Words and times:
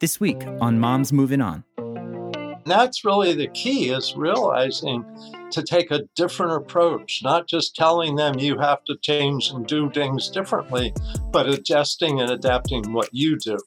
This 0.00 0.20
week 0.20 0.46
on 0.60 0.78
Moms 0.78 1.12
Moving 1.12 1.40
On. 1.40 1.64
That's 2.64 3.04
really 3.04 3.34
the 3.34 3.48
key 3.48 3.90
is 3.90 4.14
realizing 4.16 5.04
to 5.50 5.60
take 5.60 5.90
a 5.90 6.02
different 6.14 6.52
approach, 6.52 7.20
not 7.24 7.48
just 7.48 7.74
telling 7.74 8.14
them 8.14 8.38
you 8.38 8.56
have 8.58 8.84
to 8.84 8.96
change 9.02 9.50
and 9.50 9.66
do 9.66 9.90
things 9.90 10.28
differently, 10.28 10.94
but 11.32 11.48
adjusting 11.48 12.20
and 12.20 12.30
adapting 12.30 12.92
what 12.92 13.08
you 13.10 13.38
do. 13.38 13.58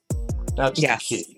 That's 0.56 0.82
yes. 0.82 1.10
the 1.10 1.16
key. 1.18 1.38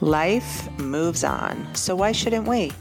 Life 0.00 0.70
moves 0.78 1.22
on, 1.22 1.74
so 1.74 1.94
why 1.96 2.12
shouldn't 2.12 2.48
we? 2.48 2.72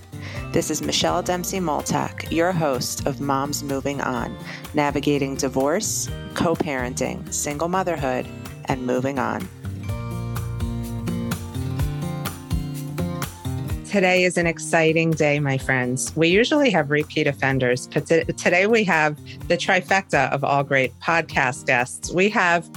This 0.55 0.71
is 0.71 0.81
Michelle 0.81 1.21
Dempsey 1.21 1.59
Multack, 1.59 2.31
your 2.31 2.53
host 2.53 3.05
of 3.05 3.19
Moms 3.19 3.61
Moving 3.61 3.99
On, 3.99 4.33
navigating 4.73 5.35
divorce, 5.35 6.09
co 6.33 6.55
parenting, 6.55 7.33
single 7.33 7.67
motherhood, 7.67 8.25
and 8.69 8.87
moving 8.87 9.19
on. 9.19 9.41
Today 13.83 14.23
is 14.23 14.37
an 14.37 14.47
exciting 14.47 15.11
day, 15.11 15.41
my 15.41 15.57
friends. 15.57 16.15
We 16.15 16.29
usually 16.29 16.69
have 16.69 16.89
repeat 16.89 17.27
offenders, 17.27 17.87
but 17.87 18.07
today 18.07 18.65
we 18.65 18.85
have 18.85 19.17
the 19.49 19.57
trifecta 19.57 20.31
of 20.31 20.45
all 20.45 20.63
great 20.63 20.97
podcast 21.01 21.65
guests. 21.65 22.13
We 22.13 22.29
have 22.29 22.69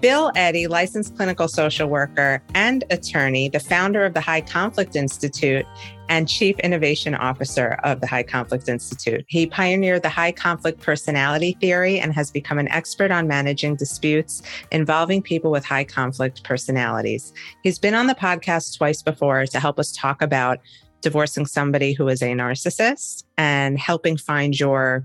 Bill 0.00 0.32
Eddy, 0.34 0.66
licensed 0.66 1.14
clinical 1.14 1.46
social 1.46 1.86
worker 1.86 2.42
and 2.54 2.84
attorney, 2.88 3.50
the 3.50 3.60
founder 3.60 4.06
of 4.06 4.14
the 4.14 4.20
High 4.22 4.40
Conflict 4.40 4.96
Institute 4.96 5.66
and 6.08 6.26
chief 6.26 6.58
innovation 6.60 7.14
officer 7.14 7.78
of 7.84 8.00
the 8.00 8.06
High 8.06 8.22
Conflict 8.22 8.66
Institute. 8.66 9.26
He 9.28 9.46
pioneered 9.46 10.02
the 10.02 10.08
high 10.08 10.32
conflict 10.32 10.80
personality 10.80 11.54
theory 11.60 12.00
and 12.00 12.14
has 12.14 12.30
become 12.30 12.58
an 12.58 12.68
expert 12.68 13.10
on 13.10 13.28
managing 13.28 13.76
disputes 13.76 14.40
involving 14.72 15.20
people 15.20 15.50
with 15.50 15.66
high 15.66 15.84
conflict 15.84 16.44
personalities. 16.44 17.34
He's 17.62 17.78
been 17.78 17.94
on 17.94 18.06
the 18.06 18.14
podcast 18.14 18.78
twice 18.78 19.02
before 19.02 19.44
to 19.44 19.60
help 19.60 19.78
us 19.78 19.92
talk 19.92 20.22
about 20.22 20.60
divorcing 21.02 21.44
somebody 21.44 21.92
who 21.92 22.08
is 22.08 22.22
a 22.22 22.32
narcissist 22.32 23.24
and 23.36 23.78
helping 23.78 24.16
find 24.16 24.58
your 24.58 25.04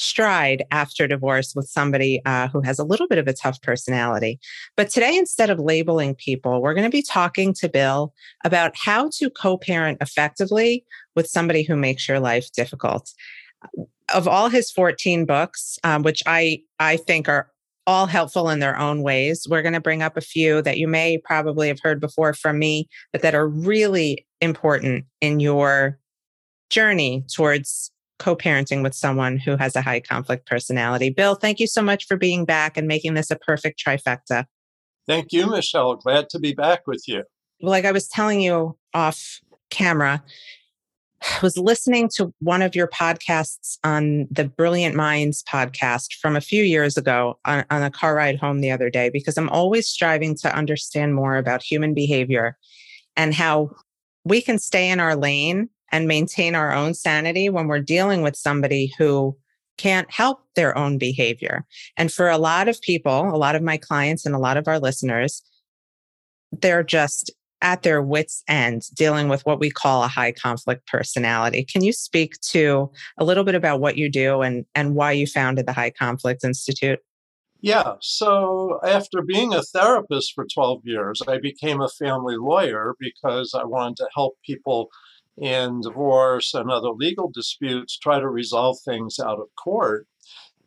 stride 0.00 0.64
after 0.70 1.06
divorce 1.06 1.54
with 1.54 1.68
somebody 1.68 2.22
uh, 2.24 2.48
who 2.48 2.60
has 2.62 2.78
a 2.78 2.84
little 2.84 3.06
bit 3.06 3.18
of 3.18 3.28
a 3.28 3.32
tough 3.32 3.60
personality. 3.60 4.40
But 4.76 4.90
today, 4.90 5.16
instead 5.16 5.50
of 5.50 5.58
labeling 5.58 6.14
people, 6.14 6.62
we're 6.62 6.74
going 6.74 6.90
to 6.90 6.90
be 6.90 7.02
talking 7.02 7.52
to 7.54 7.68
Bill 7.68 8.14
about 8.44 8.72
how 8.76 9.10
to 9.14 9.30
co 9.30 9.58
parent 9.58 9.98
effectively 10.00 10.84
with 11.14 11.26
somebody 11.28 11.62
who 11.62 11.76
makes 11.76 12.08
your 12.08 12.20
life 12.20 12.50
difficult. 12.52 13.12
Of 14.14 14.26
all 14.26 14.48
his 14.48 14.70
14 14.70 15.26
books, 15.26 15.78
um, 15.84 16.02
which 16.02 16.22
I, 16.26 16.62
I 16.78 16.96
think 16.96 17.28
are 17.28 17.50
all 17.86 18.06
helpful 18.06 18.48
in 18.48 18.60
their 18.60 18.78
own 18.78 19.02
ways. 19.02 19.46
We're 19.48 19.62
going 19.62 19.74
to 19.74 19.80
bring 19.80 20.02
up 20.02 20.16
a 20.16 20.22
few 20.22 20.62
that 20.62 20.78
you 20.78 20.88
may 20.88 21.18
probably 21.18 21.68
have 21.68 21.80
heard 21.82 22.00
before 22.00 22.34
from 22.34 22.58
me, 22.58 22.88
but 23.12 23.22
that 23.22 23.34
are 23.34 23.48
really 23.48 24.26
important 24.40 25.04
in 25.20 25.40
your 25.40 25.98
journey 26.70 27.24
towards 27.34 27.90
co 28.20 28.36
parenting 28.36 28.84
with 28.84 28.94
someone 28.94 29.38
who 29.38 29.56
has 29.56 29.74
a 29.74 29.82
high 29.82 29.98
conflict 29.98 30.46
personality. 30.46 31.10
Bill, 31.10 31.34
thank 31.34 31.58
you 31.58 31.66
so 31.66 31.82
much 31.82 32.06
for 32.06 32.16
being 32.16 32.44
back 32.44 32.76
and 32.76 32.86
making 32.86 33.14
this 33.14 33.30
a 33.32 33.36
perfect 33.36 33.82
trifecta. 33.84 34.44
Thank 35.08 35.32
you, 35.32 35.48
Michelle. 35.48 35.96
Glad 35.96 36.28
to 36.28 36.38
be 36.38 36.52
back 36.52 36.86
with 36.86 37.08
you. 37.08 37.24
Like 37.60 37.84
I 37.84 37.92
was 37.92 38.06
telling 38.06 38.40
you 38.40 38.76
off 38.94 39.40
camera, 39.70 40.22
I 41.22 41.38
was 41.42 41.58
listening 41.58 42.08
to 42.16 42.32
one 42.38 42.62
of 42.62 42.74
your 42.74 42.88
podcasts 42.88 43.78
on 43.84 44.28
the 44.30 44.44
Brilliant 44.44 44.94
Minds 44.94 45.42
podcast 45.42 46.14
from 46.14 46.36
a 46.36 46.40
few 46.40 46.62
years 46.62 46.96
ago 46.96 47.38
on, 47.44 47.64
on 47.70 47.82
a 47.82 47.90
car 47.90 48.14
ride 48.14 48.38
home 48.38 48.60
the 48.60 48.70
other 48.70 48.88
day 48.88 49.10
because 49.10 49.36
I'm 49.36 49.50
always 49.50 49.86
striving 49.86 50.34
to 50.36 50.56
understand 50.56 51.14
more 51.14 51.36
about 51.36 51.62
human 51.62 51.92
behavior 51.92 52.56
and 53.16 53.34
how 53.34 53.70
we 54.24 54.40
can 54.40 54.58
stay 54.58 54.90
in 54.90 55.00
our 55.00 55.16
lane 55.16 55.68
and 55.92 56.06
maintain 56.06 56.54
our 56.54 56.72
own 56.72 56.94
sanity 56.94 57.48
when 57.48 57.66
we're 57.66 57.80
dealing 57.80 58.22
with 58.22 58.36
somebody 58.36 58.92
who 58.98 59.36
can't 59.78 60.10
help 60.10 60.40
their 60.56 60.76
own 60.76 60.98
behavior. 60.98 61.64
And 61.96 62.12
for 62.12 62.28
a 62.28 62.38
lot 62.38 62.68
of 62.68 62.80
people, 62.82 63.34
a 63.34 63.36
lot 63.36 63.54
of 63.54 63.62
my 63.62 63.76
clients 63.76 64.26
and 64.26 64.34
a 64.34 64.38
lot 64.38 64.56
of 64.56 64.68
our 64.68 64.78
listeners, 64.78 65.42
they're 66.52 66.82
just 66.82 67.32
at 67.62 67.82
their 67.82 68.02
wits' 68.02 68.42
end 68.48 68.82
dealing 68.94 69.28
with 69.28 69.44
what 69.46 69.60
we 69.60 69.70
call 69.70 70.02
a 70.02 70.08
high 70.08 70.32
conflict 70.32 70.86
personality. 70.86 71.64
Can 71.64 71.82
you 71.82 71.92
speak 71.92 72.40
to 72.50 72.90
a 73.18 73.24
little 73.24 73.44
bit 73.44 73.54
about 73.54 73.80
what 73.80 73.96
you 73.96 74.10
do 74.10 74.42
and, 74.42 74.64
and 74.74 74.94
why 74.94 75.12
you 75.12 75.26
founded 75.26 75.66
the 75.66 75.72
High 75.72 75.90
Conflict 75.90 76.44
Institute? 76.44 77.00
Yeah, 77.62 77.94
so 78.00 78.80
after 78.82 79.20
being 79.20 79.52
a 79.52 79.62
therapist 79.62 80.32
for 80.34 80.46
12 80.46 80.80
years, 80.84 81.20
I 81.28 81.38
became 81.38 81.82
a 81.82 81.88
family 81.88 82.36
lawyer 82.38 82.94
because 82.98 83.52
I 83.54 83.64
wanted 83.64 83.96
to 83.98 84.08
help 84.14 84.36
people 84.46 84.88
in 85.40 85.80
divorce 85.80 86.52
and 86.54 86.70
other 86.70 86.90
legal 86.90 87.30
disputes 87.30 87.98
try 87.98 88.20
to 88.20 88.28
resolve 88.28 88.76
things 88.84 89.18
out 89.18 89.40
of 89.40 89.48
court. 89.56 90.06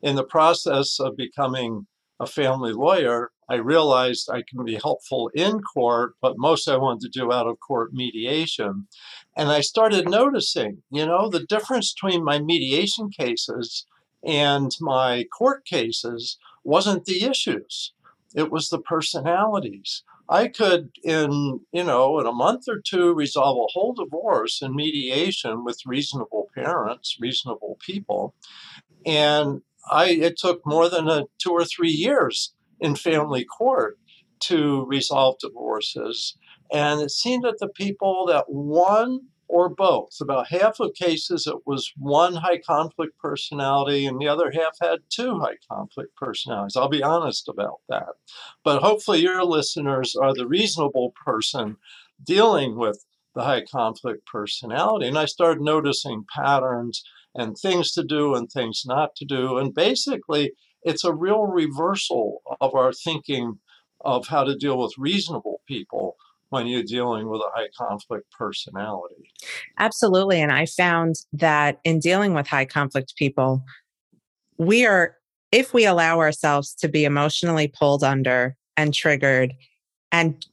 In 0.01 0.15
the 0.15 0.23
process 0.23 0.99
of 0.99 1.15
becoming 1.15 1.87
a 2.19 2.25
family 2.25 2.73
lawyer, 2.73 3.31
I 3.49 3.55
realized 3.55 4.29
I 4.29 4.41
can 4.41 4.65
be 4.65 4.79
helpful 4.81 5.29
in 5.35 5.61
court, 5.61 6.13
but 6.21 6.37
most 6.37 6.67
I 6.67 6.77
wanted 6.77 7.01
to 7.11 7.19
do 7.19 7.31
out 7.31 7.47
of 7.47 7.59
court 7.59 7.93
mediation. 7.93 8.87
And 9.37 9.49
I 9.49 9.61
started 9.61 10.09
noticing, 10.09 10.81
you 10.89 11.05
know, 11.05 11.29
the 11.29 11.45
difference 11.45 11.93
between 11.93 12.23
my 12.23 12.39
mediation 12.39 13.09
cases 13.09 13.85
and 14.23 14.71
my 14.79 15.25
court 15.37 15.65
cases 15.65 16.37
wasn't 16.63 17.05
the 17.05 17.23
issues, 17.23 17.93
it 18.35 18.51
was 18.51 18.69
the 18.69 18.79
personalities. 18.79 20.03
I 20.33 20.47
could, 20.47 20.89
in 21.03 21.59
you 21.71 21.83
know, 21.83 22.19
in 22.19 22.25
a 22.25 22.31
month 22.31 22.63
or 22.67 22.81
two, 22.83 23.13
resolve 23.13 23.55
a 23.57 23.71
whole 23.71 23.93
divorce 23.93 24.63
in 24.63 24.75
mediation 24.75 25.63
with 25.63 25.85
reasonable 25.85 26.47
parents, 26.55 27.17
reasonable 27.19 27.77
people, 27.85 28.33
and 29.05 29.61
I 29.91 30.07
it 30.09 30.37
took 30.37 30.65
more 30.65 30.89
than 30.89 31.07
a 31.07 31.25
two 31.37 31.51
or 31.51 31.65
three 31.65 31.91
years 31.91 32.55
in 32.79 32.95
family 32.95 33.45
court 33.45 33.99
to 34.49 34.85
resolve 34.85 35.35
divorces, 35.39 36.35
and 36.71 36.99
it 36.99 37.11
seemed 37.11 37.43
that 37.43 37.59
the 37.59 37.69
people 37.69 38.25
that 38.25 38.45
won 38.47 39.27
or 39.53 39.69
both. 39.69 40.17
About 40.19 40.47
half 40.47 40.79
of 40.79 40.95
cases, 40.95 41.45
it 41.45 41.57
was 41.63 41.93
one 41.95 42.33
high 42.33 42.57
conflict 42.57 43.19
personality, 43.19 44.07
and 44.07 44.19
the 44.19 44.27
other 44.27 44.49
half 44.51 44.77
had 44.81 45.01
two 45.09 45.39
high 45.39 45.57
conflict 45.71 46.15
personalities. 46.15 46.75
I'll 46.75 46.89
be 46.89 47.03
honest 47.03 47.47
about 47.47 47.81
that. 47.87 48.15
But 48.63 48.81
hopefully, 48.81 49.21
your 49.21 49.45
listeners 49.45 50.15
are 50.15 50.33
the 50.33 50.47
reasonable 50.47 51.13
person 51.23 51.77
dealing 52.25 52.79
with 52.79 53.05
the 53.35 53.43
high 53.43 53.63
conflict 53.63 54.25
personality. 54.25 55.07
And 55.07 55.19
I 55.19 55.25
started 55.25 55.61
noticing 55.61 56.25
patterns 56.35 57.03
and 57.35 57.55
things 57.55 57.91
to 57.91 58.03
do 58.03 58.33
and 58.33 58.49
things 58.49 58.81
not 58.87 59.15
to 59.17 59.25
do. 59.25 59.59
And 59.59 59.73
basically, 59.73 60.53
it's 60.81 61.03
a 61.03 61.13
real 61.13 61.45
reversal 61.45 62.41
of 62.59 62.73
our 62.73 62.91
thinking 62.91 63.59
of 64.03 64.27
how 64.27 64.43
to 64.45 64.55
deal 64.55 64.79
with 64.79 64.93
reasonable 64.97 65.61
people 65.67 66.15
when 66.53 66.67
you're 66.67 66.83
dealing 66.83 67.27
with 67.27 67.41
a 67.41 67.49
high 67.55 67.67
conflict 67.75 68.31
personality. 68.31 69.31
Absolutely. 69.79 70.39
And 70.39 70.51
I 70.51 70.67
found 70.67 71.15
that 71.33 71.79
in 71.83 71.97
dealing 71.97 72.35
with 72.35 72.45
high 72.45 72.65
conflict 72.65 73.15
people, 73.17 73.63
we 74.59 74.85
are, 74.85 75.15
if 75.51 75.73
we 75.73 75.85
allow 75.85 76.19
ourselves 76.19 76.75
to 76.75 76.87
be 76.87 77.05
emotionally 77.05 77.67
pulled 77.67 78.03
under 78.03 78.55
and 78.77 78.93
triggered 78.93 79.55
and 80.11 80.45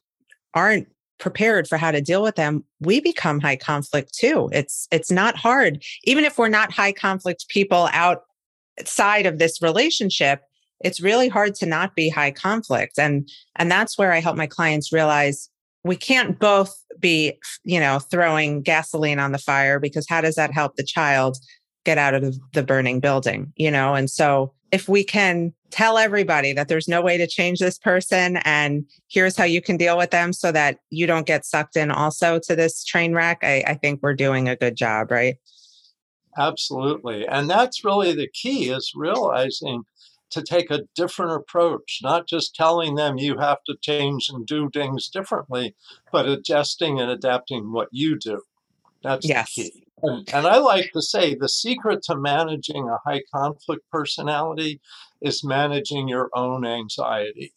aren't 0.54 0.88
prepared 1.18 1.68
for 1.68 1.76
how 1.76 1.90
to 1.90 2.00
deal 2.00 2.22
with 2.22 2.34
them 2.34 2.64
we 2.80 2.98
become 2.98 3.40
high 3.40 3.54
conflict 3.54 4.14
too 4.14 4.48
it's 4.54 4.88
it's 4.90 5.10
not 5.10 5.36
hard 5.36 5.82
even 6.04 6.24
if 6.24 6.38
we're 6.38 6.48
not 6.48 6.72
high 6.72 6.92
conflict 6.92 7.44
people 7.48 7.90
outside 7.92 9.26
of 9.26 9.38
this 9.38 9.60
relationship 9.60 10.40
it's 10.82 10.98
really 10.98 11.28
hard 11.28 11.54
to 11.54 11.66
not 11.66 11.94
be 11.94 12.08
high 12.08 12.30
conflict 12.30 12.98
and 12.98 13.28
and 13.56 13.70
that's 13.70 13.98
where 13.98 14.12
i 14.14 14.18
help 14.18 14.34
my 14.34 14.46
clients 14.46 14.94
realize 14.94 15.50
we 15.84 15.96
can't 15.96 16.38
both 16.38 16.74
be, 16.98 17.38
you 17.64 17.80
know, 17.80 17.98
throwing 17.98 18.62
gasoline 18.62 19.18
on 19.18 19.32
the 19.32 19.38
fire 19.38 19.78
because 19.78 20.06
how 20.08 20.20
does 20.20 20.34
that 20.34 20.52
help 20.52 20.76
the 20.76 20.84
child 20.84 21.38
get 21.84 21.98
out 21.98 22.14
of 22.14 22.36
the 22.52 22.62
burning 22.62 23.00
building, 23.00 23.52
you 23.56 23.70
know? 23.70 23.94
And 23.94 24.10
so 24.10 24.52
if 24.72 24.88
we 24.88 25.02
can 25.02 25.52
tell 25.70 25.98
everybody 25.98 26.52
that 26.52 26.68
there's 26.68 26.88
no 26.88 27.00
way 27.00 27.16
to 27.16 27.26
change 27.26 27.58
this 27.58 27.78
person 27.78 28.38
and 28.38 28.84
here's 29.08 29.36
how 29.36 29.44
you 29.44 29.62
can 29.62 29.76
deal 29.76 29.96
with 29.96 30.10
them 30.10 30.32
so 30.32 30.52
that 30.52 30.78
you 30.90 31.06
don't 31.06 31.26
get 31.26 31.44
sucked 31.44 31.76
in 31.76 31.90
also 31.90 32.38
to 32.40 32.54
this 32.54 32.84
train 32.84 33.14
wreck, 33.14 33.38
I, 33.42 33.64
I 33.66 33.74
think 33.74 34.00
we're 34.02 34.14
doing 34.14 34.48
a 34.48 34.56
good 34.56 34.76
job, 34.76 35.10
right? 35.10 35.36
Absolutely. 36.36 37.26
And 37.26 37.48
that's 37.50 37.84
really 37.84 38.14
the 38.14 38.28
key 38.32 38.70
is 38.70 38.92
realizing 38.94 39.82
to 40.30 40.42
take 40.42 40.70
a 40.70 40.82
different 40.94 41.32
approach, 41.32 42.00
not 42.02 42.28
just 42.28 42.54
telling 42.54 42.94
them 42.94 43.18
you 43.18 43.38
have 43.38 43.58
to 43.66 43.76
change 43.80 44.28
and 44.28 44.46
do 44.46 44.70
things 44.72 45.08
differently, 45.08 45.74
but 46.12 46.28
adjusting 46.28 47.00
and 47.00 47.10
adapting 47.10 47.72
what 47.72 47.88
you 47.90 48.18
do. 48.18 48.42
That's 49.02 49.26
yes. 49.26 49.54
the 49.54 49.62
key. 49.62 49.84
And, 50.02 50.28
and 50.32 50.46
I 50.46 50.58
like 50.58 50.92
to 50.92 51.02
say 51.02 51.34
the 51.34 51.48
secret 51.48 52.02
to 52.04 52.16
managing 52.16 52.88
a 52.88 52.98
high 53.04 53.22
conflict 53.34 53.82
personality 53.90 54.80
is 55.20 55.44
managing 55.44 56.08
your 56.08 56.30
own 56.34 56.64
anxiety. 56.64 57.52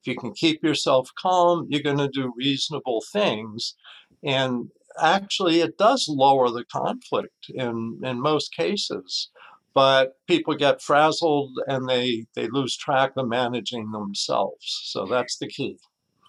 If 0.00 0.06
you 0.06 0.16
can 0.16 0.32
keep 0.32 0.62
yourself 0.62 1.10
calm, 1.18 1.66
you're 1.68 1.82
going 1.82 1.98
to 1.98 2.08
do 2.08 2.32
reasonable 2.36 3.02
things. 3.12 3.74
And 4.22 4.70
actually, 5.00 5.60
it 5.60 5.78
does 5.78 6.06
lower 6.08 6.50
the 6.50 6.64
conflict 6.64 7.50
in, 7.50 8.00
in 8.02 8.20
most 8.20 8.54
cases. 8.54 9.30
But 9.76 10.14
people 10.26 10.54
get 10.54 10.80
frazzled 10.80 11.50
and 11.66 11.86
they, 11.86 12.24
they 12.34 12.48
lose 12.48 12.78
track 12.78 13.12
of 13.18 13.28
managing 13.28 13.90
themselves. 13.92 14.80
So 14.84 15.04
that's 15.04 15.36
the 15.36 15.48
key. 15.48 15.76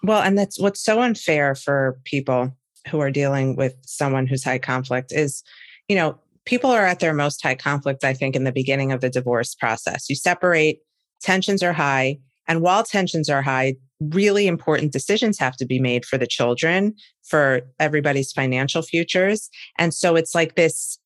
Well, 0.02 0.20
and 0.20 0.36
that's 0.36 0.60
what's 0.60 0.84
so 0.84 1.00
unfair 1.00 1.54
for 1.54 1.98
people 2.04 2.54
who 2.88 3.00
are 3.00 3.10
dealing 3.10 3.56
with 3.56 3.74
someone 3.86 4.26
who's 4.26 4.44
high 4.44 4.58
conflict 4.58 5.12
is, 5.12 5.42
you 5.88 5.96
know, 5.96 6.18
people 6.44 6.70
are 6.70 6.84
at 6.84 7.00
their 7.00 7.14
most 7.14 7.42
high 7.42 7.54
conflict, 7.54 8.04
I 8.04 8.12
think, 8.12 8.36
in 8.36 8.44
the 8.44 8.52
beginning 8.52 8.92
of 8.92 9.00
the 9.00 9.08
divorce 9.08 9.54
process. 9.54 10.10
You 10.10 10.14
separate, 10.14 10.80
tensions 11.22 11.62
are 11.62 11.72
high. 11.72 12.18
And 12.48 12.60
while 12.60 12.84
tensions 12.84 13.30
are 13.30 13.40
high, 13.40 13.76
really 13.98 14.46
important 14.46 14.92
decisions 14.92 15.38
have 15.38 15.56
to 15.56 15.64
be 15.64 15.80
made 15.80 16.04
for 16.04 16.18
the 16.18 16.26
children, 16.26 16.94
for 17.24 17.62
everybody's 17.80 18.30
financial 18.30 18.82
futures. 18.82 19.48
And 19.78 19.94
so 19.94 20.16
it's 20.16 20.34
like 20.34 20.54
this, 20.54 20.98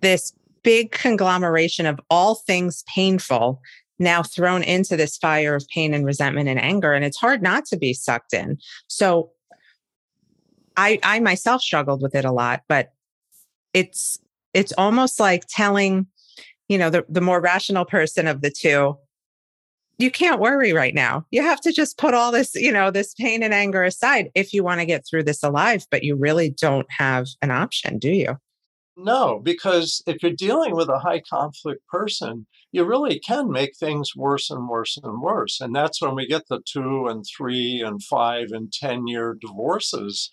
this 0.00 0.32
big 0.68 0.90
conglomeration 0.90 1.86
of 1.86 1.98
all 2.10 2.34
things 2.34 2.84
painful 2.94 3.58
now 3.98 4.22
thrown 4.22 4.62
into 4.62 4.98
this 4.98 5.16
fire 5.16 5.54
of 5.54 5.66
pain 5.68 5.94
and 5.94 6.04
resentment 6.04 6.46
and 6.46 6.60
anger. 6.60 6.92
And 6.92 7.06
it's 7.06 7.16
hard 7.16 7.40
not 7.42 7.64
to 7.68 7.78
be 7.78 7.94
sucked 7.94 8.34
in. 8.34 8.58
So 8.86 9.30
I, 10.76 10.98
I 11.02 11.20
myself 11.20 11.62
struggled 11.62 12.02
with 12.02 12.14
it 12.14 12.26
a 12.26 12.32
lot, 12.32 12.64
but 12.68 12.92
it's, 13.72 14.18
it's 14.52 14.74
almost 14.76 15.18
like 15.18 15.46
telling, 15.48 16.06
you 16.68 16.76
know, 16.76 16.90
the, 16.90 17.06
the 17.08 17.22
more 17.22 17.40
rational 17.40 17.86
person 17.86 18.26
of 18.26 18.42
the 18.42 18.50
two, 18.50 18.98
you 19.96 20.10
can't 20.10 20.38
worry 20.38 20.74
right 20.74 20.94
now. 20.94 21.24
You 21.30 21.40
have 21.40 21.62
to 21.62 21.72
just 21.72 21.96
put 21.96 22.12
all 22.12 22.30
this, 22.30 22.54
you 22.54 22.70
know, 22.70 22.90
this 22.90 23.14
pain 23.14 23.42
and 23.42 23.54
anger 23.54 23.84
aside 23.84 24.28
if 24.34 24.52
you 24.52 24.62
want 24.62 24.80
to 24.80 24.86
get 24.86 25.06
through 25.08 25.22
this 25.22 25.42
alive, 25.42 25.86
but 25.90 26.04
you 26.04 26.14
really 26.14 26.50
don't 26.50 26.86
have 26.90 27.26
an 27.40 27.50
option, 27.50 27.98
do 27.98 28.10
you? 28.10 28.36
No, 28.98 29.38
because 29.38 30.02
if 30.06 30.22
you're 30.22 30.32
dealing 30.32 30.74
with 30.74 30.88
a 30.88 30.98
high 30.98 31.20
conflict 31.20 31.86
person, 31.86 32.46
you 32.72 32.84
really 32.84 33.18
can 33.20 33.50
make 33.50 33.76
things 33.76 34.14
worse 34.16 34.50
and 34.50 34.68
worse 34.68 34.98
and 35.02 35.22
worse. 35.22 35.60
And 35.60 35.74
that's 35.74 36.02
when 36.02 36.14
we 36.16 36.26
get 36.26 36.48
the 36.48 36.60
two 36.66 37.06
and 37.06 37.24
three 37.24 37.80
and 37.80 38.02
five 38.02 38.48
and 38.50 38.72
10 38.72 39.06
year 39.06 39.34
divorces 39.40 40.32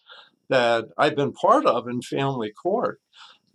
that 0.50 0.86
I've 0.98 1.16
been 1.16 1.32
part 1.34 1.66
of 1.66 1.88
in 1.88 2.02
family 2.02 2.52
court. 2.52 3.00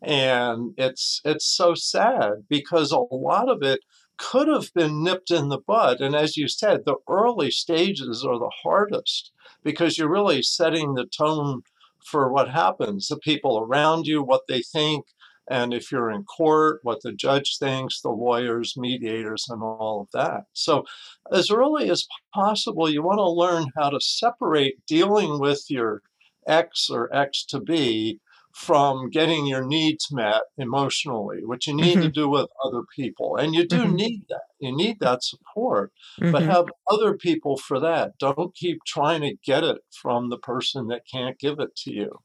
And 0.02 0.74
it's 0.78 1.20
it's 1.24 1.46
so 1.46 1.74
sad 1.74 2.46
because 2.48 2.92
a 2.92 3.00
lot 3.14 3.48
of 3.48 3.62
it 3.62 3.80
could 4.18 4.48
have 4.48 4.72
been 4.74 5.02
nipped 5.02 5.30
in 5.30 5.48
the 5.48 5.58
bud. 5.58 6.00
And 6.00 6.14
as 6.14 6.36
you 6.36 6.48
said, 6.48 6.84
the 6.84 6.96
early 7.08 7.50
stages 7.50 8.24
are 8.24 8.38
the 8.38 8.52
hardest 8.62 9.32
because 9.64 9.98
you're 9.98 10.10
really 10.10 10.42
setting 10.42 10.94
the 10.94 11.06
tone 11.06 11.62
for 12.04 12.32
what 12.32 12.50
happens, 12.50 13.08
the 13.08 13.18
people 13.18 13.58
around 13.58 14.06
you, 14.06 14.22
what 14.22 14.42
they 14.48 14.62
think, 14.62 15.06
and 15.50 15.74
if 15.74 15.90
you're 15.90 16.10
in 16.10 16.22
court, 16.24 16.78
what 16.84 17.02
the 17.02 17.12
judge 17.12 17.58
thinks, 17.58 18.00
the 18.00 18.10
lawyers, 18.10 18.74
mediators, 18.76 19.46
and 19.48 19.62
all 19.62 20.02
of 20.02 20.08
that. 20.12 20.44
So, 20.52 20.84
as 21.32 21.50
early 21.50 21.90
as 21.90 22.06
possible, 22.32 22.88
you 22.88 23.02
want 23.02 23.18
to 23.18 23.28
learn 23.28 23.66
how 23.76 23.90
to 23.90 24.00
separate 24.00 24.86
dealing 24.86 25.40
with 25.40 25.64
your 25.68 26.02
ex 26.46 26.88
or 26.88 27.14
ex 27.14 27.44
to 27.46 27.60
be 27.60 28.20
from 28.52 29.10
getting 29.10 29.46
your 29.46 29.64
needs 29.64 30.10
met 30.10 30.42
emotionally, 30.58 31.44
which 31.44 31.66
you 31.66 31.74
need 31.74 31.94
mm-hmm. 31.94 32.02
to 32.02 32.08
do 32.08 32.28
with 32.28 32.48
other 32.64 32.82
people. 32.94 33.36
And 33.36 33.54
you 33.54 33.66
do 33.66 33.78
mm-hmm. 33.84 33.94
need 33.94 34.24
that. 34.28 34.42
You 34.58 34.74
need 34.74 35.00
that 35.00 35.22
support, 35.22 35.92
mm-hmm. 36.20 36.32
but 36.32 36.42
have 36.42 36.66
other 36.90 37.16
people 37.16 37.56
for 37.56 37.80
that. 37.80 38.18
Don't 38.18 38.54
keep 38.54 38.78
trying 38.86 39.22
to 39.22 39.36
get 39.44 39.64
it 39.64 39.78
from 39.90 40.30
the 40.30 40.38
person 40.38 40.88
that 40.88 41.02
can't 41.10 41.38
give 41.38 41.60
it 41.60 41.74
to 41.76 41.92
you. 41.92 42.18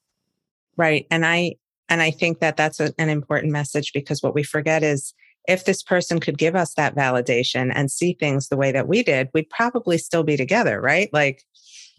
Right. 0.78 1.06
And 1.12 1.26
I 1.26 1.56
and 1.88 2.02
I 2.02 2.12
think 2.12 2.40
that 2.40 2.58
that's 2.58 2.80
a, 2.80 2.94
an 2.98 3.10
important 3.10 3.54
message 3.54 3.94
because 3.94 4.24
what 4.24 4.34
we 4.34 4.44
forget 4.44 4.84
is 4.84 5.14
if 5.48 5.66
this 5.66 5.84
person 5.84 6.20
could 6.20 6.40
give 6.40 6.56
us 6.56 6.74
that 6.74 6.96
validation 6.96 7.72
and 7.74 7.92
see 7.92 8.18
things 8.20 8.48
the 8.48 8.58
way 8.58 8.72
that 8.72 8.88
we 8.88 9.04
did, 9.04 9.30
we'd 9.34 9.50
probably 9.52 10.00
still 10.00 10.24
be 10.24 10.36
together, 10.36 10.82
right? 10.82 11.10
Like 11.14 11.44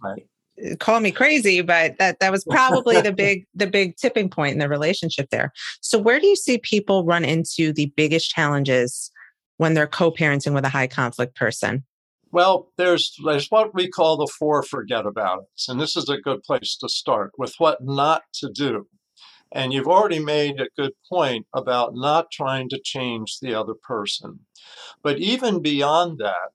right 0.03 0.27
call 0.79 1.01
me 1.01 1.11
crazy 1.11 1.61
but 1.61 1.99
that 1.99 2.21
that 2.21 2.33
was 2.33 2.45
probably 2.45 3.01
the 3.01 3.13
big 3.25 3.47
the 3.55 3.67
big 3.67 3.97
tipping 3.97 4.29
point 4.29 4.53
in 4.53 4.59
the 4.59 4.69
relationship 4.69 5.31
there. 5.31 5.53
So 5.81 5.99
where 5.99 6.21
do 6.21 6.27
you 6.27 6.37
see 6.37 6.59
people 6.59 7.05
run 7.05 7.25
into 7.25 7.73
the 7.73 7.93
biggest 7.97 8.31
challenges 8.31 9.11
when 9.59 9.75
they're 9.75 9.87
co-parenting 9.87 10.55
with 10.55 10.65
a 10.65 10.71
high 10.71 10.87
conflict 10.87 11.37
person? 11.37 11.85
Well 12.33 12.73
there's 12.77 13.15
there's 13.25 13.49
what 13.51 13.75
we 13.75 13.89
call 13.89 14.17
the 14.17 14.33
four 14.39 14.63
forget 14.63 15.07
about 15.07 15.41
it 15.41 15.63
and 15.69 15.81
this 15.81 15.97
is 15.97 16.09
a 16.09 16.21
good 16.21 16.43
place 16.43 16.77
to 16.81 16.89
start 16.89 17.33
with 17.39 17.55
what 17.59 17.85
not 17.85 18.23
to 18.35 18.51
do. 18.51 18.87
And 19.53 19.73
you've 19.73 19.87
already 19.87 20.19
made 20.19 20.61
a 20.61 20.69
good 20.77 20.93
point 21.09 21.47
about 21.55 21.95
not 21.95 22.31
trying 22.33 22.69
to 22.71 22.81
change 22.83 23.39
the 23.39 23.55
other 23.55 23.75
person. 23.75 24.41
But 25.03 25.19
even 25.19 25.63
beyond 25.63 26.19
that 26.19 26.51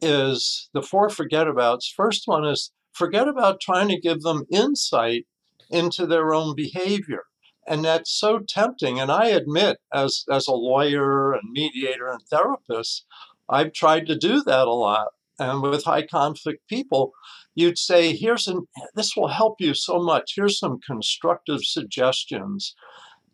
is 0.00 0.68
the 0.72 0.82
four 0.82 1.08
forget 1.08 1.48
abouts. 1.48 1.92
First 1.96 2.22
one 2.26 2.44
is 2.44 2.72
forget 2.94 3.28
about 3.28 3.60
trying 3.60 3.88
to 3.88 4.00
give 4.00 4.22
them 4.22 4.46
insight 4.50 5.26
into 5.70 6.06
their 6.06 6.32
own 6.32 6.54
behavior. 6.54 7.24
And 7.66 7.84
that's 7.84 8.10
so 8.10 8.40
tempting. 8.40 9.00
And 9.00 9.10
I 9.10 9.28
admit, 9.28 9.78
as, 9.92 10.24
as 10.30 10.46
a 10.46 10.52
lawyer 10.52 11.32
and 11.32 11.50
mediator 11.50 12.08
and 12.08 12.20
therapist, 12.30 13.06
I've 13.48 13.72
tried 13.72 14.06
to 14.06 14.16
do 14.16 14.42
that 14.42 14.66
a 14.66 14.72
lot. 14.72 15.08
And 15.38 15.62
with 15.62 15.84
high 15.84 16.06
conflict 16.06 16.68
people, 16.68 17.12
you'd 17.54 17.78
say, 17.78 18.14
here's 18.14 18.46
an, 18.46 18.66
this 18.94 19.16
will 19.16 19.28
help 19.28 19.60
you 19.60 19.74
so 19.74 19.98
much. 19.98 20.34
Here's 20.36 20.58
some 20.58 20.78
constructive 20.86 21.64
suggestions. 21.64 22.74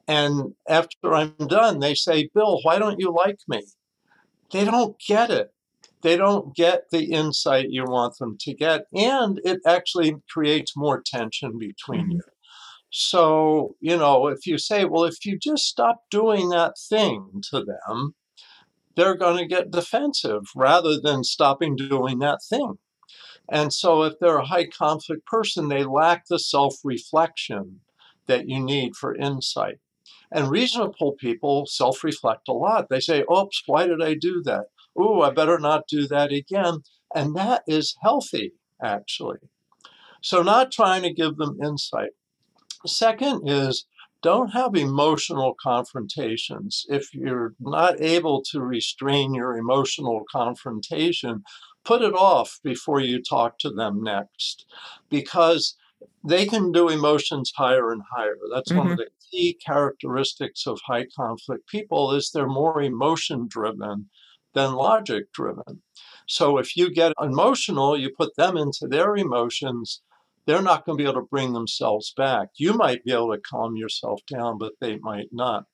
And 0.09 0.55
after 0.69 1.15
I'm 1.15 1.35
done, 1.47 1.81
they 1.81 1.95
say, 1.95 2.31
Bill, 2.35 2.61
why 2.63 2.79
don't 2.79 3.01
you 3.01 3.13
like 3.13 3.41
me? 3.49 3.63
They 4.53 4.65
don't 4.65 4.97
get 5.07 5.31
it 5.31 5.53
they 6.03 6.17
don't 6.17 6.55
get 6.55 6.91
the 6.91 7.13
insight 7.13 7.71
you 7.71 7.85
want 7.85 8.19
them 8.19 8.37
to 8.41 8.55
get, 8.55 8.87
and 8.95 9.41
it 9.45 9.61
actually 9.67 10.17
creates 10.31 10.77
more 10.77 11.03
tension 11.05 11.59
between 11.59 12.03
mm-hmm. 12.03 12.13
you. 12.13 12.23
So, 12.91 13.77
you 13.81 13.97
know, 13.97 14.27
if 14.27 14.47
you 14.47 14.59
say, 14.59 14.85
well, 14.85 15.05
if 15.05 15.25
you 15.25 15.39
just 15.39 15.65
stop 15.65 16.03
doing 16.11 16.49
that 16.49 16.75
thing 16.77 17.43
to 17.51 17.65
them, 17.65 18.15
they're 18.97 19.15
going 19.15 19.37
to 19.37 19.47
get 19.47 19.71
defensive 19.71 20.49
rather 20.57 21.01
than 21.01 21.23
stopping 21.23 21.77
doing 21.77 22.19
that 22.19 22.41
thing. 22.43 22.79
And 23.49 23.73
so, 23.73 24.03
if 24.03 24.19
they're 24.19 24.39
a 24.39 24.47
high 24.47 24.67
conflict 24.67 25.27
person, 25.27 25.69
they 25.69 25.85
lack 25.85 26.27
the 26.27 26.39
self 26.39 26.77
reflection 26.85 27.81
that 28.27 28.49
you 28.49 28.61
need 28.61 28.97
for 28.97 29.15
insight. 29.15 29.79
And 30.33 30.51
reasonable 30.51 31.13
people 31.13 31.67
self 31.67 32.05
reflect 32.05 32.49
a 32.49 32.53
lot. 32.53 32.89
They 32.89 33.01
say, 33.01 33.25
oops, 33.33 33.63
why 33.67 33.87
did 33.87 34.03
I 34.03 34.15
do 34.15 34.43
that? 34.45 34.67
Ooh, 35.01 35.23
I 35.23 35.31
better 35.31 35.59
not 35.59 35.89
do 35.89 36.07
that 36.09 36.33
again. 36.33 36.81
And 37.15 37.35
that 37.35 37.63
is 37.67 37.97
healthy, 38.03 38.53
actually. 38.83 39.39
So, 40.23 40.43
not 40.43 40.71
trying 40.71 41.03
to 41.03 41.13
give 41.13 41.37
them 41.37 41.59
insight. 41.63 42.11
Second 42.87 43.49
is 43.49 43.87
don't 44.23 44.49
have 44.49 44.75
emotional 44.75 45.55
confrontations. 45.61 46.85
If 46.89 47.15
you're 47.15 47.55
not 47.59 48.01
able 48.01 48.43
to 48.51 48.61
restrain 48.61 49.35
your 49.35 49.57
emotional 49.57 50.25
confrontation, 50.31 51.43
put 51.85 52.03
it 52.03 52.15
off 52.15 52.61
before 52.63 53.01
you 53.01 53.23
talk 53.23 53.59
to 53.61 53.71
them 53.71 54.03
next 54.03 54.67
because 55.09 55.77
they 56.23 56.47
can 56.47 56.71
do 56.71 56.89
emotions 56.89 57.53
higher 57.57 57.93
and 57.93 58.03
higher. 58.15 58.37
That's 58.53 58.71
mm-hmm. 58.71 58.79
one 58.79 58.87
of 58.89 58.99
mm-hmm. 58.99 59.05
the 59.05 59.11
key 59.31 59.59
characteristics 59.65 60.67
of 60.67 60.81
high 60.87 61.07
conflict 61.17 61.67
people 61.67 62.13
is 62.13 62.31
they're 62.31 62.47
more 62.47 62.83
emotion 62.83 63.47
driven 63.49 64.11
than 64.55 64.75
logic 64.75 65.33
driven. 65.33 65.83
So 66.27 66.59
if 66.59 66.77
you 66.77 66.93
get 66.93 67.13
emotional, 67.21 67.99
you 67.99 68.11
put 68.17 68.37
them 68.37 68.57
into 68.57 68.87
their 68.87 69.17
emotions, 69.17 70.01
they're 70.47 70.63
not 70.63 70.85
going 70.85 70.99
to 70.99 71.05
be 71.05 71.09
able 71.09 71.21
to 71.21 71.29
bring 71.29 71.53
themselves 71.53 72.13
back. 72.17 72.49
You 72.57 72.73
might 72.73 73.05
be 73.05 73.13
able 73.13 73.35
to 73.35 73.41
calm 73.41 73.77
yourself 73.77 74.21
down, 74.27 74.59
but 74.59 74.73
they 74.81 74.97
might 74.99 75.29
not. 75.33 75.65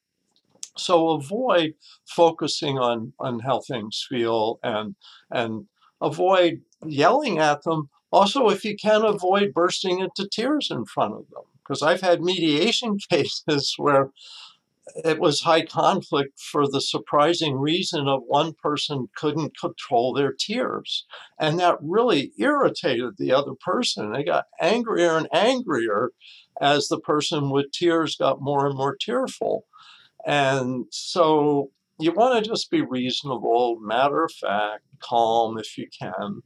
So 0.77 1.11
avoid 1.11 1.75
focusing 2.07 2.79
on, 2.79 3.13
on 3.19 3.41
how 3.41 3.61
things 3.61 4.05
feel 4.09 4.59
and 4.63 4.95
and 5.31 5.67
avoid 6.01 6.61
yelling 6.85 7.39
at 7.39 7.63
them. 7.63 7.89
Also, 8.13 8.49
if 8.49 8.65
you 8.65 8.77
can 8.77 9.05
avoid 9.05 9.55
bursting 9.55 10.01
into 10.01 10.29
tears 10.31 10.69
in 10.71 10.85
front 10.85 11.15
of 11.15 11.29
them. 11.31 11.45
Because 11.67 11.83
I've 11.83 12.03
had 12.03 12.23
mediation 12.23 12.99
cases 13.11 13.75
where 13.77 14.11
it 14.95 15.19
was 15.19 15.41
high 15.41 15.65
conflict 15.65 16.39
for 16.39 16.69
the 16.69 16.81
surprising 16.81 17.57
reason 17.57 18.07
of 18.09 18.23
one 18.27 18.53
person 18.63 19.09
couldn't 19.17 19.59
control 19.59 20.13
their 20.13 20.33
tears. 20.33 21.05
And 21.41 21.59
that 21.59 21.79
really 21.81 22.33
irritated 22.39 23.15
the 23.19 23.33
other 23.33 23.55
person. 23.65 24.13
They 24.13 24.25
got 24.25 24.45
angrier 24.61 25.17
and 25.17 25.29
angrier 25.33 26.13
as 26.61 26.89
the 26.89 27.01
person 27.01 27.51
with 27.51 27.73
tears 27.73 28.17
got 28.17 28.41
more 28.41 28.67
and 28.67 28.77
more 28.77 28.97
tearful. 28.97 29.65
And 30.25 30.87
so 30.91 31.71
you 31.99 32.13
want 32.13 32.43
to 32.43 32.49
just 32.49 32.71
be 32.71 32.83
reasonable, 32.83 33.79
matter 33.81 34.25
of 34.25 34.33
fact, 34.33 34.85
calm 35.01 35.59
if 35.59 35.77
you 35.77 35.89
can. 36.01 36.43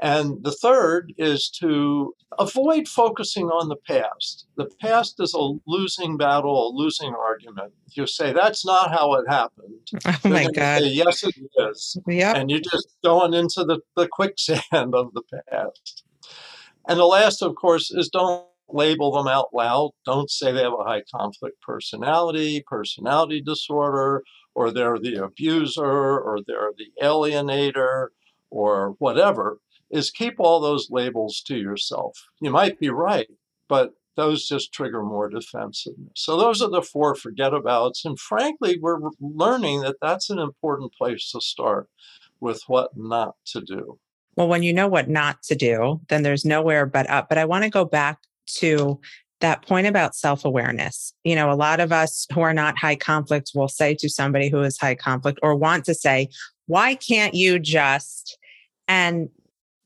And 0.00 0.44
the 0.44 0.52
third 0.52 1.14
is 1.16 1.48
to 1.60 2.14
avoid 2.38 2.86
focusing 2.86 3.46
on 3.46 3.68
the 3.68 3.76
past. 3.76 4.46
The 4.56 4.68
past 4.80 5.16
is 5.20 5.32
a 5.32 5.52
losing 5.66 6.18
battle, 6.18 6.68
a 6.68 6.76
losing 6.76 7.14
argument. 7.14 7.72
You 7.92 8.06
say, 8.06 8.32
that's 8.34 8.64
not 8.64 8.90
how 8.90 9.14
it 9.14 9.26
happened. 9.28 9.72
Oh 10.24 10.28
my 10.28 10.46
God. 10.50 10.82
Say, 10.82 10.88
yes, 10.88 11.24
it 11.24 11.34
is. 11.58 11.96
Yep. 12.06 12.36
And 12.36 12.50
you're 12.50 12.60
just 12.60 12.88
going 13.02 13.32
into 13.34 13.64
the, 13.64 13.80
the 13.96 14.08
quicksand 14.08 14.62
of 14.72 15.12
the 15.14 15.22
past. 15.50 16.04
And 16.88 16.98
the 16.98 17.06
last, 17.06 17.42
of 17.42 17.54
course, 17.54 17.90
is 17.90 18.08
don't 18.08 18.46
label 18.68 19.12
them 19.12 19.28
out 19.28 19.48
loud. 19.52 19.92
Don't 20.04 20.30
say 20.30 20.52
they 20.52 20.62
have 20.62 20.72
a 20.72 20.84
high 20.84 21.02
conflict 21.14 21.60
personality, 21.62 22.62
personality 22.66 23.40
disorder, 23.40 24.22
or 24.54 24.70
they're 24.70 24.98
the 24.98 25.22
abuser, 25.24 25.84
or 25.84 26.38
they're 26.46 26.72
the 26.76 26.90
alienator, 27.02 28.08
or 28.50 28.94
whatever 28.98 29.58
is 29.90 30.10
keep 30.10 30.34
all 30.38 30.60
those 30.60 30.88
labels 30.90 31.42
to 31.46 31.56
yourself. 31.56 32.18
You 32.40 32.50
might 32.50 32.78
be 32.78 32.90
right, 32.90 33.28
but 33.68 33.92
those 34.16 34.48
just 34.48 34.72
trigger 34.72 35.02
more 35.02 35.28
defensiveness. 35.28 36.12
So 36.16 36.36
those 36.36 36.62
are 36.62 36.70
the 36.70 36.82
four 36.82 37.14
forget 37.14 37.54
abouts. 37.54 38.04
And 38.04 38.18
frankly, 38.18 38.78
we're 38.80 38.98
learning 39.20 39.82
that 39.82 39.96
that's 40.00 40.30
an 40.30 40.38
important 40.38 40.92
place 40.94 41.30
to 41.32 41.40
start 41.40 41.88
with 42.40 42.62
what 42.66 42.90
not 42.96 43.34
to 43.46 43.60
do. 43.60 43.98
Well, 44.36 44.48
when 44.48 44.62
you 44.62 44.72
know 44.72 44.88
what 44.88 45.08
not 45.08 45.42
to 45.44 45.54
do, 45.54 46.00
then 46.08 46.22
there's 46.22 46.44
nowhere 46.44 46.86
but 46.86 47.08
up. 47.08 47.28
But 47.28 47.38
I 47.38 47.44
want 47.44 47.64
to 47.64 47.70
go 47.70 47.84
back 47.84 48.18
to 48.56 49.00
that 49.40 49.66
point 49.66 49.86
about 49.86 50.14
self 50.14 50.44
awareness. 50.44 51.12
You 51.24 51.34
know, 51.34 51.50
a 51.50 51.54
lot 51.54 51.80
of 51.80 51.92
us 51.92 52.26
who 52.32 52.40
are 52.40 52.54
not 52.54 52.78
high 52.78 52.96
conflict 52.96 53.52
will 53.54 53.68
say 53.68 53.94
to 53.96 54.08
somebody 54.08 54.48
who 54.48 54.62
is 54.62 54.78
high 54.78 54.94
conflict 54.94 55.38
or 55.42 55.54
want 55.54 55.84
to 55.86 55.94
say, 55.94 56.28
why 56.66 56.94
can't 56.94 57.34
you 57.34 57.58
just? 57.58 58.38
And 58.88 59.28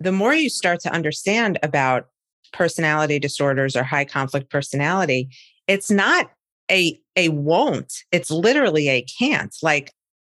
the 0.00 0.12
more 0.12 0.34
you 0.34 0.48
start 0.48 0.80
to 0.80 0.92
understand 0.92 1.58
about 1.62 2.08
personality 2.52 3.18
disorders 3.18 3.76
or 3.76 3.84
high 3.84 4.04
conflict 4.04 4.50
personality, 4.50 5.28
it's 5.68 5.90
not 5.90 6.30
a 6.70 7.00
a 7.16 7.28
won't, 7.28 7.92
it's 8.10 8.30
literally 8.30 8.88
a 8.88 9.02
can't. 9.02 9.54
Like 9.62 9.92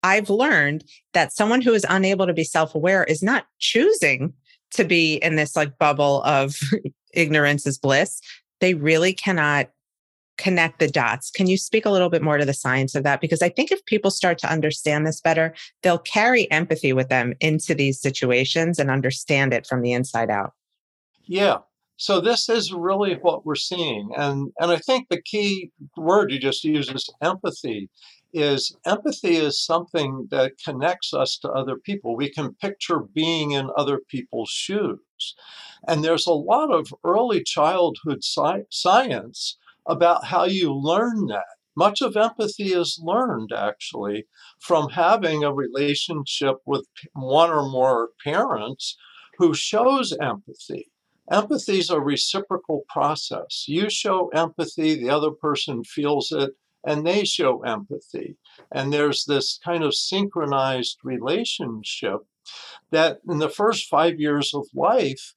I've 0.03 0.31
learned 0.31 0.85
that 1.13 1.33
someone 1.33 1.61
who 1.61 1.75
is 1.75 1.85
unable 1.89 2.27
to 2.27 2.33
be 2.33 2.45
self-aware 2.45 3.05
is 3.05 3.23
not 3.23 3.47
choosing 3.59 4.33
to 4.73 4.85
be 4.85 5.17
in 5.17 5.37
this 5.37 5.57
like 5.57 5.79
bubble 5.79 6.23
of 6.23 6.59
ignorance 7.15 7.67
is 7.67 7.79
bliss. 7.79 8.21
They 8.61 8.75
really 8.75 9.13
cannot 9.13 9.71
connect 10.41 10.79
the 10.79 10.89
dots. 10.89 11.31
Can 11.31 11.47
you 11.47 11.57
speak 11.57 11.85
a 11.85 11.91
little 11.91 12.11
bit 12.11 12.23
more 12.23 12.39
to 12.39 12.45
the 12.45 12.55
science 12.55 12.95
of 12.95 13.05
that? 13.05 13.21
Because 13.21 13.43
I 13.43 13.51
think 13.51 13.71
if 13.71 13.85
people 13.85 14.11
start 14.11 14.39
to 14.39 14.51
understand 14.51 15.07
this 15.07 15.21
better, 15.21 15.55
they'll 15.83 15.99
carry 15.99 16.51
empathy 16.51 16.93
with 16.93 17.09
them 17.09 17.35
into 17.41 17.75
these 17.75 18.01
situations 18.01 18.79
and 18.79 18.91
understand 18.91 19.53
it 19.53 19.67
from 19.67 19.83
the 19.83 19.93
inside 19.93 20.31
out. 20.31 20.55
Yeah. 21.25 21.59
So 21.97 22.19
this 22.19 22.49
is 22.49 22.73
really 22.73 23.17
what 23.17 23.45
we're 23.45 23.55
seeing. 23.55 24.11
And 24.17 24.51
and 24.59 24.73
I 24.73 24.79
think 24.79 25.09
the 25.09 25.21
key 25.21 25.71
word 25.97 26.33
you 26.33 26.39
just 26.39 26.65
used 26.65 26.95
is 26.95 27.09
empathy. 27.23 27.91
Is 28.33 28.75
empathy 28.87 29.37
is 29.37 29.61
something 29.63 30.29
that 30.31 30.53
connects 30.65 31.13
us 31.13 31.37
to 31.39 31.51
other 31.51 31.77
people. 31.77 32.17
We 32.17 32.31
can 32.31 32.55
picture 32.55 33.01
being 33.01 33.51
in 33.51 33.69
other 33.77 33.99
people's 34.09 34.49
shoes. 34.49 35.35
And 35.89 36.03
there's 36.03 36.27
a 36.27 36.33
lot 36.33 36.71
of 36.71 36.95
early 37.05 37.43
childhood 37.43 38.23
sci- 38.23 38.65
science 38.71 39.59
about 39.87 40.27
how 40.27 40.45
you 40.45 40.75
learn 40.75 41.27
that. 41.27 41.45
Much 41.77 42.03
of 42.03 42.17
empathy 42.17 42.73
is 42.73 43.01
learned 43.03 43.53
actually 43.57 44.27
from 44.59 44.91
having 44.91 45.45
a 45.45 45.55
relationship 45.55 46.57
with 46.67 46.87
one 47.13 47.51
or 47.51 47.69
more 47.69 48.11
parents 48.25 48.97
who 49.39 49.55
shows 49.55 50.17
empathy. 50.21 50.91
Empathy 51.31 51.79
is 51.79 51.91
a 51.91 52.01
reciprocal 52.01 52.85
process. 52.89 53.65
You 53.69 53.89
show 53.89 54.29
empathy, 54.35 54.97
the 54.97 55.11
other 55.11 55.31
person 55.31 55.85
feels 55.85 56.33
it, 56.33 56.51
and 56.85 57.07
they 57.07 57.25
show 57.25 57.63
empathy. 57.63 58.37
And 58.73 58.93
there's 58.93 59.25
this 59.25 59.59
kind 59.65 59.85
of 59.85 59.95
synchronized 59.95 60.99
relationship 61.05 62.21
that 62.91 63.21
in 63.29 63.39
the 63.39 63.49
first 63.49 63.89
five 63.89 64.19
years 64.19 64.53
of 64.55 64.67
life, 64.75 65.35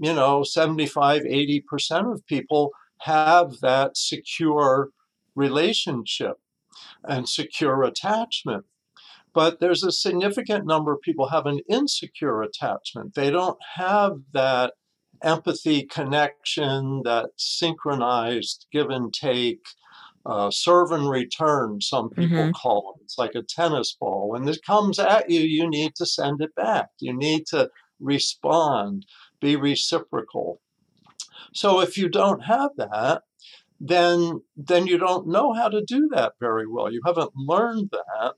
you 0.00 0.12
know, 0.12 0.42
75, 0.42 1.22
80% 1.22 2.12
of 2.12 2.26
people 2.26 2.72
have 3.00 3.60
that 3.60 3.96
secure 3.96 4.90
relationship 5.34 6.36
and 7.04 7.28
secure 7.28 7.82
attachment. 7.82 8.64
But 9.32 9.60
there's 9.60 9.84
a 9.84 9.92
significant 9.92 10.66
number 10.66 10.92
of 10.92 11.00
people 11.02 11.28
have 11.28 11.46
an 11.46 11.60
insecure 11.68 12.42
attachment. 12.42 13.14
They 13.14 13.30
don't 13.30 13.58
have 13.76 14.18
that 14.32 14.74
empathy 15.22 15.84
connection, 15.84 17.02
that 17.04 17.30
synchronized 17.36 18.66
give 18.72 18.90
and 18.90 19.12
take, 19.12 19.60
uh, 20.26 20.50
serve 20.50 20.92
and 20.92 21.08
return, 21.08 21.80
some 21.80 22.10
people 22.10 22.36
mm-hmm. 22.36 22.50
call 22.52 22.94
it. 22.96 23.04
It's 23.04 23.18
like 23.18 23.34
a 23.34 23.42
tennis 23.42 23.96
ball. 23.98 24.30
When 24.30 24.48
it 24.48 24.58
comes 24.66 24.98
at 24.98 25.30
you, 25.30 25.40
you 25.40 25.68
need 25.68 25.94
to 25.96 26.06
send 26.06 26.40
it 26.42 26.54
back. 26.54 26.88
You 26.98 27.16
need 27.16 27.46
to 27.48 27.70
respond, 28.00 29.06
be 29.40 29.56
reciprocal. 29.56 30.60
So 31.52 31.80
if 31.80 31.96
you 31.96 32.08
don't 32.08 32.44
have 32.44 32.70
that, 32.76 33.22
then 33.80 34.42
then 34.56 34.86
you 34.86 34.98
don't 34.98 35.26
know 35.26 35.54
how 35.54 35.68
to 35.68 35.82
do 35.82 36.08
that 36.12 36.34
very 36.38 36.66
well. 36.66 36.92
You 36.92 37.00
haven't 37.04 37.32
learned 37.34 37.90
that. 37.92 38.34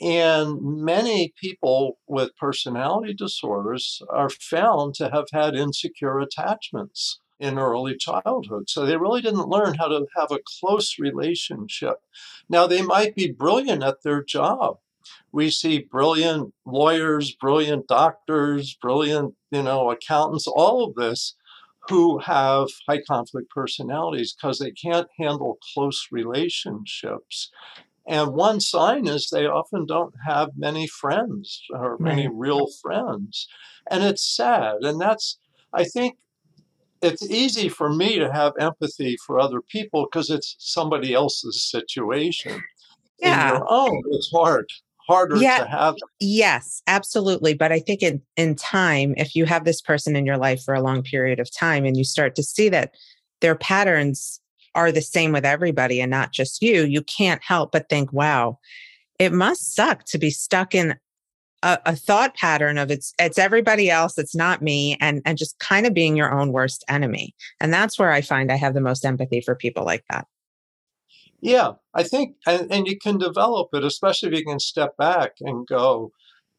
And 0.00 0.60
many 0.62 1.34
people 1.40 1.98
with 2.06 2.36
personality 2.36 3.14
disorders 3.14 4.00
are 4.10 4.30
found 4.30 4.94
to 4.94 5.10
have 5.10 5.26
had 5.32 5.56
insecure 5.56 6.20
attachments 6.20 7.20
in 7.40 7.58
early 7.58 7.96
childhood. 7.96 8.68
So 8.68 8.84
they 8.86 8.96
really 8.96 9.20
didn't 9.20 9.48
learn 9.48 9.74
how 9.74 9.88
to 9.88 10.06
have 10.16 10.30
a 10.30 10.40
close 10.60 10.98
relationship. 11.00 11.96
Now, 12.48 12.66
they 12.66 12.82
might 12.82 13.16
be 13.16 13.32
brilliant 13.32 13.82
at 13.82 14.02
their 14.04 14.22
job. 14.22 14.78
We 15.32 15.50
see 15.50 15.80
brilliant 15.80 16.52
lawyers, 16.64 17.32
brilliant 17.34 17.88
doctors, 17.88 18.74
brilliant, 18.74 19.34
you 19.50 19.62
know, 19.62 19.90
accountants, 19.90 20.46
all 20.46 20.84
of 20.84 20.94
this 20.94 21.34
who 21.88 22.18
have 22.18 22.68
high 22.88 23.00
conflict 23.02 23.50
personalities 23.50 24.34
because 24.34 24.58
they 24.58 24.70
can't 24.70 25.08
handle 25.18 25.58
close 25.74 26.08
relationships. 26.10 27.50
And 28.06 28.32
one 28.32 28.60
sign 28.60 29.06
is 29.06 29.28
they 29.28 29.46
often 29.46 29.86
don't 29.86 30.14
have 30.26 30.50
many 30.56 30.86
friends 30.86 31.62
or 31.70 31.96
right. 31.96 32.00
many 32.00 32.28
real 32.28 32.66
friends. 32.82 33.46
And 33.90 34.02
it's 34.02 34.24
sad. 34.24 34.76
And 34.82 35.00
that's, 35.00 35.38
I 35.72 35.84
think, 35.84 36.16
it's 37.00 37.30
easy 37.30 37.68
for 37.68 37.92
me 37.92 38.18
to 38.18 38.32
have 38.32 38.54
empathy 38.58 39.16
for 39.24 39.38
other 39.38 39.60
people 39.60 40.06
because 40.10 40.30
it's 40.30 40.56
somebody 40.58 41.14
else's 41.14 41.62
situation. 41.70 42.60
Yeah. 43.20 43.50
In 43.50 43.56
your 43.56 43.66
own, 43.70 44.02
it's 44.10 44.30
hard 44.32 44.66
harder 45.08 45.36
yeah, 45.36 45.58
to 45.58 45.66
have. 45.66 45.96
Yes, 46.20 46.82
absolutely. 46.86 47.54
But 47.54 47.72
I 47.72 47.80
think 47.80 48.02
in, 48.02 48.22
in 48.36 48.54
time, 48.54 49.14
if 49.16 49.34
you 49.34 49.46
have 49.46 49.64
this 49.64 49.80
person 49.80 50.14
in 50.14 50.26
your 50.26 50.36
life 50.36 50.62
for 50.62 50.74
a 50.74 50.82
long 50.82 51.02
period 51.02 51.40
of 51.40 51.50
time 51.50 51.84
and 51.84 51.96
you 51.96 52.04
start 52.04 52.34
to 52.36 52.42
see 52.42 52.68
that 52.68 52.92
their 53.40 53.54
patterns 53.54 54.40
are 54.74 54.92
the 54.92 55.02
same 55.02 55.32
with 55.32 55.44
everybody 55.44 56.00
and 56.00 56.10
not 56.10 56.32
just 56.32 56.62
you, 56.62 56.84
you 56.84 57.02
can't 57.02 57.42
help 57.42 57.72
but 57.72 57.88
think, 57.88 58.12
wow, 58.12 58.58
it 59.18 59.32
must 59.32 59.74
suck 59.74 60.04
to 60.04 60.18
be 60.18 60.30
stuck 60.30 60.74
in 60.74 60.94
a, 61.62 61.78
a, 61.86 61.96
thought 61.96 62.36
pattern 62.36 62.78
of 62.78 62.88
it's 62.88 63.12
it's 63.18 63.36
everybody 63.36 63.90
else 63.90 64.16
it's 64.16 64.36
not 64.36 64.62
me 64.62 64.96
and 65.00 65.20
and 65.24 65.36
just 65.36 65.58
kind 65.58 65.86
of 65.86 65.94
being 65.94 66.16
your 66.16 66.30
own 66.30 66.52
worst 66.52 66.84
enemy 66.88 67.34
and 67.58 67.74
that's 67.74 67.98
where 67.98 68.12
i 68.12 68.20
find 68.20 68.52
i 68.52 68.54
have 68.54 68.74
the 68.74 68.80
most 68.80 69.04
empathy 69.04 69.40
for 69.40 69.56
people 69.56 69.84
like 69.84 70.04
that 70.08 70.28
yeah, 71.40 71.72
I 71.94 72.02
think, 72.02 72.36
and, 72.46 72.70
and 72.70 72.86
you 72.86 72.98
can 72.98 73.18
develop 73.18 73.68
it, 73.72 73.84
especially 73.84 74.30
if 74.30 74.38
you 74.38 74.44
can 74.44 74.58
step 74.58 74.96
back 74.96 75.32
and 75.40 75.66
go, 75.66 76.12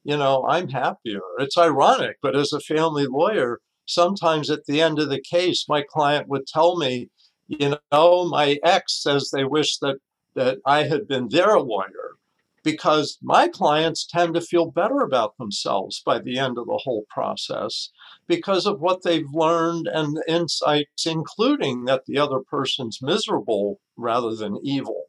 you 0.03 0.15
know, 0.17 0.45
I'm 0.47 0.69
happier. 0.69 1.21
It's 1.39 1.57
ironic, 1.57 2.17
but 2.21 2.35
as 2.35 2.53
a 2.53 2.59
family 2.59 3.05
lawyer, 3.05 3.59
sometimes 3.85 4.49
at 4.49 4.65
the 4.65 4.81
end 4.81 4.99
of 4.99 5.09
the 5.09 5.21
case, 5.21 5.65
my 5.67 5.83
client 5.87 6.27
would 6.29 6.47
tell 6.47 6.77
me, 6.77 7.09
you 7.47 7.75
know, 7.91 8.25
my 8.29 8.59
ex 8.63 9.01
says 9.01 9.31
they 9.31 9.43
wish 9.43 9.77
that 9.79 9.97
that 10.35 10.59
I 10.65 10.83
had 10.83 11.07
been 11.07 11.27
their 11.29 11.59
lawyer 11.59 12.15
because 12.63 13.17
my 13.21 13.47
clients 13.47 14.05
tend 14.05 14.33
to 14.33 14.41
feel 14.41 14.71
better 14.71 14.99
about 14.99 15.37
themselves 15.37 16.01
by 16.05 16.19
the 16.19 16.37
end 16.37 16.57
of 16.57 16.65
the 16.65 16.81
whole 16.83 17.05
process 17.09 17.89
because 18.27 18.65
of 18.65 18.79
what 18.79 19.03
they've 19.03 19.31
learned 19.33 19.87
and 19.87 20.17
insights, 20.27 21.05
including 21.05 21.85
that 21.85 22.03
the 22.05 22.17
other 22.17 22.39
person's 22.39 22.99
miserable 23.01 23.79
rather 23.97 24.35
than 24.35 24.59
evil. 24.63 25.05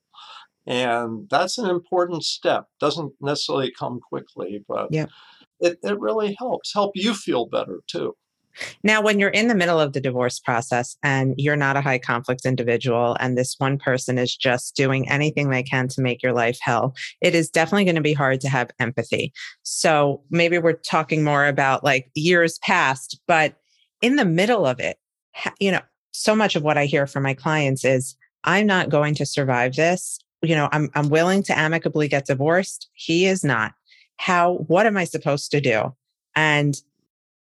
And 0.67 1.29
that's 1.31 1.59
an 1.59 1.69
important 1.69 2.25
step. 2.25 2.67
Doesn't 2.79 3.13
necessarily 3.21 3.73
come 3.77 4.01
quickly, 4.01 4.65
but 4.69 4.89
yeah. 4.91 5.07
it, 5.59 5.79
it 5.83 5.99
really 5.99 6.37
helps. 6.39 6.73
Help 6.73 6.93
you 6.95 7.15
feel 7.15 7.47
better 7.47 7.81
too. 7.87 8.15
Now, 8.83 9.01
when 9.01 9.19
you're 9.19 9.31
in 9.31 9.49
the 9.49 9.55
middle 9.55 9.81
of 9.81 9.93
the 9.93 10.01
divorce 10.01 10.39
process 10.39 10.97
and 11.03 11.35
you're 11.39 11.57
not 11.57 11.77
a 11.77 11.81
high 11.81 11.99
conflict 11.99 12.45
individual, 12.45 13.17
and 13.21 13.37
this 13.37 13.55
one 13.59 13.79
person 13.79 14.19
is 14.19 14.37
just 14.37 14.77
doing 14.77 15.09
anything 15.09 15.51
they 15.51 15.63
can 15.63 15.89
to 15.89 16.01
make 16.01 16.23
your 16.23 16.33
life 16.33 16.59
hell, 16.61 16.95
it 17.21 17.35
is 17.35 17.51
definitely 17.51 17.85
going 17.85 17.95
to 17.95 18.01
be 18.01 18.13
hard 18.13 18.41
to 18.41 18.49
have 18.49 18.71
empathy. 18.79 19.33
So 19.63 20.23
maybe 20.31 20.59
we're 20.59 20.75
talking 20.75 21.25
more 21.25 21.47
about 21.47 21.85
like 21.85 22.11
years 22.15 22.59
past, 22.59 23.21
but 23.27 23.55
in 24.03 24.17
the 24.17 24.25
middle 24.25 24.67
of 24.67 24.81
it, 24.81 24.99
you 25.61 25.71
know, 25.71 25.81
so 26.13 26.35
much 26.35 26.57
of 26.57 26.63
what 26.63 26.79
I 26.79 26.87
hear 26.87 27.07
from 27.07 27.23
my 27.23 27.35
clients 27.35 27.85
is 27.85 28.17
I'm 28.45 28.67
not 28.67 28.89
going 28.89 29.15
to 29.17 29.27
survive 29.27 29.77
this. 29.77 30.19
You 30.43 30.55
know, 30.55 30.69
I'm 30.73 30.89
I'm 30.95 31.09
willing 31.11 31.43
to 31.45 31.59
amicably 31.59 32.09
get 32.09 32.27
divorced. 32.27 32.89
He 32.95 33.27
is 33.27 33.45
not. 33.45 33.73
How 34.17 34.65
what 34.67 34.87
am 34.87 34.97
I 34.97 35.05
supposed 35.05 35.51
to 35.53 35.61
do? 35.61 35.95
And 36.35 36.81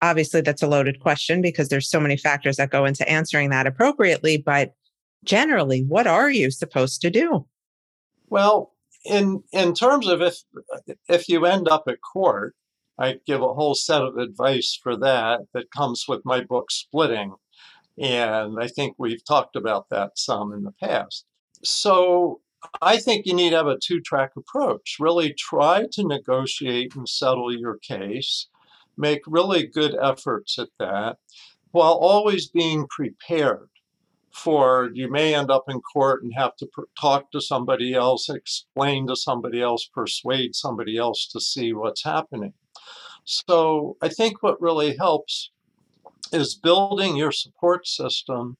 obviously 0.02 0.40
that's 0.40 0.62
a 0.62 0.66
loaded 0.66 1.00
question 1.00 1.40
because 1.40 1.68
there's 1.68 1.88
so 1.88 2.00
many 2.00 2.16
factors 2.16 2.56
that 2.56 2.70
go 2.70 2.84
into 2.84 3.08
answering 3.08 3.50
that 3.50 3.66
appropriately, 3.66 4.36
but 4.36 4.74
generally, 5.24 5.82
what 5.82 6.06
are 6.06 6.30
you 6.30 6.50
supposed 6.50 7.00
to 7.02 7.10
do? 7.10 7.46
Well, 8.28 8.72
in 9.04 9.42
in 9.52 9.74
terms 9.74 10.08
of 10.08 10.20
if 10.22 10.42
if 11.08 11.28
you 11.28 11.46
end 11.46 11.68
up 11.68 11.84
at 11.88 12.00
court, 12.00 12.54
I 12.98 13.18
give 13.26 13.42
a 13.42 13.54
whole 13.54 13.74
set 13.74 14.02
of 14.02 14.16
advice 14.16 14.78
for 14.80 14.96
that 14.96 15.40
that 15.54 15.70
comes 15.70 16.06
with 16.08 16.24
my 16.24 16.42
book 16.42 16.70
Splitting. 16.70 17.34
And 17.98 18.60
I 18.60 18.68
think 18.68 18.96
we've 18.98 19.24
talked 19.24 19.56
about 19.56 19.88
that 19.90 20.18
some 20.18 20.52
in 20.52 20.64
the 20.64 20.72
past. 20.72 21.24
So 21.62 22.40
I 22.82 22.98
think 22.98 23.26
you 23.26 23.34
need 23.34 23.50
to 23.50 23.56
have 23.56 23.66
a 23.66 23.78
two 23.78 24.00
track 24.00 24.32
approach. 24.36 24.96
Really 25.00 25.32
try 25.32 25.86
to 25.92 26.06
negotiate 26.06 26.94
and 26.94 27.08
settle 27.08 27.56
your 27.56 27.78
case 27.78 28.48
make 28.96 29.20
really 29.26 29.66
good 29.66 29.96
efforts 30.00 30.58
at 30.58 30.68
that 30.78 31.16
while 31.72 31.94
always 31.94 32.48
being 32.48 32.86
prepared 32.88 33.68
for 34.36 34.90
you 34.92 35.10
may 35.10 35.34
end 35.34 35.50
up 35.50 35.64
in 35.68 35.80
court 35.80 36.22
and 36.22 36.32
have 36.34 36.54
to 36.56 36.68
talk 37.00 37.30
to 37.32 37.40
somebody 37.40 37.94
else, 37.94 38.28
explain 38.28 39.06
to 39.06 39.16
somebody 39.16 39.62
else, 39.62 39.88
persuade 39.92 40.54
somebody 40.54 40.98
else 40.98 41.26
to 41.28 41.40
see 41.40 41.72
what's 41.72 42.04
happening. 42.04 42.52
So 43.24 43.96
I 44.02 44.08
think 44.08 44.42
what 44.42 44.60
really 44.60 44.96
helps 44.96 45.50
is 46.32 46.54
building 46.54 47.16
your 47.16 47.32
support 47.32 47.86
system, 47.86 48.56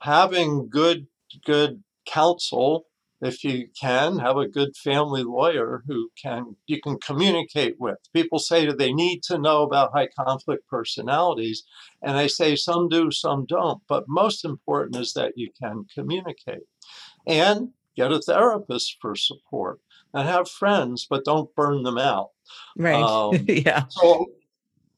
having 0.00 0.68
good 0.68 1.06
good 1.44 1.82
counsel 2.06 2.86
if 3.20 3.44
you 3.44 3.68
can 3.78 4.18
have 4.18 4.36
a 4.36 4.48
good 4.48 4.76
family 4.76 5.22
lawyer 5.22 5.82
who 5.86 6.10
can 6.20 6.56
you 6.66 6.80
can 6.80 6.98
communicate 6.98 7.76
with. 7.78 7.98
People 8.12 8.38
say 8.38 8.66
that 8.66 8.78
they 8.78 8.92
need 8.92 9.22
to 9.24 9.38
know 9.38 9.62
about 9.62 9.92
high 9.92 10.08
conflict 10.18 10.66
personalities 10.68 11.64
and 12.02 12.16
i 12.16 12.26
say 12.26 12.56
some 12.56 12.88
do 12.88 13.10
some 13.10 13.46
don't 13.46 13.82
but 13.88 14.04
most 14.08 14.44
important 14.44 14.96
is 14.96 15.12
that 15.12 15.32
you 15.36 15.50
can 15.60 15.84
communicate 15.94 16.62
and 17.26 17.70
get 17.96 18.12
a 18.12 18.20
therapist 18.20 18.96
for 19.00 19.14
support 19.14 19.80
and 20.14 20.28
have 20.28 20.48
friends 20.48 21.06
but 21.08 21.24
don't 21.24 21.54
burn 21.54 21.82
them 21.82 21.98
out. 21.98 22.30
Right. 22.76 23.02
Um, 23.02 23.44
yeah. 23.48 23.84
so 23.88 24.26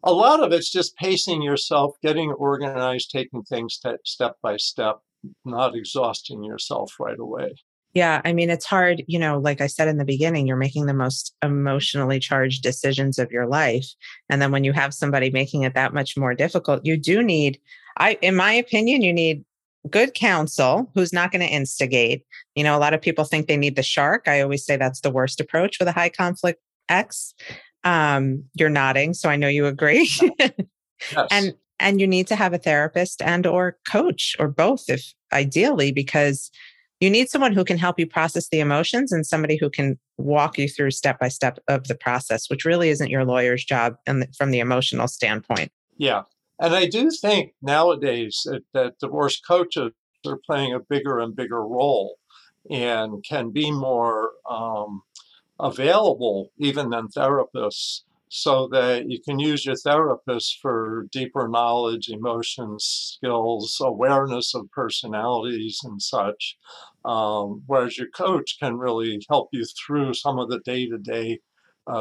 a 0.04 0.12
lot 0.12 0.42
of 0.42 0.52
it's 0.52 0.70
just 0.70 0.96
pacing 0.96 1.42
yourself 1.42 1.94
getting 2.02 2.32
organized 2.32 3.10
taking 3.10 3.42
things 3.42 3.80
step 4.04 4.36
by 4.42 4.56
step 4.56 5.00
not 5.44 5.76
exhausting 5.76 6.42
yourself 6.42 6.94
right 6.98 7.18
away 7.18 7.54
yeah, 7.94 8.22
I 8.24 8.32
mean, 8.32 8.48
it's 8.48 8.64
hard, 8.64 9.04
you 9.06 9.18
know, 9.18 9.38
like 9.38 9.60
I 9.60 9.66
said 9.66 9.88
in 9.88 9.98
the 9.98 10.04
beginning, 10.04 10.46
you're 10.46 10.56
making 10.56 10.86
the 10.86 10.94
most 10.94 11.34
emotionally 11.42 12.18
charged 12.18 12.62
decisions 12.62 13.18
of 13.18 13.30
your 13.30 13.46
life. 13.46 13.86
And 14.30 14.40
then 14.40 14.50
when 14.50 14.64
you 14.64 14.72
have 14.72 14.94
somebody 14.94 15.30
making 15.30 15.62
it 15.62 15.74
that 15.74 15.92
much 15.92 16.16
more 16.16 16.34
difficult, 16.34 16.86
you 16.86 16.96
do 16.96 17.22
need, 17.22 17.60
I, 17.98 18.18
in 18.22 18.34
my 18.34 18.52
opinion, 18.52 19.02
you 19.02 19.12
need 19.12 19.44
good 19.90 20.14
counsel 20.14 20.90
who's 20.94 21.12
not 21.12 21.32
going 21.32 21.46
to 21.46 21.52
instigate. 21.52 22.24
You 22.54 22.64
know, 22.64 22.76
a 22.76 22.80
lot 22.80 22.94
of 22.94 23.02
people 23.02 23.24
think 23.24 23.46
they 23.46 23.56
need 23.56 23.76
the 23.76 23.82
shark. 23.82 24.26
I 24.26 24.40
always 24.40 24.64
say 24.64 24.76
that's 24.76 25.00
the 25.00 25.10
worst 25.10 25.40
approach 25.40 25.78
with 25.78 25.88
a 25.88 25.92
high 25.92 26.08
conflict 26.08 26.60
ex. 26.88 27.34
Um, 27.84 28.44
you're 28.54 28.70
nodding, 28.70 29.12
so 29.12 29.28
I 29.28 29.36
know 29.36 29.48
you 29.48 29.66
agree. 29.66 30.08
yes. 30.30 31.28
And 31.30 31.54
and 31.80 32.00
you 32.00 32.06
need 32.06 32.28
to 32.28 32.36
have 32.36 32.52
a 32.52 32.58
therapist 32.58 33.20
and 33.20 33.44
or 33.44 33.76
coach 33.90 34.36
or 34.38 34.46
both 34.46 34.84
if 34.88 35.12
ideally 35.32 35.90
because 35.90 36.50
you 37.02 37.10
need 37.10 37.28
someone 37.28 37.52
who 37.52 37.64
can 37.64 37.78
help 37.78 37.98
you 37.98 38.06
process 38.06 38.48
the 38.48 38.60
emotions 38.60 39.10
and 39.10 39.26
somebody 39.26 39.56
who 39.56 39.68
can 39.68 39.98
walk 40.18 40.56
you 40.56 40.68
through 40.68 40.92
step 40.92 41.18
by 41.18 41.26
step 41.26 41.58
of 41.66 41.88
the 41.88 41.96
process, 41.96 42.48
which 42.48 42.64
really 42.64 42.90
isn't 42.90 43.10
your 43.10 43.24
lawyer's 43.24 43.64
job 43.64 43.96
and 44.06 44.24
from 44.36 44.52
the 44.52 44.60
emotional 44.60 45.08
standpoint. 45.08 45.72
Yeah. 45.96 46.22
And 46.60 46.76
I 46.76 46.86
do 46.86 47.10
think 47.10 47.54
nowadays 47.60 48.42
that, 48.44 48.62
that 48.72 49.00
divorce 49.00 49.40
coaches 49.40 49.90
are 50.24 50.38
playing 50.46 50.74
a 50.74 50.78
bigger 50.78 51.18
and 51.18 51.34
bigger 51.34 51.66
role 51.66 52.18
and 52.70 53.24
can 53.24 53.50
be 53.50 53.72
more 53.72 54.30
um, 54.48 55.02
available 55.58 56.52
even 56.58 56.90
than 56.90 57.08
therapists 57.08 58.02
so 58.34 58.66
that 58.68 59.10
you 59.10 59.20
can 59.20 59.38
use 59.38 59.66
your 59.66 59.76
therapist 59.76 60.58
for 60.62 61.06
deeper 61.12 61.48
knowledge, 61.48 62.08
emotions, 62.08 63.18
skills, 63.18 63.76
awareness 63.84 64.54
of 64.54 64.70
personalities, 64.70 65.78
and 65.84 66.00
such. 66.00 66.56
Um, 67.04 67.62
whereas 67.66 67.98
your 67.98 68.08
coach 68.08 68.56
can 68.58 68.78
really 68.78 69.20
help 69.28 69.50
you 69.52 69.66
through 69.66 70.14
some 70.14 70.38
of 70.38 70.48
the 70.48 70.60
day 70.60 70.88
to 70.88 70.96
day 70.96 71.40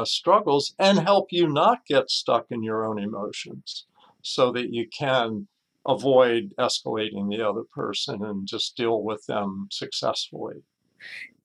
struggles 0.04 0.74
and 0.78 1.00
help 1.00 1.26
you 1.32 1.48
not 1.48 1.84
get 1.86 2.08
stuck 2.08 2.46
in 2.50 2.62
your 2.62 2.86
own 2.86 2.98
emotions 2.98 3.84
so 4.22 4.50
that 4.52 4.72
you 4.72 4.88
can 4.88 5.46
avoid 5.86 6.54
escalating 6.58 7.28
the 7.28 7.46
other 7.46 7.64
person 7.74 8.24
and 8.24 8.46
just 8.48 8.74
deal 8.74 9.02
with 9.02 9.22
them 9.26 9.68
successfully. 9.70 10.62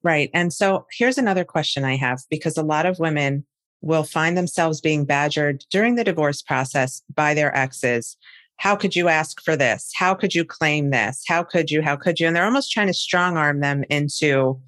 Right. 0.02 0.30
And 0.34 0.54
so 0.54 0.86
here's 0.98 1.18
another 1.18 1.44
question 1.44 1.84
I 1.84 1.98
have 1.98 2.22
because 2.30 2.56
a 2.56 2.64
lot 2.64 2.86
of 2.86 3.00
women 3.00 3.46
will 3.82 4.04
find 4.04 4.38
themselves 4.38 4.82
being 4.82 5.06
badgered 5.06 5.64
during 5.72 5.96
the 5.96 6.04
divorce 6.04 6.42
process 6.42 7.02
by 7.14 7.34
their 7.34 7.56
exes. 7.56 8.18
How 8.58 8.76
could 8.76 8.96
you 8.96 9.08
ask 9.08 9.42
for 9.42 9.56
this? 9.56 9.92
How 9.96 10.16
could 10.16 10.34
you 10.34 10.44
claim 10.44 10.90
this? 10.90 11.24
How 11.28 11.44
could 11.44 11.70
you? 11.70 11.82
How 11.82 11.96
could 11.96 12.20
you? 12.20 12.28
And 12.28 12.36
they're 12.36 12.46
almost 12.46 12.72
trying 12.72 12.88
to 12.88 12.94
strong 12.94 13.38
arm 13.38 13.60
them 13.60 13.84
into 13.90 14.60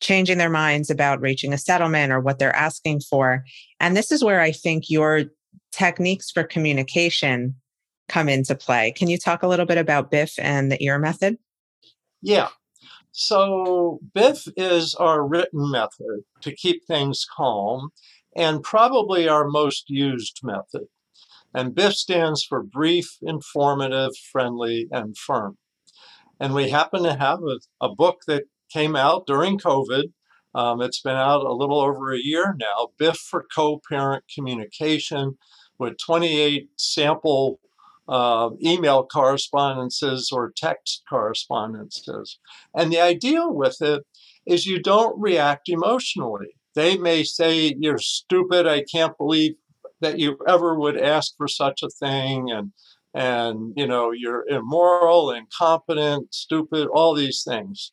changing 0.00 0.36
their 0.36 0.50
minds 0.50 0.90
about 0.90 1.20
reaching 1.20 1.52
a 1.52 1.58
settlement 1.58 2.12
or 2.12 2.20
what 2.20 2.38
they're 2.38 2.54
asking 2.54 3.00
for. 3.00 3.44
And 3.80 3.96
this 3.96 4.12
is 4.12 4.22
where 4.22 4.40
I 4.40 4.52
think 4.52 4.90
your 4.90 5.24
techniques 5.70 6.30
for 6.30 6.44
communication 6.44 7.54
come 8.08 8.28
into 8.28 8.54
play. 8.54 8.92
Can 8.92 9.08
you 9.08 9.16
talk 9.16 9.42
a 9.42 9.48
little 9.48 9.64
bit 9.64 9.78
about 9.78 10.10
Biff 10.10 10.34
and 10.38 10.70
the 10.70 10.82
ear 10.82 10.98
method? 10.98 11.38
Yeah. 12.20 12.48
So, 13.12 14.00
Biff 14.14 14.48
is 14.56 14.94
our 14.94 15.26
written 15.26 15.70
method 15.70 16.20
to 16.40 16.54
keep 16.54 16.86
things 16.86 17.26
calm 17.30 17.90
and 18.36 18.62
probably 18.62 19.28
our 19.28 19.48
most 19.48 19.88
used 19.88 20.40
method. 20.42 20.88
And 21.54 21.74
BIFF 21.74 21.94
stands 21.94 22.42
for 22.42 22.62
brief, 22.62 23.18
informative, 23.20 24.12
friendly, 24.30 24.88
and 24.90 25.16
firm. 25.16 25.58
And 26.40 26.54
we 26.54 26.70
happen 26.70 27.02
to 27.02 27.14
have 27.14 27.40
a, 27.40 27.58
a 27.84 27.94
book 27.94 28.22
that 28.26 28.44
came 28.72 28.96
out 28.96 29.26
during 29.26 29.58
COVID. 29.58 30.12
Um, 30.54 30.80
it's 30.80 31.00
been 31.00 31.16
out 31.16 31.44
a 31.44 31.52
little 31.52 31.80
over 31.80 32.12
a 32.12 32.18
year 32.18 32.54
now 32.58 32.88
BIFF 32.98 33.18
for 33.18 33.46
Co 33.54 33.80
parent 33.88 34.24
Communication 34.34 35.38
with 35.78 35.98
28 35.98 36.68
sample 36.76 37.58
uh, 38.08 38.50
email 38.62 39.06
correspondences 39.06 40.30
or 40.32 40.52
text 40.56 41.02
correspondences. 41.08 42.38
And 42.74 42.92
the 42.92 43.00
idea 43.00 43.46
with 43.46 43.80
it 43.80 44.02
is 44.46 44.66
you 44.66 44.82
don't 44.82 45.18
react 45.20 45.68
emotionally. 45.68 46.56
They 46.74 46.96
may 46.96 47.24
say, 47.24 47.74
You're 47.78 47.98
stupid. 47.98 48.66
I 48.66 48.84
can't 48.84 49.16
believe 49.18 49.54
that 50.00 50.18
you 50.18 50.38
ever 50.48 50.78
would 50.78 50.98
ask 50.98 51.36
for 51.36 51.48
such 51.48 51.82
a 51.82 51.88
thing. 51.88 52.50
And, 52.50 52.72
and 53.14 53.72
you 53.76 53.86
know, 53.86 54.10
you're 54.10 54.46
immoral, 54.48 55.30
incompetent, 55.30 56.34
stupid, 56.34 56.88
all 56.88 57.14
these 57.14 57.44
things. 57.46 57.92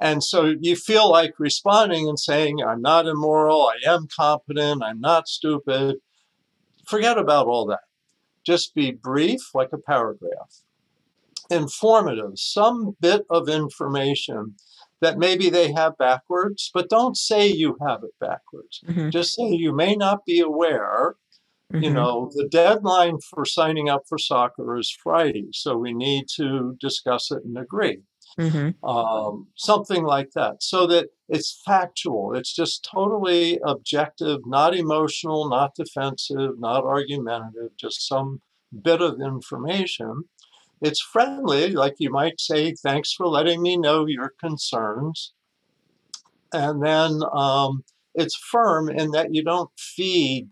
And 0.00 0.22
so 0.22 0.54
you 0.60 0.76
feel 0.76 1.10
like 1.10 1.34
responding 1.38 2.08
and 2.08 2.18
saying, 2.18 2.62
I'm 2.62 2.82
not 2.82 3.06
immoral, 3.06 3.62
I 3.62 3.88
am 3.88 4.08
competent, 4.14 4.82
I'm 4.82 5.00
not 5.00 5.28
stupid. 5.28 5.96
Forget 6.86 7.16
about 7.16 7.46
all 7.46 7.66
that. 7.66 7.80
Just 8.44 8.74
be 8.74 8.90
brief, 8.90 9.40
like 9.54 9.70
a 9.72 9.78
paragraph. 9.78 10.62
Informative, 11.50 12.32
some 12.34 12.96
bit 13.00 13.24
of 13.30 13.48
information 13.48 14.56
that 15.04 15.18
maybe 15.18 15.50
they 15.50 15.72
have 15.72 15.98
backwards, 15.98 16.70
but 16.74 16.88
don't 16.88 17.16
say 17.16 17.46
you 17.46 17.76
have 17.86 18.02
it 18.02 18.14
backwards. 18.20 18.80
Mm-hmm. 18.86 19.10
Just 19.10 19.34
say 19.34 19.48
you 19.48 19.72
may 19.74 19.94
not 19.94 20.24
be 20.24 20.40
aware. 20.40 21.16
Mm-hmm. 21.72 21.84
You 21.84 21.92
know, 21.92 22.30
the 22.34 22.48
deadline 22.48 23.18
for 23.30 23.44
signing 23.44 23.88
up 23.88 24.02
for 24.08 24.18
soccer 24.18 24.76
is 24.76 24.96
Friday, 25.02 25.48
so 25.52 25.76
we 25.76 25.92
need 25.92 26.26
to 26.36 26.76
discuss 26.80 27.30
it 27.30 27.42
and 27.44 27.56
agree. 27.58 27.98
mm-hmm. 28.38 28.84
um, 28.88 29.48
something 29.56 30.04
like 30.04 30.30
that, 30.34 30.62
so 30.62 30.86
that 30.86 31.08
it's 31.28 31.60
factual. 31.64 32.34
It's 32.34 32.54
just 32.54 32.88
totally 32.90 33.58
objective, 33.64 34.40
not 34.46 34.74
emotional, 34.74 35.48
not 35.48 35.74
defensive, 35.74 36.58
not 36.58 36.84
argumentative, 36.84 37.76
just 37.78 38.06
some 38.06 38.40
bit 38.82 39.00
of 39.00 39.20
information. 39.20 40.24
It's 40.80 41.00
friendly, 41.00 41.70
like 41.70 41.94
you 41.98 42.10
might 42.10 42.40
say, 42.40 42.74
thanks 42.74 43.12
for 43.12 43.26
letting 43.26 43.62
me 43.62 43.76
know 43.76 44.06
your 44.06 44.32
concerns. 44.40 45.32
And 46.52 46.82
then 46.82 47.20
um, 47.32 47.84
it's 48.14 48.36
firm 48.36 48.88
in 48.88 49.10
that 49.12 49.34
you 49.34 49.42
don't 49.42 49.70
feed 49.78 50.48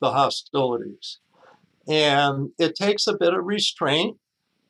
the 0.00 0.10
hostilities. 0.10 1.18
And 1.86 2.50
it 2.58 2.74
takes 2.74 3.06
a 3.06 3.16
bit 3.16 3.34
of 3.34 3.44
restraint, 3.44 4.16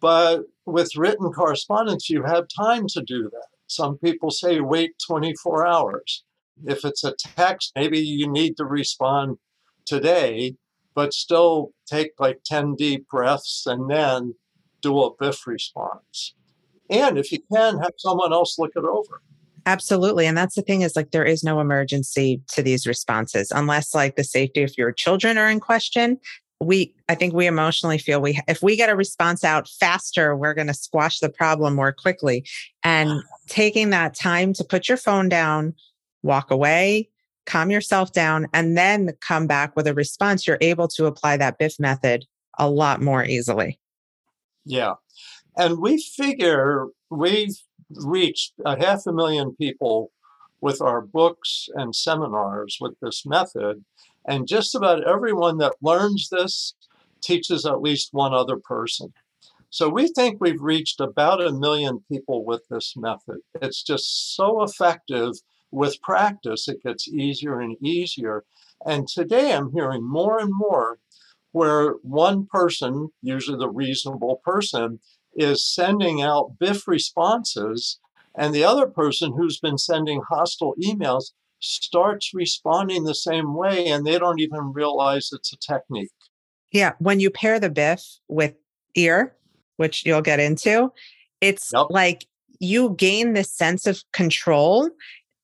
but 0.01 0.43
with 0.67 0.97
written 0.97 1.31
correspondence, 1.33 2.11
you 2.11 2.23
have 2.25 2.47
time 2.55 2.87
to 2.89 3.03
do 3.03 3.25
that. 3.25 3.47
Some 3.67 3.99
people 3.99 4.31
say 4.31 4.61
wait 4.61 4.93
24 5.07 5.67
hours. 5.67 6.25
If 6.67 6.85
it's 6.85 7.05
a 7.05 7.15
text, 7.15 7.73
maybe 7.75 7.99
you 7.99 8.31
need 8.31 8.57
to 8.57 8.65
respond 8.65 9.39
today, 9.87 10.57
but 10.95 11.13
still 11.13 11.73
take 11.87 12.13
like 12.19 12.41
10 12.45 12.75
deep 12.75 13.09
breaths 13.09 13.65
and 13.67 13.91
then 13.91 14.35
do 14.85 15.03
a 15.03 15.15
biff 15.17 15.47
response. 15.47 16.35
And 16.91 17.19
if 17.19 17.33
you 17.33 17.39
can, 17.53 17.79
have 17.79 17.95
someone 17.97 18.33
else 18.33 18.59
look 18.59 18.73
it 18.77 18.85
over. 18.85 19.23
Absolutely. 19.67 20.27
And 20.27 20.37
that's 20.37 20.55
the 20.55 20.63
thing 20.63 20.83
is 20.83 20.95
like 20.95 21.11
there 21.11 21.25
is 21.25 21.43
no 21.43 21.59
emergency 21.59 22.43
to 22.49 22.63
these 22.63 22.87
responses 22.87 23.51
unless 23.51 23.95
like 23.95 24.17
the 24.17 24.25
safety 24.25 24.63
of 24.63 24.77
your 24.77 24.93
children 24.93 25.39
are 25.39 25.49
in 25.49 25.59
question. 25.59 26.19
We 26.61 26.95
I 27.09 27.15
think 27.15 27.33
we 27.35 27.47
emotionally 27.47 27.99
feel 27.99 28.21
we 28.21 28.39
if 28.47 28.63
we 28.63 28.77
get 28.77 28.91
a 28.91 28.97
response 28.97 29.43
out 29.43 29.69
faster, 29.69 30.37
we're 30.37 30.55
going 30.55 30.67
to 30.67 30.75
squash 30.75 31.19
the 31.19 31.31
problem 31.31 31.75
more 31.75 31.93
quickly. 31.93 32.45
And 32.83 33.23
taking 33.49 33.91
that 33.91 34.15
time 34.15 34.53
to 34.55 34.65
put 34.65 34.87
your 34.87 34.99
phone 34.99 35.31
down, 35.31 35.75
walk 36.23 36.51
away, 36.51 37.09
calm 37.47 37.71
yourself 37.71 38.13
down 38.13 38.47
and 38.53 38.77
then 38.77 39.13
come 39.21 39.47
back 39.47 39.75
with 39.77 39.87
a 39.87 39.95
response, 39.95 40.47
you're 40.47 40.59
able 40.61 40.89
to 40.89 41.07
apply 41.07 41.39
that 41.39 41.59
BIFF 41.59 41.81
method 41.81 42.27
a 42.59 42.69
lot 42.69 43.01
more 43.01 43.25
easily. 43.25 43.79
Yeah. 44.65 44.95
And 45.57 45.79
we 45.79 45.99
figure 45.99 46.87
we've 47.11 47.57
reached 47.91 48.55
a 48.65 48.79
half 48.79 49.07
a 49.07 49.13
million 49.13 49.55
people 49.57 50.11
with 50.61 50.81
our 50.81 51.03
books 51.03 51.69
and 51.75 51.95
seminars 51.95 52.79
with 52.81 52.95
this 53.01 53.25
method. 53.27 53.85
And 54.27 54.49
just 54.49 54.75
about 54.75 55.07
everyone 55.07 55.59
that 55.59 55.75
learns 55.83 56.29
this 56.31 56.75
teaches 57.21 57.67
at 57.67 57.83
least 57.83 58.09
one 58.13 58.33
other 58.33 58.57
person. 58.57 59.13
So 59.71 59.89
we 59.89 60.09
think 60.09 60.41
we've 60.41 60.63
reached 60.63 61.01
about 61.01 61.43
a 61.43 61.53
million 61.53 62.05
people 62.11 62.45
with 62.45 62.63
this 62.71 62.95
method. 62.97 63.39
It's 63.61 63.83
just 63.83 64.37
so 64.37 64.63
effective 64.63 65.33
with 65.71 66.01
practice, 66.01 66.69
it 66.69 66.83
gets 66.83 67.09
easier 67.09 67.61
and 67.61 67.77
easier. 67.83 68.45
And 68.87 69.09
today 69.09 69.53
I'm 69.53 69.73
hearing 69.73 70.09
more 70.09 70.39
and 70.39 70.51
more 70.53 70.99
where 71.55 71.93
one 72.03 72.47
person, 72.47 73.11
usually 73.23 73.57
the 73.57 73.69
reasonable 73.69 74.41
person, 74.45 74.99
is 75.37 75.65
sending 75.65 76.21
out 76.21 76.59
BIFF 76.59 76.89
responses, 76.89 78.01
and 78.37 78.53
the 78.53 78.65
other 78.65 78.89
person 78.89 79.33
who's 79.37 79.61
been 79.61 79.79
sending 79.79 80.21
hostile 80.29 80.75
emails 80.85 81.27
starts 81.61 82.35
responding 82.35 83.05
the 83.05 83.15
same 83.15 83.55
way, 83.55 83.87
and 83.87 84.05
they 84.05 84.19
don't 84.19 84.41
even 84.41 84.73
realize 84.73 85.31
it's 85.33 85.53
a 85.53 85.57
technique. 85.57 86.11
Yeah. 86.73 86.95
When 86.99 87.21
you 87.21 87.31
pair 87.31 87.61
the 87.61 87.71
BIFF 87.71 88.03
with 88.27 88.55
ear, 88.97 89.37
which 89.77 90.05
you'll 90.05 90.23
get 90.23 90.41
into, 90.41 90.93
it's 91.41 91.71
yep. 91.73 91.87
like 91.89 92.27
you 92.59 92.97
gain 92.99 93.35
this 93.35 93.53
sense 93.53 93.87
of 93.87 94.03
control 94.13 94.91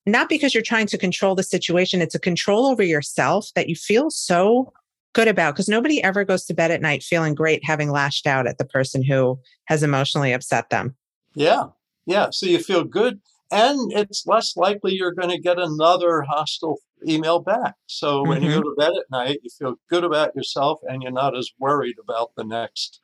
not 0.06 0.30
because 0.30 0.54
you're 0.54 0.62
trying 0.62 0.86
to 0.86 0.98
control 0.98 1.34
the 1.34 1.42
situation, 1.42 2.00
it's 2.00 2.14
a 2.14 2.18
control 2.18 2.66
over 2.66 2.82
yourself 2.82 3.50
that 3.54 3.68
you 3.68 3.76
feel 3.76 4.10
so 4.10 4.72
good 5.12 5.28
about 5.28 5.54
because 5.54 5.68
nobody 5.68 6.02
ever 6.02 6.24
goes 6.24 6.44
to 6.46 6.54
bed 6.54 6.70
at 6.70 6.80
night 6.80 7.02
feeling 7.02 7.34
great 7.34 7.64
having 7.64 7.90
lashed 7.90 8.26
out 8.26 8.46
at 8.46 8.58
the 8.58 8.64
person 8.64 9.02
who 9.02 9.38
has 9.64 9.82
emotionally 9.82 10.32
upset 10.32 10.70
them. 10.70 10.94
Yeah. 11.34 11.64
Yeah. 12.06 12.28
So 12.30 12.46
you 12.46 12.58
feel 12.58 12.84
good. 12.84 13.20
And 13.52 13.92
it's 13.92 14.26
less 14.26 14.56
likely 14.56 14.94
you're 14.94 15.12
going 15.12 15.30
to 15.30 15.38
get 15.38 15.58
another 15.58 16.22
hostile 16.22 16.78
email 17.06 17.40
back. 17.40 17.74
So 17.86 18.22
when 18.22 18.40
mm-hmm. 18.40 18.50
you 18.50 18.54
go 18.56 18.62
to 18.62 18.74
bed 18.78 18.92
at 18.96 19.10
night, 19.10 19.40
you 19.42 19.50
feel 19.50 19.74
good 19.88 20.04
about 20.04 20.36
yourself 20.36 20.80
and 20.88 21.02
you're 21.02 21.10
not 21.10 21.36
as 21.36 21.50
worried 21.58 21.96
about 22.02 22.30
the 22.36 22.44
next 22.44 23.00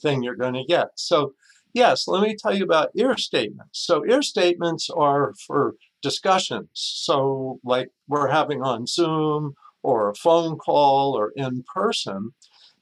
thing 0.00 0.22
you're 0.22 0.36
going 0.36 0.54
to 0.54 0.64
get. 0.64 0.90
So, 0.94 1.34
yes, 1.72 2.06
let 2.06 2.22
me 2.22 2.36
tell 2.36 2.54
you 2.54 2.64
about 2.64 2.90
ear 2.94 3.16
statements. 3.16 3.80
So, 3.80 4.04
ear 4.06 4.22
statements 4.22 4.88
are 4.90 5.34
for 5.46 5.74
discussions. 6.02 6.68
So, 6.74 7.58
like 7.64 7.88
we're 8.06 8.28
having 8.28 8.62
on 8.62 8.86
Zoom 8.86 9.54
or 9.88 10.10
a 10.10 10.14
phone 10.14 10.58
call 10.58 11.16
or 11.16 11.32
in 11.34 11.64
person. 11.74 12.34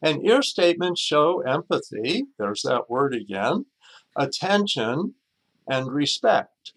And 0.02 0.26
ear 0.26 0.42
statements 0.42 1.00
show 1.00 1.40
empathy, 1.42 2.24
there's 2.36 2.62
that 2.62 2.90
word 2.90 3.14
again, 3.14 3.66
attention, 4.16 5.14
and 5.70 5.86
respect. 5.86 6.72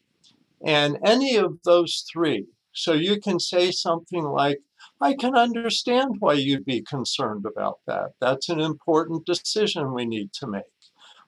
And 0.63 0.99
any 1.03 1.35
of 1.35 1.57
those 1.65 2.05
three. 2.11 2.45
So 2.71 2.93
you 2.93 3.19
can 3.19 3.39
say 3.39 3.71
something 3.71 4.23
like, 4.23 4.59
I 5.01 5.15
can 5.15 5.35
understand 5.35 6.17
why 6.19 6.33
you'd 6.33 6.63
be 6.63 6.81
concerned 6.81 7.45
about 7.47 7.79
that. 7.87 8.11
That's 8.21 8.49
an 8.49 8.59
important 8.59 9.25
decision 9.25 9.95
we 9.95 10.05
need 10.05 10.31
to 10.33 10.47
make. 10.47 10.63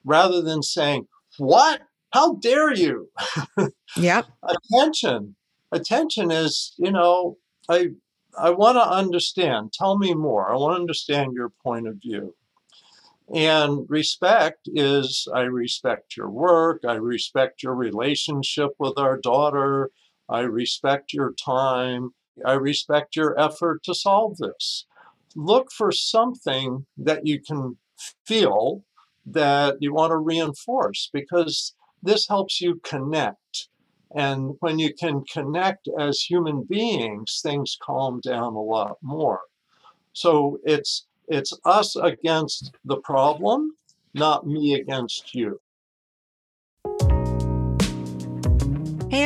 Rather 0.04 0.42
than 0.42 0.62
saying, 0.62 1.08
What? 1.38 1.82
How 2.12 2.34
dare 2.34 2.72
you? 2.72 3.08
Yeah. 3.96 4.22
Attention. 4.42 5.36
Attention 5.70 6.30
is, 6.30 6.72
you 6.78 6.90
know, 6.90 7.36
I 7.68 7.90
I 8.38 8.50
want 8.50 8.76
to 8.76 8.88
understand. 8.88 9.72
Tell 9.72 9.98
me 9.98 10.14
more. 10.14 10.50
I 10.50 10.56
want 10.56 10.76
to 10.76 10.80
understand 10.80 11.34
your 11.34 11.50
point 11.50 11.86
of 11.86 11.96
view. 11.96 12.34
And 13.34 13.88
respect 13.88 14.68
is 14.74 15.28
I 15.34 15.42
respect 15.42 16.16
your 16.16 16.30
work. 16.30 16.82
I 16.86 16.94
respect 16.94 17.62
your 17.62 17.74
relationship 17.74 18.70
with 18.78 18.98
our 18.98 19.18
daughter. 19.18 19.90
I 20.28 20.40
respect 20.40 21.12
your 21.12 21.32
time. 21.32 22.10
I 22.44 22.54
respect 22.54 23.16
your 23.16 23.38
effort 23.38 23.82
to 23.84 23.94
solve 23.94 24.38
this. 24.38 24.86
Look 25.34 25.70
for 25.70 25.92
something 25.92 26.86
that 26.96 27.26
you 27.26 27.40
can 27.40 27.76
feel 28.26 28.84
that 29.26 29.76
you 29.80 29.94
want 29.94 30.10
to 30.10 30.16
reinforce 30.16 31.08
because 31.12 31.74
this 32.02 32.28
helps 32.28 32.60
you 32.60 32.80
connect. 32.82 33.68
And 34.14 34.56
when 34.60 34.78
you 34.78 34.92
can 34.92 35.24
connect 35.24 35.88
as 35.98 36.20
human 36.20 36.64
beings, 36.64 37.40
things 37.42 37.78
calm 37.82 38.20
down 38.20 38.54
a 38.54 38.62
lot 38.62 38.98
more. 39.02 39.40
So 40.12 40.58
it's 40.64 41.06
it's 41.28 41.52
us 41.64 41.96
against 41.96 42.72
the 42.84 42.98
problem, 42.98 43.76
not 44.12 44.46
me 44.46 44.74
against 44.74 45.34
you. 45.34 45.61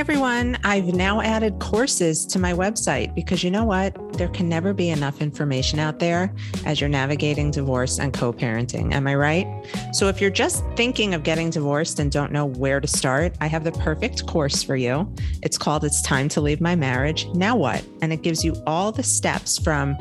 Everyone, 0.09 0.57
I've 0.63 0.95
now 0.95 1.21
added 1.21 1.59
courses 1.59 2.25
to 2.27 2.39
my 2.39 2.53
website 2.53 3.13
because 3.17 3.43
you 3.43 3.51
know 3.51 3.65
what? 3.65 4.13
There 4.13 4.29
can 4.29 4.49
never 4.49 4.73
be 4.73 4.91
enough 4.91 5.21
information 5.21 5.81
out 5.81 5.99
there 5.99 6.33
as 6.65 6.81
you're 6.81 6.89
navigating 6.89 7.51
divorce 7.51 7.99
and 7.99 8.15
co 8.15 8.33
parenting. 8.33 8.95
Am 8.95 9.09
I 9.09 9.17
right? 9.17 9.67
So 9.91 10.07
if 10.07 10.21
you're 10.21 10.31
just 10.31 10.65
thinking 10.77 11.13
of 11.13 11.25
getting 11.25 11.51
divorced 11.51 11.99
and 11.99 12.13
don't 12.13 12.31
know 12.31 12.45
where 12.47 12.81
to 12.81 12.87
start, 12.87 13.35
I 13.41 13.49
have 13.49 13.65
the 13.65 13.73
perfect 13.73 14.29
course 14.29 14.63
for 14.63 14.77
you. 14.77 15.13
It's 15.43 15.59
called 15.59 15.83
It's 15.83 16.01
Time 16.03 16.29
to 16.29 16.41
Leave 16.41 16.61
My 16.61 16.77
Marriage. 16.77 17.27
Now 17.35 17.57
what? 17.57 17.85
And 18.01 18.13
it 18.13 18.23
gives 18.23 18.45
you 18.45 18.55
all 18.65 18.93
the 18.93 19.03
steps 19.03 19.59
from 19.59 19.95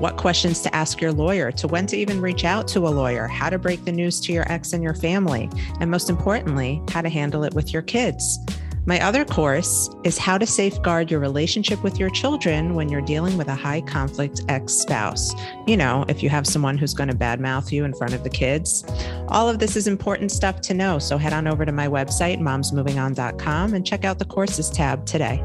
what 0.00 0.16
questions 0.16 0.62
to 0.62 0.74
ask 0.74 1.02
your 1.02 1.12
lawyer 1.12 1.52
to 1.52 1.68
when 1.68 1.86
to 1.88 1.98
even 1.98 2.22
reach 2.22 2.46
out 2.46 2.66
to 2.68 2.78
a 2.78 2.88
lawyer, 2.88 3.26
how 3.26 3.50
to 3.50 3.58
break 3.58 3.84
the 3.84 3.92
news 3.92 4.20
to 4.20 4.32
your 4.32 4.50
ex 4.50 4.72
and 4.72 4.82
your 4.82 4.94
family, 4.94 5.50
and 5.80 5.90
most 5.90 6.08
importantly, 6.08 6.80
how 6.92 7.02
to 7.02 7.10
handle 7.10 7.44
it 7.44 7.52
with 7.52 7.74
your 7.74 7.82
kids. 7.82 8.38
My 8.86 9.00
other 9.00 9.24
course 9.24 9.90
is 10.04 10.16
how 10.16 10.38
to 10.38 10.46
safeguard 10.46 11.10
your 11.10 11.20
relationship 11.20 11.82
with 11.82 11.98
your 11.98 12.10
children 12.10 12.74
when 12.74 12.88
you're 12.88 13.02
dealing 13.02 13.36
with 13.36 13.48
a 13.48 13.54
high 13.54 13.82
conflict 13.82 14.42
ex 14.48 14.72
spouse. 14.72 15.34
You 15.66 15.76
know, 15.76 16.04
if 16.08 16.22
you 16.22 16.30
have 16.30 16.46
someone 16.46 16.78
who's 16.78 16.94
going 16.94 17.10
to 17.10 17.16
badmouth 17.16 17.70
you 17.72 17.84
in 17.84 17.92
front 17.94 18.14
of 18.14 18.24
the 18.24 18.30
kids. 18.30 18.84
All 19.28 19.48
of 19.48 19.58
this 19.58 19.76
is 19.76 19.86
important 19.86 20.32
stuff 20.32 20.60
to 20.62 20.74
know. 20.74 20.98
So 20.98 21.18
head 21.18 21.32
on 21.32 21.46
over 21.46 21.64
to 21.66 21.72
my 21.72 21.88
website, 21.88 22.40
momsmovingon.com, 22.40 23.74
and 23.74 23.86
check 23.86 24.04
out 24.04 24.18
the 24.18 24.24
courses 24.24 24.70
tab 24.70 25.04
today. 25.04 25.44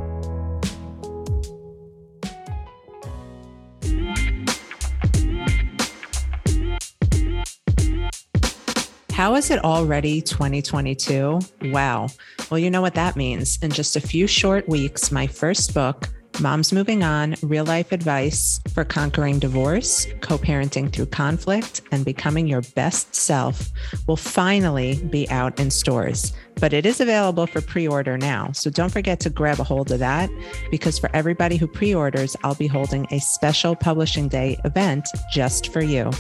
How 9.16 9.36
is 9.36 9.50
it 9.50 9.64
already 9.64 10.22
2022? 10.22 11.40
Wow. 11.72 12.10
Well, 12.52 12.60
you 12.60 12.70
know 12.70 12.82
what 12.82 12.96
that 12.96 13.16
means. 13.16 13.58
In 13.62 13.72
just 13.72 13.96
a 13.96 14.02
few 14.02 14.28
short 14.28 14.68
weeks, 14.68 15.10
my 15.10 15.26
first 15.26 15.74
book, 15.74 16.10
Moms 16.42 16.74
Moving 16.74 17.02
On 17.02 17.36
Real 17.42 17.64
Life 17.64 17.92
Advice 17.92 18.60
for 18.74 18.84
Conquering 18.84 19.40
Divorce, 19.40 20.06
Co 20.22 20.38
parenting 20.38 20.92
through 20.92 21.06
conflict, 21.08 21.82
and 21.92 22.04
becoming 22.04 22.46
your 22.46 22.62
best 22.76 23.16
self 23.16 23.70
will 24.06 24.18
finally 24.18 25.02
be 25.10 25.30
out 25.30 25.60
in 25.60 25.72
stores. 25.72 26.34
But 26.60 26.74
it 26.74 26.86
is 26.86 27.00
available 27.00 27.48
for 27.48 27.62
pre 27.62 27.88
order 27.88 28.18
now. 28.18 28.52
So 28.52 28.70
don't 28.70 28.92
forget 28.92 29.20
to 29.22 29.30
grab 29.30 29.60
a 29.60 29.64
hold 29.64 29.92
of 29.92 30.00
that 30.00 30.30
because 30.72 31.00
for 31.00 31.10
everybody 31.14 31.56
who 31.56 31.68
pre 31.68 31.96
orders, 31.96 32.36
I'll 32.44 32.56
be 32.56 32.68
holding 32.68 33.08
a 33.12 33.20
special 33.20 33.76
Publishing 33.76 34.28
Day 34.28 34.58
event 34.66 35.08
just 35.32 35.72
for 35.72 35.82
you. 35.82 36.12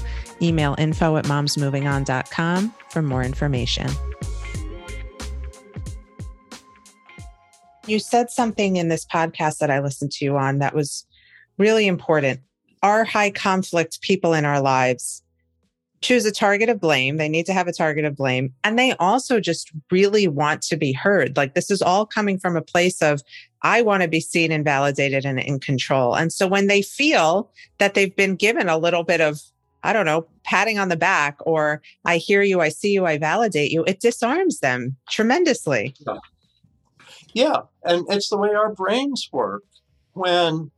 Email 0.41 0.75
info 0.78 1.17
at 1.17 1.25
momsmovingon.com 1.25 2.73
for 2.89 3.01
more 3.01 3.23
information. 3.23 3.89
You 7.88 8.00
said 8.00 8.32
something 8.32 8.78
in 8.78 8.89
this 8.89 9.06
podcast 9.06 9.60
that 9.60 9.69
I 9.69 9.80
listened 9.80 10.12
to 10.13 10.26
you 10.26 10.38
on 10.38 10.60
that 10.60 10.74
was 10.74 11.06
really 11.58 11.88
important. 11.88 12.39
Our 12.82 13.04
high 13.04 13.30
conflict 13.30 14.02
people 14.02 14.34
in 14.34 14.45
our 14.45 14.60
lives 14.60 15.21
choose 16.02 16.26
a 16.26 16.32
target 16.32 16.69
of 16.69 16.80
blame. 16.80 17.17
They 17.17 17.30
need 17.30 17.45
to 17.48 17.54
have 17.54 17.67
a 17.67 17.74
target 17.74 18.06
of 18.06 18.15
blame. 18.15 18.54
And 18.63 18.78
they 18.78 18.93
also 18.93 19.39
just 19.39 19.71
really 19.91 20.28
want 20.28 20.62
to 20.63 20.78
be 20.78 20.93
heard. 20.93 21.38
Like 21.38 21.54
this 21.54 21.71
is 21.71 21.82
all 21.82 22.06
coming 22.06 22.38
from 22.38 22.56
a 22.56 22.62
place 22.62 23.02
of, 23.02 23.21
I 23.62 23.82
want 23.82 24.04
to 24.04 24.08
be 24.08 24.19
seen 24.19 24.52
and 24.52 24.63
validated 24.63 25.26
and 25.26 25.39
in 25.39 25.60
control. 25.60 26.15
And 26.15 26.32
so 26.32 26.48
when 26.48 26.67
they 26.67 26.82
feel 26.82 27.52
that 27.80 27.93
they've 27.93 28.15
been 28.15 28.36
given 28.36 28.69
a 28.69 28.78
little 28.78 29.04
bit 29.04 29.21
of, 29.21 29.39
I 29.84 29.93
don't 29.93 30.06
know, 30.06 30.28
patting 30.43 30.80
on 30.80 30.89
the 30.89 30.98
back 30.98 31.38
or 31.41 31.82
I 32.04 32.17
hear 32.17 32.41
you, 32.41 32.62
I 32.62 32.69
see 32.69 32.91
you, 32.91 33.06
I 33.06 33.17
validate 33.17 33.71
you, 33.71 33.84
it 33.86 34.00
disarms 34.00 34.60
them 34.60 34.95
tremendously. 35.10 35.95
Yeah. 37.36 37.63
And 37.84 38.06
it's 38.10 38.30
the 38.30 38.38
way 38.38 38.50
our 38.56 38.74
brains 38.74 39.30
work. 39.32 39.63
When 40.13 40.71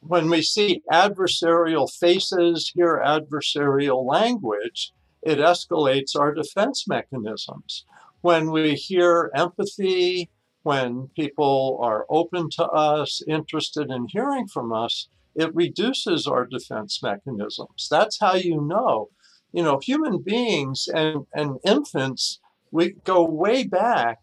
when 0.00 0.28
we 0.28 0.42
see 0.42 0.82
adversarial 0.92 1.90
faces, 1.90 2.72
hear 2.74 3.00
adversarial 3.04 4.04
language, 4.04 4.92
it 5.22 5.38
escalates 5.38 6.16
our 6.16 6.34
defense 6.34 6.86
mechanisms. 6.86 7.84
When 8.20 8.50
we 8.50 8.74
hear 8.74 9.30
empathy, 9.34 10.30
when 10.62 11.08
people 11.16 11.78
are 11.80 12.06
open 12.10 12.48
to 12.50 12.64
us, 12.64 13.22
interested 13.26 13.90
in 13.90 14.06
hearing 14.08 14.46
from 14.48 14.72
us, 14.72 15.08
it 15.34 15.54
reduces 15.54 16.26
our 16.26 16.46
defense 16.46 17.00
mechanisms. 17.02 17.88
That's 17.90 18.18
how 18.20 18.34
you 18.34 18.60
know. 18.60 19.10
You 19.52 19.62
know, 19.62 19.78
human 19.80 20.18
beings 20.22 20.88
and, 20.92 21.26
and 21.32 21.58
infants, 21.64 22.40
we 22.70 22.94
go 23.04 23.24
way 23.24 23.64
back 23.64 24.18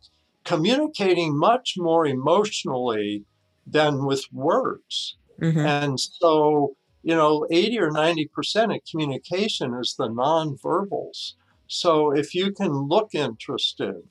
communicating 0.49 1.37
much 1.37 1.75
more 1.77 2.07
emotionally 2.07 3.23
than 3.67 4.03
with 4.03 4.25
words. 4.33 5.15
Mm-hmm. 5.39 5.59
And 5.59 5.99
so, 5.99 6.75
you 7.03 7.15
know, 7.15 7.45
80 7.51 7.79
or 7.79 7.91
90% 7.91 8.75
of 8.75 8.81
communication 8.89 9.75
is 9.75 9.93
the 9.95 10.09
nonverbals. 10.09 11.33
So 11.67 12.11
if 12.11 12.33
you 12.33 12.51
can 12.51 12.71
look 12.71 13.09
interested, 13.13 14.01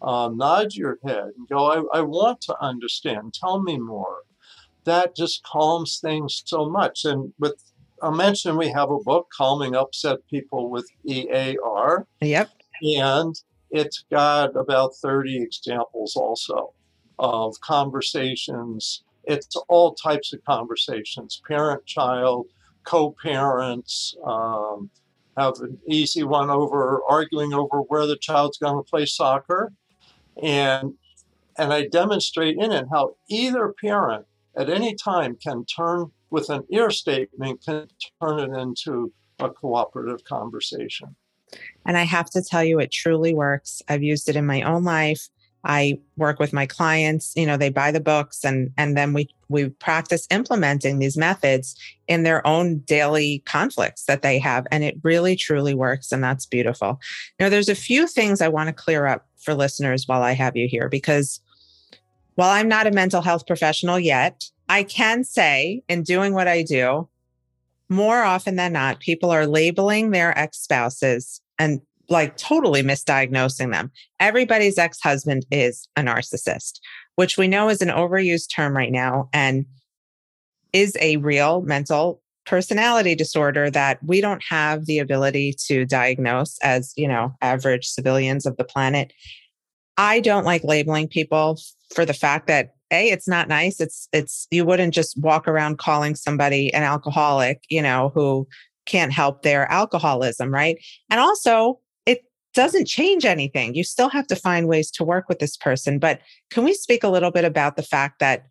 um, 0.00 0.38
nod 0.38 0.74
your 0.74 0.98
head 1.04 1.28
and 1.36 1.46
go, 1.46 1.70
I, 1.70 1.98
I 1.98 2.00
want 2.00 2.40
to 2.42 2.56
understand, 2.60 3.34
tell 3.34 3.62
me 3.62 3.78
more, 3.78 4.22
that 4.84 5.14
just 5.14 5.42
calms 5.44 6.00
things 6.00 6.42
so 6.46 6.70
much. 6.70 7.04
And 7.04 7.34
with 7.38 7.62
I 8.02 8.10
mentioned 8.10 8.58
we 8.58 8.68
have 8.70 8.90
a 8.90 8.98
book, 8.98 9.28
Calming 9.36 9.76
Upset 9.76 10.26
People 10.28 10.70
with 10.70 10.88
EAR. 11.06 12.06
Yep. 12.20 12.50
And 12.82 13.34
it's 13.72 14.04
got 14.10 14.54
about 14.56 14.94
30 14.96 15.42
examples 15.42 16.14
also 16.14 16.74
of 17.18 17.58
conversations. 17.60 19.02
It's 19.24 19.56
all 19.68 19.94
types 19.94 20.32
of 20.32 20.44
conversations 20.44 21.40
parent 21.46 21.86
child, 21.86 22.46
co 22.84 23.14
parents. 23.22 24.14
Um, 24.24 24.90
have 25.36 25.54
an 25.60 25.78
easy 25.88 26.22
one 26.22 26.50
over 26.50 27.00
arguing 27.08 27.54
over 27.54 27.78
where 27.78 28.06
the 28.06 28.16
child's 28.16 28.58
going 28.58 28.76
to 28.76 28.88
play 28.88 29.06
soccer. 29.06 29.72
And, 30.42 30.94
and 31.56 31.72
I 31.72 31.86
demonstrate 31.86 32.58
in 32.58 32.70
it 32.70 32.86
how 32.90 33.16
either 33.28 33.74
parent 33.80 34.26
at 34.56 34.68
any 34.68 34.94
time 34.94 35.36
can 35.36 35.64
turn 35.64 36.10
with 36.30 36.50
an 36.50 36.64
ear 36.70 36.90
statement, 36.90 37.64
can 37.64 37.88
turn 38.22 38.38
it 38.38 38.58
into 38.58 39.12
a 39.38 39.50
cooperative 39.50 40.24
conversation. 40.24 41.16
And 41.86 41.96
I 41.96 42.04
have 42.04 42.30
to 42.30 42.42
tell 42.42 42.62
you, 42.62 42.78
it 42.78 42.92
truly 42.92 43.34
works. 43.34 43.82
I've 43.88 44.02
used 44.02 44.28
it 44.28 44.36
in 44.36 44.46
my 44.46 44.62
own 44.62 44.84
life. 44.84 45.28
I 45.64 46.00
work 46.16 46.40
with 46.40 46.52
my 46.52 46.66
clients, 46.66 47.32
you 47.36 47.46
know, 47.46 47.56
they 47.56 47.70
buy 47.70 47.92
the 47.92 48.00
books 48.00 48.44
and 48.44 48.72
and 48.76 48.96
then 48.96 49.12
we 49.12 49.28
we 49.48 49.68
practice 49.68 50.26
implementing 50.30 50.98
these 50.98 51.16
methods 51.16 51.76
in 52.08 52.24
their 52.24 52.44
own 52.46 52.78
daily 52.78 53.42
conflicts 53.46 54.04
that 54.06 54.22
they 54.22 54.38
have 54.40 54.66
and 54.72 54.82
it 54.82 54.98
really 55.04 55.36
truly 55.36 55.74
works 55.74 56.10
and 56.10 56.22
that's 56.22 56.46
beautiful. 56.46 56.98
Now 57.38 57.48
there's 57.48 57.68
a 57.68 57.76
few 57.76 58.08
things 58.08 58.40
I 58.40 58.48
want 58.48 58.68
to 58.68 58.72
clear 58.72 59.06
up 59.06 59.26
for 59.38 59.54
listeners 59.54 60.08
while 60.08 60.22
I 60.22 60.32
have 60.32 60.56
you 60.56 60.66
here 60.66 60.88
because 60.88 61.40
while 62.34 62.50
I'm 62.50 62.68
not 62.68 62.86
a 62.86 62.92
mental 62.92 63.20
health 63.20 63.46
professional 63.46 64.00
yet, 64.00 64.50
I 64.68 64.82
can 64.82 65.22
say 65.22 65.82
in 65.88 66.02
doing 66.02 66.32
what 66.32 66.48
I 66.48 66.62
do, 66.62 67.08
more 67.90 68.22
often 68.22 68.56
than 68.56 68.72
not, 68.72 69.00
people 69.00 69.30
are 69.30 69.46
labeling 69.46 70.10
their 70.10 70.36
ex 70.36 70.58
spouses 70.58 71.41
and 71.62 71.80
like 72.08 72.36
totally 72.36 72.82
misdiagnosing 72.82 73.72
them. 73.72 73.90
Everybody's 74.18 74.78
ex 74.78 75.00
husband 75.00 75.46
is 75.50 75.88
a 75.96 76.02
narcissist, 76.02 76.80
which 77.14 77.38
we 77.38 77.46
know 77.46 77.68
is 77.68 77.80
an 77.80 77.88
overused 77.88 78.54
term 78.54 78.76
right 78.76 78.90
now 78.90 79.28
and 79.32 79.64
is 80.72 80.96
a 81.00 81.18
real 81.18 81.62
mental 81.62 82.20
personality 82.44 83.14
disorder 83.14 83.70
that 83.70 84.02
we 84.02 84.20
don't 84.20 84.42
have 84.48 84.86
the 84.86 84.98
ability 84.98 85.54
to 85.66 85.86
diagnose 85.86 86.58
as, 86.62 86.92
you 86.96 87.06
know, 87.06 87.32
average 87.40 87.86
civilians 87.86 88.44
of 88.44 88.56
the 88.56 88.64
planet. 88.64 89.12
I 89.96 90.18
don't 90.18 90.44
like 90.44 90.64
labeling 90.64 91.06
people 91.06 91.60
for 91.94 92.04
the 92.04 92.14
fact 92.14 92.48
that 92.48 92.74
a 92.90 93.08
it's 93.08 93.26
not 93.26 93.48
nice 93.48 93.80
it's 93.80 94.06
it's 94.12 94.46
you 94.50 94.66
wouldn't 94.66 94.92
just 94.92 95.18
walk 95.18 95.48
around 95.48 95.78
calling 95.78 96.14
somebody 96.14 96.72
an 96.74 96.82
alcoholic 96.82 97.64
you 97.70 97.80
know 97.80 98.10
who 98.14 98.46
can't 98.92 99.12
help 99.12 99.42
their 99.42 99.70
alcoholism 99.70 100.52
right? 100.52 100.76
And 101.10 101.20
also 101.20 101.80
it 102.06 102.24
doesn't 102.54 102.86
change 102.86 103.24
anything. 103.24 103.74
You 103.74 103.84
still 103.84 104.10
have 104.10 104.26
to 104.28 104.36
find 104.36 104.68
ways 104.68 104.90
to 104.92 105.04
work 105.04 105.28
with 105.28 105.38
this 105.38 105.56
person 105.56 105.98
but 105.98 106.20
can 106.50 106.64
we 106.64 106.74
speak 106.74 107.02
a 107.02 107.08
little 107.08 107.30
bit 107.30 107.44
about 107.44 107.76
the 107.76 107.82
fact 107.82 108.20
that 108.20 108.46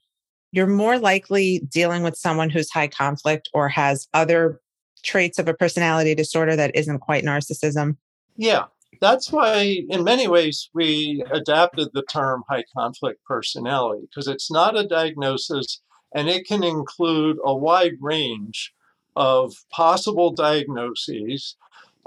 you're 0.51 0.67
more 0.67 0.97
likely 0.97 1.59
dealing 1.69 2.03
with 2.03 2.17
someone 2.17 2.49
who's 2.49 2.69
high 2.69 2.87
conflict 2.87 3.49
or 3.53 3.69
has 3.69 4.07
other 4.13 4.59
traits 5.03 5.39
of 5.39 5.47
a 5.47 5.53
personality 5.53 6.13
disorder 6.13 6.55
that 6.55 6.75
isn't 6.75 6.99
quite 6.99 7.23
narcissism? 7.23 7.95
Yeah 8.35 8.65
that's 9.01 9.31
why, 9.31 9.83
in 9.89 10.03
many 10.03 10.27
ways, 10.27 10.69
we 10.73 11.23
adapted 11.31 11.89
the 11.93 12.03
term 12.03 12.43
high 12.49 12.63
conflict 12.75 13.23
personality 13.25 14.07
because 14.09 14.27
it's 14.27 14.51
not 14.51 14.77
a 14.77 14.87
diagnosis 14.87 15.81
and 16.13 16.29
it 16.29 16.45
can 16.45 16.63
include 16.63 17.37
a 17.43 17.55
wide 17.55 17.97
range 18.01 18.73
of 19.15 19.53
possible 19.71 20.31
diagnoses. 20.31 21.55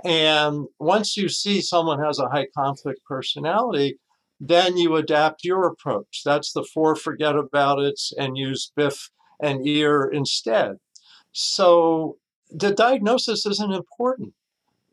And 0.04 0.66
once 0.78 1.16
you 1.16 1.28
see 1.28 1.60
someone 1.60 2.02
has 2.02 2.18
a 2.18 2.28
high 2.28 2.48
conflict 2.56 3.00
personality, 3.04 3.98
then 4.40 4.76
you 4.76 4.96
adapt 4.96 5.44
your 5.44 5.66
approach. 5.66 6.22
That's 6.24 6.52
the 6.52 6.64
four 6.64 6.96
forget 6.96 7.36
about 7.36 7.78
it 7.78 8.00
and 8.18 8.36
use 8.36 8.72
biff 8.74 9.10
and 9.40 9.66
ear 9.66 10.04
instead. 10.04 10.76
So 11.32 12.18
the 12.50 12.72
diagnosis 12.72 13.46
isn't 13.46 13.72
important 13.72 14.34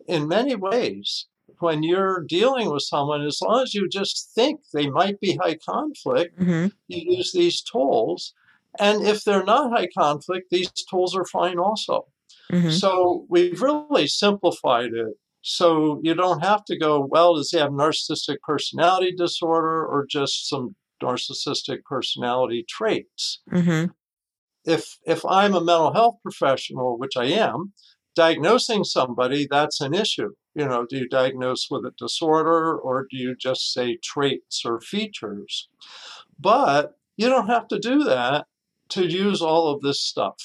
in 0.07 0.27
many 0.27 0.55
ways 0.55 1.27
when 1.61 1.83
you're 1.83 2.21
dealing 2.21 2.71
with 2.71 2.83
someone, 2.83 3.21
as 3.21 3.41
long 3.41 3.61
as 3.61 3.73
you 3.73 3.87
just 3.87 4.31
think 4.33 4.61
they 4.73 4.89
might 4.89 5.19
be 5.19 5.35
high 5.35 5.55
conflict, 5.55 6.39
mm-hmm. 6.39 6.67
you 6.87 7.17
use 7.17 7.31
these 7.31 7.61
tools. 7.61 8.33
And 8.79 9.05
if 9.05 9.23
they're 9.23 9.43
not 9.43 9.71
high 9.71 9.87
conflict, 9.87 10.47
these 10.49 10.71
tools 10.89 11.15
are 11.15 11.25
fine 11.25 11.59
also. 11.59 12.07
Mm-hmm. 12.51 12.71
So 12.71 13.25
we've 13.29 13.61
really 13.61 14.07
simplified 14.07 14.93
it. 14.93 15.15
So 15.41 15.99
you 16.03 16.13
don't 16.13 16.43
have 16.43 16.63
to 16.65 16.77
go, 16.77 16.99
well, 16.99 17.35
does 17.35 17.51
he 17.51 17.57
have 17.57 17.71
narcissistic 17.71 18.37
personality 18.45 19.13
disorder 19.15 19.85
or 19.85 20.05
just 20.09 20.47
some 20.47 20.75
narcissistic 21.01 21.83
personality 21.83 22.65
traits? 22.69 23.41
Mm-hmm. 23.51 23.91
If 24.65 24.99
if 25.05 25.25
I'm 25.25 25.55
a 25.55 25.61
mental 25.61 25.93
health 25.93 26.17
professional, 26.21 26.99
which 26.99 27.17
I 27.17 27.25
am, 27.25 27.73
diagnosing 28.15 28.83
somebody, 28.83 29.47
that's 29.49 29.81
an 29.81 29.95
issue. 29.95 30.29
You 30.53 30.67
know, 30.67 30.85
do 30.87 30.97
you 30.97 31.07
diagnose 31.07 31.67
with 31.71 31.85
a 31.85 31.93
disorder 31.97 32.77
or 32.77 33.07
do 33.09 33.17
you 33.17 33.35
just 33.35 33.73
say 33.73 33.97
traits 34.03 34.63
or 34.63 34.81
features? 34.81 35.69
But 36.39 36.93
you 37.17 37.29
don't 37.29 37.47
have 37.47 37.67
to 37.69 37.79
do 37.79 38.03
that 38.03 38.45
to 38.91 39.05
use 39.05 39.41
all 39.41 39.73
of 39.73 39.81
this 39.81 39.99
stuff. 39.99 40.37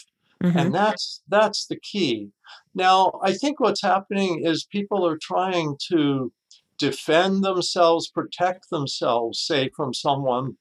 Mm-hmm. 0.43 0.59
And 0.59 0.75
that's 0.75 1.23
that's 1.29 1.67
the 1.67 1.77
key. 1.77 2.31
Now, 2.75 3.19
I 3.23 3.33
think 3.33 3.59
what's 3.59 3.83
happening 3.83 4.45
is 4.45 4.65
people 4.65 5.07
are 5.07 5.19
trying 5.19 5.77
to 5.89 6.33
defend 6.79 7.43
themselves, 7.43 8.09
protect 8.09 8.69
themselves, 8.71 9.41
say 9.41 9.71
from 9.71 9.95
someone 9.95 10.57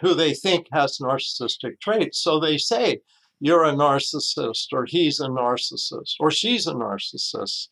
who 0.00 0.14
they 0.14 0.34
think 0.34 0.66
has 0.72 0.98
narcissistic 0.98 1.80
traits. 1.80 2.18
So 2.18 2.38
they 2.38 2.58
say, 2.58 3.00
you're 3.40 3.64
a 3.64 3.72
narcissist, 3.72 4.66
or 4.72 4.84
he's 4.84 5.20
a 5.20 5.28
narcissist, 5.28 6.14
or 6.20 6.30
she's 6.30 6.66
a 6.66 6.74
narcissist. 6.74 7.68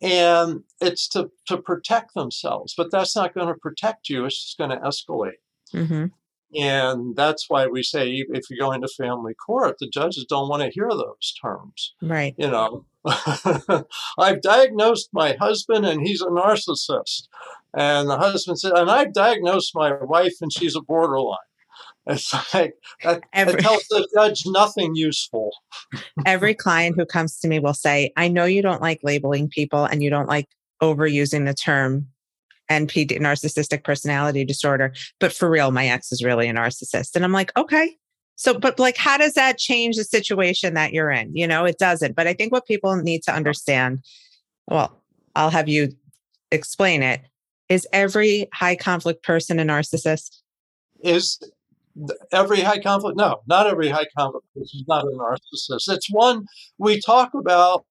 And 0.00 0.62
it's 0.80 1.08
to, 1.08 1.30
to 1.46 1.58
protect 1.58 2.14
themselves, 2.14 2.74
but 2.76 2.90
that's 2.90 3.16
not 3.16 3.34
going 3.34 3.48
to 3.48 3.54
protect 3.54 4.08
you. 4.08 4.24
It's 4.24 4.42
just 4.42 4.58
going 4.58 4.70
to 4.70 4.76
escalate. 4.76 5.40
Mm-hmm. 5.74 6.06
And 6.54 7.14
that's 7.14 7.48
why 7.48 7.66
we 7.66 7.82
say 7.82 8.24
if 8.28 8.50
you 8.50 8.58
go 8.58 8.72
into 8.72 8.88
family 8.88 9.34
court, 9.34 9.76
the 9.78 9.88
judges 9.88 10.26
don't 10.28 10.48
want 10.48 10.62
to 10.62 10.70
hear 10.70 10.88
those 10.88 11.34
terms. 11.40 11.94
Right. 12.02 12.34
You 12.38 12.50
know, 12.50 12.84
I've 14.18 14.42
diagnosed 14.42 15.10
my 15.12 15.36
husband 15.40 15.86
and 15.86 16.06
he's 16.06 16.20
a 16.20 16.26
narcissist. 16.26 17.28
And 17.72 18.08
the 18.08 18.18
husband 18.18 18.58
said, 18.58 18.72
and 18.72 18.90
I've 18.90 19.12
diagnosed 19.12 19.72
my 19.74 19.92
wife 20.02 20.34
and 20.40 20.52
she's 20.52 20.74
a 20.74 20.80
borderline. 20.80 21.38
It's 22.06 22.32
like 22.54 22.74
that, 23.04 23.22
Every, 23.32 23.54
that 23.54 23.62
tells 23.62 23.86
the 23.88 24.08
judge 24.14 24.42
nothing 24.46 24.96
useful. 24.96 25.52
Every 26.26 26.54
client 26.54 26.96
who 26.96 27.06
comes 27.06 27.38
to 27.40 27.48
me 27.48 27.60
will 27.60 27.74
say, 27.74 28.12
I 28.16 28.28
know 28.28 28.44
you 28.44 28.62
don't 28.62 28.82
like 28.82 29.00
labeling 29.04 29.48
people 29.48 29.84
and 29.84 30.02
you 30.02 30.10
don't 30.10 30.28
like 30.28 30.48
overusing 30.82 31.46
the 31.46 31.54
term 31.54 32.08
NPD, 32.70 33.20
narcissistic 33.20 33.84
personality 33.84 34.44
disorder. 34.44 34.92
But 35.18 35.32
for 35.32 35.50
real, 35.50 35.70
my 35.70 35.88
ex 35.88 36.12
is 36.12 36.24
really 36.24 36.48
a 36.48 36.54
narcissist. 36.54 37.16
And 37.16 37.24
I'm 37.24 37.32
like, 37.32 37.56
okay. 37.56 37.96
So, 38.36 38.58
but 38.58 38.78
like, 38.78 38.96
how 38.96 39.18
does 39.18 39.34
that 39.34 39.58
change 39.58 39.96
the 39.96 40.04
situation 40.04 40.74
that 40.74 40.92
you're 40.92 41.10
in? 41.10 41.36
You 41.36 41.46
know, 41.46 41.66
it 41.66 41.78
doesn't. 41.78 42.16
But 42.16 42.26
I 42.26 42.32
think 42.32 42.52
what 42.52 42.66
people 42.66 42.96
need 42.96 43.22
to 43.24 43.32
understand, 43.32 44.02
well, 44.66 45.02
I'll 45.36 45.50
have 45.50 45.68
you 45.68 45.90
explain 46.50 47.02
it. 47.02 47.20
Is 47.68 47.86
every 47.92 48.48
high 48.52 48.76
conflict 48.76 49.22
person 49.22 49.60
a 49.60 49.64
narcissist? 49.64 50.40
Is 51.00 51.38
every 52.32 52.60
high 52.60 52.80
conflict? 52.80 53.16
No, 53.16 53.42
not 53.46 53.66
every 53.66 53.88
high 53.88 54.06
conflict 54.16 54.46
person 54.54 54.80
is 54.80 54.84
not 54.88 55.04
a 55.04 55.08
narcissist. 55.08 55.92
It's 55.92 56.10
one 56.10 56.46
we 56.78 57.00
talk 57.00 57.34
about 57.34 57.84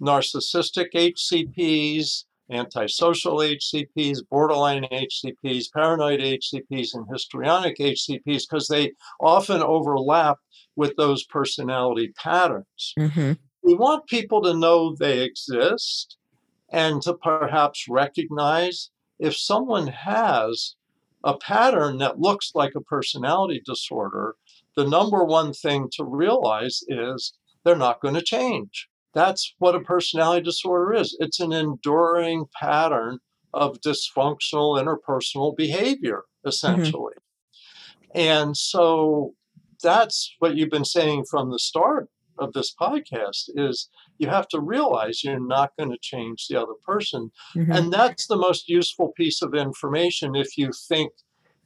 narcissistic 0.00 0.92
HCPs, 0.94 2.24
antisocial 2.50 3.38
HCPs, 3.38 4.18
borderline 4.30 4.84
HCPs, 4.92 5.72
paranoid 5.72 6.20
HCPs, 6.20 6.94
and 6.94 7.06
histrionic 7.10 7.78
HCPs 7.78 8.42
because 8.48 8.68
they 8.68 8.92
often 9.20 9.62
overlap 9.62 10.38
with 10.76 10.94
those 10.96 11.24
personality 11.24 12.12
patterns. 12.16 12.94
Mm-hmm. 12.98 13.32
We 13.62 13.74
want 13.74 14.06
people 14.06 14.42
to 14.42 14.54
know 14.54 14.94
they 14.94 15.20
exist 15.20 16.16
and 16.70 17.00
to 17.02 17.14
perhaps 17.14 17.86
recognize 17.88 18.90
if 19.18 19.36
someone 19.36 19.86
has 19.86 20.74
a 21.22 21.36
pattern 21.38 21.98
that 21.98 22.20
looks 22.20 22.52
like 22.54 22.74
a 22.74 22.80
personality 22.80 23.62
disorder, 23.64 24.36
the 24.76 24.86
number 24.86 25.24
one 25.24 25.52
thing 25.52 25.88
to 25.92 26.04
realize 26.04 26.82
is 26.88 27.32
they're 27.64 27.76
not 27.76 28.00
going 28.00 28.14
to 28.14 28.22
change. 28.22 28.88
That's 29.14 29.54
what 29.58 29.74
a 29.74 29.80
personality 29.80 30.42
disorder 30.42 30.94
is. 30.94 31.16
It's 31.20 31.40
an 31.40 31.52
enduring 31.52 32.46
pattern 32.60 33.18
of 33.52 33.80
dysfunctional 33.80 34.78
interpersonal 34.82 35.56
behavior, 35.56 36.18
mm-hmm. 36.18 36.48
essentially. 36.48 37.14
Mm-hmm. 37.14 38.18
And 38.18 38.56
so 38.56 39.34
that's 39.82 40.34
what 40.38 40.56
you've 40.56 40.70
been 40.70 40.84
saying 40.84 41.24
from 41.30 41.50
the 41.50 41.58
start 41.58 42.08
of 42.38 42.52
this 42.52 42.74
podcast 42.74 43.48
is 43.54 43.88
you 44.18 44.28
have 44.28 44.48
to 44.48 44.60
realize 44.60 45.22
you're 45.22 45.38
not 45.38 45.70
going 45.78 45.90
to 45.90 45.98
change 46.00 46.48
the 46.48 46.60
other 46.60 46.74
person. 46.84 47.30
Mm-hmm. 47.54 47.72
And 47.72 47.92
that's 47.92 48.26
the 48.26 48.36
most 48.36 48.68
useful 48.68 49.12
piece 49.16 49.42
of 49.42 49.54
information 49.54 50.34
if 50.34 50.58
you 50.58 50.70
think 50.88 51.12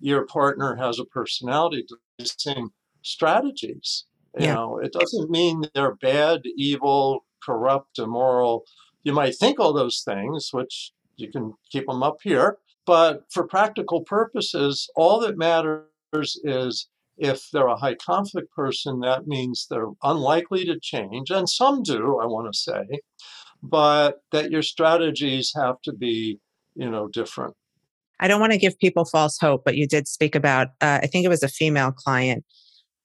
your 0.00 0.26
partner 0.26 0.76
has 0.76 0.98
a 0.98 1.04
personality 1.04 1.84
same 2.20 2.70
strategies. 3.02 4.04
You 4.38 4.46
yeah. 4.46 4.54
know, 4.54 4.78
it 4.78 4.92
doesn't 4.92 5.30
mean 5.30 5.64
they're 5.74 5.94
bad, 5.94 6.42
evil, 6.56 7.24
corrupt, 7.44 7.98
immoral. 7.98 8.64
You 9.04 9.12
might 9.12 9.36
think 9.36 9.58
all 9.58 9.72
those 9.72 10.02
things, 10.04 10.50
which 10.52 10.92
you 11.16 11.30
can 11.30 11.54
keep 11.70 11.86
them 11.86 12.02
up 12.02 12.18
here. 12.22 12.58
But 12.86 13.24
for 13.30 13.46
practical 13.46 14.02
purposes, 14.02 14.88
all 14.96 15.20
that 15.20 15.36
matters 15.36 15.84
is 16.44 16.88
if 17.18 17.48
they're 17.52 17.66
a 17.66 17.76
high 17.76 17.96
conflict 17.96 18.50
person, 18.52 19.00
that 19.00 19.26
means 19.26 19.66
they're 19.68 19.90
unlikely 20.02 20.64
to 20.64 20.78
change. 20.80 21.30
And 21.30 21.48
some 21.48 21.82
do, 21.82 22.18
I 22.18 22.26
want 22.26 22.52
to 22.52 22.58
say, 22.58 23.00
but 23.62 24.22
that 24.32 24.50
your 24.50 24.62
strategies 24.62 25.52
have 25.56 25.82
to 25.82 25.92
be, 25.92 26.40
you 26.76 26.88
know, 26.90 27.08
different. 27.08 27.54
I 28.20 28.28
don't 28.28 28.40
want 28.40 28.52
to 28.52 28.58
give 28.58 28.78
people 28.78 29.04
false 29.04 29.38
hope, 29.38 29.62
but 29.64 29.76
you 29.76 29.86
did 29.86 30.08
speak 30.08 30.34
about, 30.34 30.68
uh, 30.80 31.00
I 31.02 31.06
think 31.06 31.24
it 31.24 31.28
was 31.28 31.42
a 31.42 31.48
female 31.48 31.92
client 31.92 32.44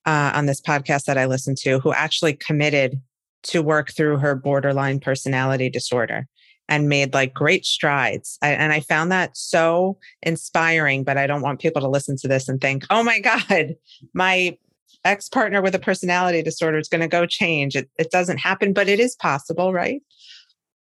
uh, 0.05 0.31
on 0.33 0.45
this 0.45 0.61
podcast 0.61 1.05
that 1.05 1.17
I 1.17 1.25
listened 1.25 1.57
to 1.59 1.79
who 1.79 1.93
actually 1.93 2.33
committed 2.33 3.01
to 3.43 3.61
work 3.61 3.91
through 3.91 4.17
her 4.17 4.35
borderline 4.35 4.99
personality 4.99 5.69
disorder 5.69 6.27
and 6.69 6.89
made 6.89 7.13
like 7.13 7.33
great 7.33 7.65
strides. 7.65 8.37
I, 8.41 8.51
and 8.51 8.71
I 8.71 8.79
found 8.79 9.11
that 9.11 9.35
so 9.35 9.97
inspiring, 10.21 11.03
but 11.03 11.17
I 11.17 11.27
don't 11.27 11.41
want 11.41 11.59
people 11.59 11.81
to 11.81 11.89
listen 11.89 12.15
to 12.17 12.27
this 12.27 12.47
and 12.47 12.59
think, 12.61 12.85
oh 12.89 13.03
my 13.03 13.19
God, 13.19 13.75
my 14.13 14.57
ex 15.05 15.27
partner 15.27 15.61
with 15.61 15.75
a 15.75 15.79
personality 15.79 16.41
disorder 16.41 16.77
is 16.77 16.87
going 16.87 17.01
to 17.01 17.07
go 17.07 17.25
change. 17.25 17.75
It, 17.75 17.89
it 17.97 18.11
doesn't 18.11 18.39
happen, 18.39 18.73
but 18.73 18.87
it 18.87 18.99
is 18.99 19.15
possible, 19.15 19.73
right? 19.73 20.01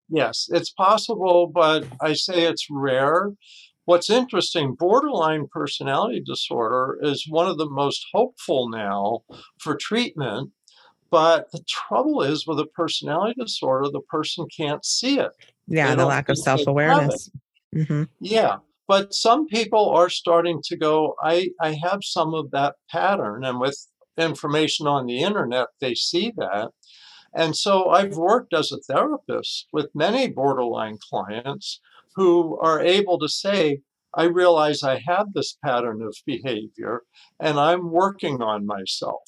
Yes, 0.08 0.48
it's 0.52 0.70
possible, 0.70 1.46
but 1.46 1.86
I 2.00 2.12
say 2.12 2.42
it's 2.44 2.66
rare. 2.70 3.30
What's 3.84 4.10
interesting, 4.10 4.76
borderline 4.78 5.48
personality 5.50 6.22
disorder 6.24 6.98
is 7.02 7.26
one 7.28 7.48
of 7.48 7.58
the 7.58 7.68
most 7.68 8.06
hopeful 8.12 8.68
now 8.68 9.22
for 9.58 9.74
treatment 9.74 10.52
but 11.12 11.52
the 11.52 11.62
trouble 11.68 12.22
is 12.22 12.46
with 12.46 12.58
a 12.58 12.64
personality 12.64 13.34
disorder, 13.38 13.90
the 13.90 14.00
person 14.00 14.46
can't 14.48 14.82
see 14.82 15.18
it. 15.18 15.30
Yeah, 15.68 15.94
the 15.94 16.06
lack 16.06 16.30
of 16.30 16.38
self 16.38 16.66
awareness. 16.66 17.30
Mm-hmm. 17.74 18.04
Yeah. 18.18 18.56
But 18.88 19.12
some 19.12 19.46
people 19.46 19.90
are 19.90 20.08
starting 20.08 20.62
to 20.64 20.76
go, 20.76 21.14
I, 21.22 21.50
I 21.60 21.78
have 21.84 22.00
some 22.02 22.32
of 22.32 22.50
that 22.52 22.76
pattern. 22.90 23.44
And 23.44 23.60
with 23.60 23.86
information 24.16 24.86
on 24.86 25.04
the 25.04 25.20
internet, 25.20 25.68
they 25.80 25.94
see 25.94 26.32
that. 26.38 26.70
And 27.34 27.54
so 27.54 27.90
I've 27.90 28.16
worked 28.16 28.54
as 28.54 28.72
a 28.72 28.78
therapist 28.78 29.68
with 29.70 29.94
many 29.94 30.28
borderline 30.28 30.98
clients 31.10 31.80
who 32.16 32.58
are 32.60 32.80
able 32.80 33.18
to 33.18 33.28
say, 33.28 33.80
I 34.14 34.24
realize 34.24 34.82
I 34.82 35.02
have 35.06 35.34
this 35.34 35.58
pattern 35.62 36.00
of 36.02 36.16
behavior 36.26 37.02
and 37.38 37.60
I'm 37.60 37.90
working 37.90 38.40
on 38.40 38.66
myself. 38.66 39.22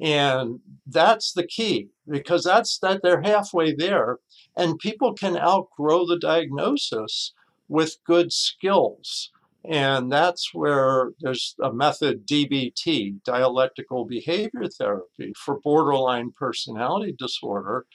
And 0.00 0.60
that's 0.86 1.32
the 1.32 1.46
key 1.46 1.88
because 2.08 2.44
that's 2.44 2.78
that 2.80 3.00
they're 3.02 3.22
halfway 3.22 3.74
there 3.74 4.18
and 4.56 4.78
people 4.78 5.14
can 5.14 5.36
outgrow 5.36 6.06
the 6.06 6.18
diagnosis 6.18 7.32
with 7.68 7.96
good 8.04 8.32
skills. 8.32 9.30
And 9.68 10.12
that's 10.12 10.54
where 10.54 11.10
there's 11.20 11.56
a 11.60 11.72
method, 11.72 12.26
DBT, 12.26 13.22
dialectical 13.24 14.04
behavior 14.04 14.68
therapy 14.68 15.32
for 15.36 15.60
borderline 15.60 16.30
personality 16.30 17.14
disorder, 17.18 17.86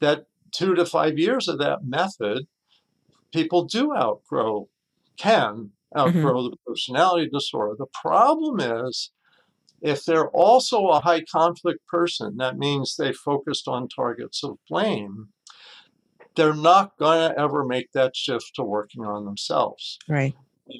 that 0.00 0.26
two 0.52 0.74
to 0.74 0.84
five 0.84 1.18
years 1.18 1.48
of 1.48 1.58
that 1.58 1.84
method, 1.84 2.46
people 3.32 3.64
do 3.64 3.94
outgrow, 3.96 4.68
can 5.16 5.70
outgrow 5.96 6.42
mm-hmm. 6.42 6.50
the 6.50 6.56
personality 6.66 7.30
disorder. 7.32 7.74
The 7.78 7.86
problem 7.86 8.60
is 8.60 9.10
if 9.82 10.04
they're 10.04 10.28
also 10.30 10.88
a 10.88 11.00
high 11.00 11.22
conflict 11.22 11.86
person, 11.86 12.36
that 12.38 12.58
means 12.58 12.96
they 12.96 13.12
focused 13.12 13.68
on 13.68 13.88
targets 13.88 14.42
of 14.42 14.58
blame, 14.68 15.28
they're 16.34 16.54
not 16.54 16.96
going 16.98 17.30
to 17.30 17.38
ever 17.38 17.64
make 17.64 17.92
that 17.92 18.14
shift 18.16 18.52
to 18.54 18.62
working 18.62 19.04
on 19.04 19.24
themselves. 19.24 19.98
Right. 20.08 20.34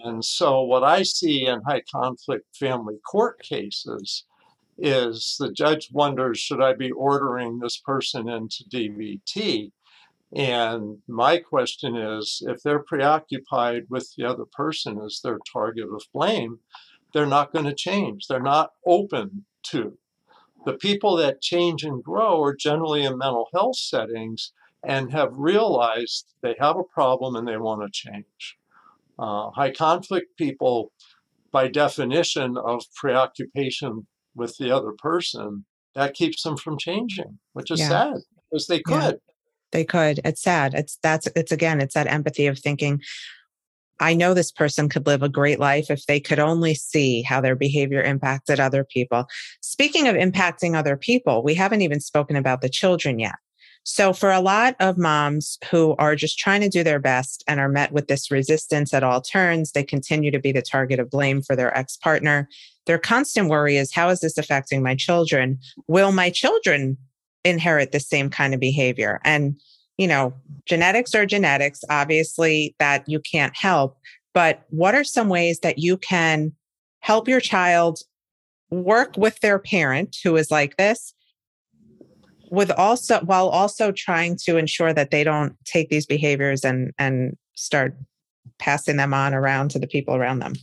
And 0.04 0.24
so, 0.24 0.62
what 0.62 0.82
I 0.82 1.02
see 1.02 1.46
in 1.46 1.62
high 1.62 1.82
conflict 1.90 2.56
family 2.56 2.96
court 3.08 3.40
cases 3.40 4.24
is 4.78 5.36
the 5.38 5.52
judge 5.52 5.88
wonders 5.92 6.38
should 6.38 6.60
I 6.60 6.74
be 6.74 6.90
ordering 6.90 7.58
this 7.58 7.78
person 7.78 8.28
into 8.28 8.64
DBT? 8.70 9.70
And 10.34 10.98
my 11.06 11.38
question 11.38 11.96
is 11.96 12.42
if 12.46 12.62
they're 12.62 12.82
preoccupied 12.82 13.84
with 13.88 14.12
the 14.16 14.24
other 14.24 14.44
person 14.52 15.00
as 15.00 15.20
their 15.22 15.38
target 15.50 15.88
of 15.88 16.02
blame, 16.12 16.58
they're 17.16 17.24
not 17.24 17.50
going 17.50 17.64
to 17.64 17.74
change. 17.74 18.26
They're 18.28 18.42
not 18.42 18.72
open 18.84 19.46
to. 19.68 19.96
The 20.66 20.74
people 20.74 21.16
that 21.16 21.40
change 21.40 21.82
and 21.82 22.04
grow 22.04 22.42
are 22.42 22.54
generally 22.54 23.04
in 23.04 23.16
mental 23.16 23.48
health 23.54 23.78
settings 23.78 24.52
and 24.84 25.10
have 25.12 25.32
realized 25.32 26.34
they 26.42 26.54
have 26.60 26.76
a 26.76 26.84
problem 26.84 27.34
and 27.34 27.48
they 27.48 27.56
want 27.56 27.80
to 27.80 27.88
change. 27.90 28.58
Uh, 29.18 29.48
high 29.52 29.70
conflict 29.70 30.36
people, 30.36 30.92
by 31.52 31.68
definition 31.68 32.58
of 32.58 32.84
preoccupation 32.94 34.06
with 34.34 34.54
the 34.58 34.70
other 34.70 34.92
person, 34.98 35.64
that 35.94 36.12
keeps 36.12 36.42
them 36.42 36.58
from 36.58 36.76
changing, 36.76 37.38
which 37.54 37.70
is 37.70 37.80
yeah. 37.80 37.88
sad 37.88 38.14
because 38.50 38.66
they 38.66 38.80
could. 38.80 39.14
Yeah, 39.14 39.32
they 39.72 39.84
could. 39.84 40.20
It's 40.22 40.42
sad. 40.42 40.74
It's 40.74 40.98
that's 41.02 41.28
it's 41.34 41.50
again, 41.50 41.80
it's 41.80 41.94
that 41.94 42.08
empathy 42.08 42.46
of 42.46 42.58
thinking 42.58 43.00
I 44.00 44.14
know 44.14 44.34
this 44.34 44.52
person 44.52 44.88
could 44.88 45.06
live 45.06 45.22
a 45.22 45.28
great 45.28 45.58
life 45.58 45.90
if 45.90 46.06
they 46.06 46.20
could 46.20 46.38
only 46.38 46.74
see 46.74 47.22
how 47.22 47.40
their 47.40 47.56
behavior 47.56 48.02
impacted 48.02 48.60
other 48.60 48.84
people. 48.84 49.26
Speaking 49.60 50.08
of 50.08 50.16
impacting 50.16 50.74
other 50.74 50.96
people, 50.96 51.42
we 51.42 51.54
haven't 51.54 51.82
even 51.82 52.00
spoken 52.00 52.36
about 52.36 52.60
the 52.60 52.68
children 52.68 53.18
yet. 53.18 53.36
So, 53.88 54.12
for 54.12 54.32
a 54.32 54.40
lot 54.40 54.74
of 54.80 54.98
moms 54.98 55.58
who 55.70 55.94
are 56.00 56.16
just 56.16 56.40
trying 56.40 56.60
to 56.62 56.68
do 56.68 56.82
their 56.82 56.98
best 56.98 57.44
and 57.46 57.60
are 57.60 57.68
met 57.68 57.92
with 57.92 58.08
this 58.08 58.32
resistance 58.32 58.92
at 58.92 59.04
all 59.04 59.20
turns, 59.20 59.70
they 59.70 59.84
continue 59.84 60.32
to 60.32 60.40
be 60.40 60.50
the 60.50 60.60
target 60.60 60.98
of 60.98 61.08
blame 61.08 61.40
for 61.40 61.54
their 61.54 61.76
ex 61.78 61.96
partner. 61.96 62.48
Their 62.86 62.98
constant 62.98 63.48
worry 63.48 63.76
is 63.76 63.94
how 63.94 64.08
is 64.08 64.20
this 64.20 64.38
affecting 64.38 64.82
my 64.82 64.96
children? 64.96 65.60
Will 65.86 66.10
my 66.10 66.30
children 66.30 66.98
inherit 67.44 67.92
the 67.92 68.00
same 68.00 68.28
kind 68.28 68.54
of 68.54 68.60
behavior? 68.60 69.20
And, 69.24 69.54
you 69.98 70.06
know, 70.06 70.34
genetics 70.66 71.14
are 71.14 71.26
genetics, 71.26 71.82
obviously, 71.88 72.74
that 72.78 73.08
you 73.08 73.20
can't 73.20 73.56
help. 73.56 73.98
But 74.34 74.64
what 74.70 74.94
are 74.94 75.04
some 75.04 75.28
ways 75.28 75.60
that 75.60 75.78
you 75.78 75.96
can 75.96 76.52
help 77.00 77.28
your 77.28 77.40
child 77.40 78.00
work 78.70 79.16
with 79.16 79.40
their 79.40 79.58
parent 79.58 80.16
who 80.22 80.36
is 80.36 80.50
like 80.50 80.76
this 80.76 81.14
with 82.50 82.70
also 82.72 83.20
while 83.20 83.48
also 83.48 83.92
trying 83.92 84.36
to 84.36 84.56
ensure 84.56 84.92
that 84.92 85.10
they 85.10 85.24
don't 85.24 85.56
take 85.64 85.88
these 85.88 86.06
behaviors 86.06 86.64
and 86.64 86.92
and 86.98 87.36
start 87.54 87.96
passing 88.58 88.96
them 88.96 89.14
on 89.14 89.34
around 89.34 89.70
to 89.70 89.78
the 89.78 89.86
people 89.86 90.14
around 90.14 90.40
them 90.40 90.54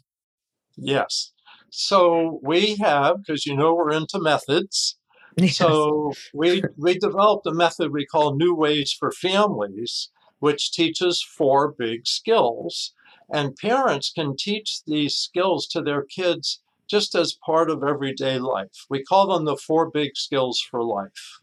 yes 0.77 1.31
so 1.69 2.39
we 2.43 2.75
have 2.75 3.17
because 3.17 3.45
you 3.45 3.55
know 3.55 3.73
we're 3.73 3.91
into 3.91 4.19
methods 4.19 4.97
yes. 5.37 5.57
so 5.57 6.13
we 6.33 6.63
we 6.77 6.97
developed 6.97 7.47
a 7.47 7.53
method 7.53 7.91
we 7.91 8.05
call 8.05 8.35
new 8.35 8.53
ways 8.53 8.91
for 8.91 9.11
families 9.11 10.09
which 10.43 10.73
teaches 10.73 11.23
four 11.23 11.71
big 11.71 12.05
skills. 12.05 12.93
And 13.31 13.55
parents 13.55 14.11
can 14.13 14.35
teach 14.35 14.83
these 14.83 15.15
skills 15.15 15.65
to 15.67 15.81
their 15.81 16.01
kids 16.01 16.61
just 16.85 17.15
as 17.15 17.31
part 17.31 17.69
of 17.69 17.81
everyday 17.81 18.39
life. 18.39 18.85
We 18.89 19.03
call 19.03 19.27
them 19.27 19.45
the 19.45 19.55
four 19.55 19.89
big 19.89 20.17
skills 20.17 20.59
for 20.59 20.83
life. 20.83 21.39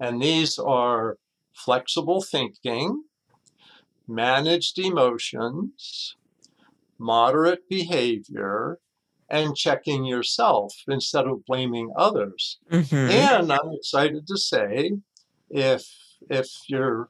And 0.00 0.22
these 0.22 0.58
are 0.58 1.18
flexible 1.52 2.22
thinking, 2.22 3.04
managed 4.08 4.78
emotions, 4.78 6.16
moderate 6.98 7.68
behavior, 7.68 8.78
and 9.30 9.56
checking 9.56 10.04
yourself 10.04 10.74
instead 10.88 11.26
of 11.26 11.44
blaming 11.46 11.92
others. 11.96 12.58
Mm-hmm. 12.70 12.94
And 12.94 13.52
I'm 13.52 13.72
excited 13.72 14.26
to 14.26 14.36
say 14.36 14.92
if 15.48 15.86
if 16.28 16.48
your 16.68 17.08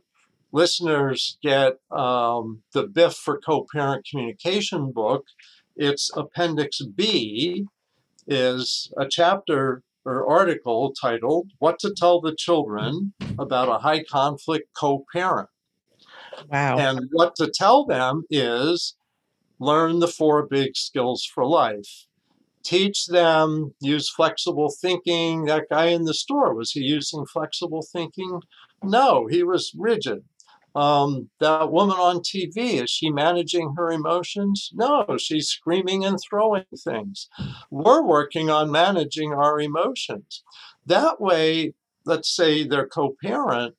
listeners 0.53 1.39
get 1.43 1.75
um, 1.91 2.63
the 2.73 2.87
BIFF 2.87 3.15
for 3.15 3.41
co-parent 3.41 4.07
communication 4.09 4.93
book, 4.93 5.25
its 5.77 6.11
appendix 6.17 6.83
B 6.83 7.67
is 8.27 8.93
a 8.99 9.07
chapter 9.09 9.83
or 10.05 10.29
article 10.29 10.93
titled 10.99 11.51
What 11.59 11.79
to 11.81 11.93
Tell 11.95 12.21
the 12.21 12.35
Children 12.35 13.13
About 13.39 13.69
a 13.69 13.79
High 13.79 14.03
Conflict 14.03 14.69
Co 14.75 15.05
Parent. 15.13 15.49
Wow. 16.49 16.79
And 16.79 17.09
what 17.13 17.35
to 17.37 17.51
tell 17.53 17.85
them 17.85 18.25
is 18.31 18.97
learn 19.59 19.99
the 19.99 20.09
four 20.09 20.47
big 20.47 20.77
skills 20.77 21.25
for 21.25 21.45
life. 21.45 22.07
Teach 22.63 23.07
them, 23.07 23.75
use 23.81 24.11
flexible 24.11 24.73
thinking. 24.81 25.47
That 25.47 25.67
guy 25.71 25.87
in 25.87 26.05
the 26.05 26.15
store, 26.15 26.55
was 26.55 26.73
he 26.73 26.81
using 26.81 27.25
flexible 27.27 27.87
thinking? 27.93 28.41
No, 28.83 29.27
he 29.27 29.43
was 29.43 29.73
rigid. 29.77 30.25
Um, 30.75 31.31
that 31.41 31.73
woman 31.73 31.97
on 31.97 32.19
TV, 32.21 32.83
is 32.83 32.91
she 32.91 33.11
managing 33.11 33.75
her 33.77 33.91
emotions? 33.91 34.71
No, 34.73 35.17
she's 35.19 35.49
screaming 35.49 36.05
and 36.05 36.19
throwing 36.21 36.65
things. 36.85 37.29
We're 37.71 38.03
working 38.03 38.51
on 38.51 38.71
managing 38.71 39.33
our 39.33 39.61
emotions. 39.61 40.45
That 40.87 41.21
way, 41.21 41.75
let's 42.05 42.35
say 42.35 42.65
their 42.65 42.87
co 42.87 43.17
parent 43.23 43.75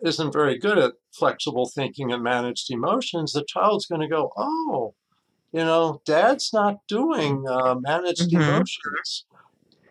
isn't 0.00 0.32
very 0.32 0.58
good 0.58 0.78
at 0.78 0.94
flexible 1.12 1.70
thinking 1.74 2.12
and 2.12 2.22
managed 2.22 2.70
emotions, 2.70 3.32
the 3.32 3.44
child's 3.46 3.86
going 3.86 4.02
to 4.02 4.08
go, 4.08 4.30
oh, 4.36 4.94
you 5.52 5.64
know, 5.64 6.00
dad's 6.04 6.50
not 6.52 6.78
doing 6.88 7.44
uh, 7.48 7.76
managed 7.80 8.30
mm-hmm. 8.30 8.42
emotions. 8.42 9.26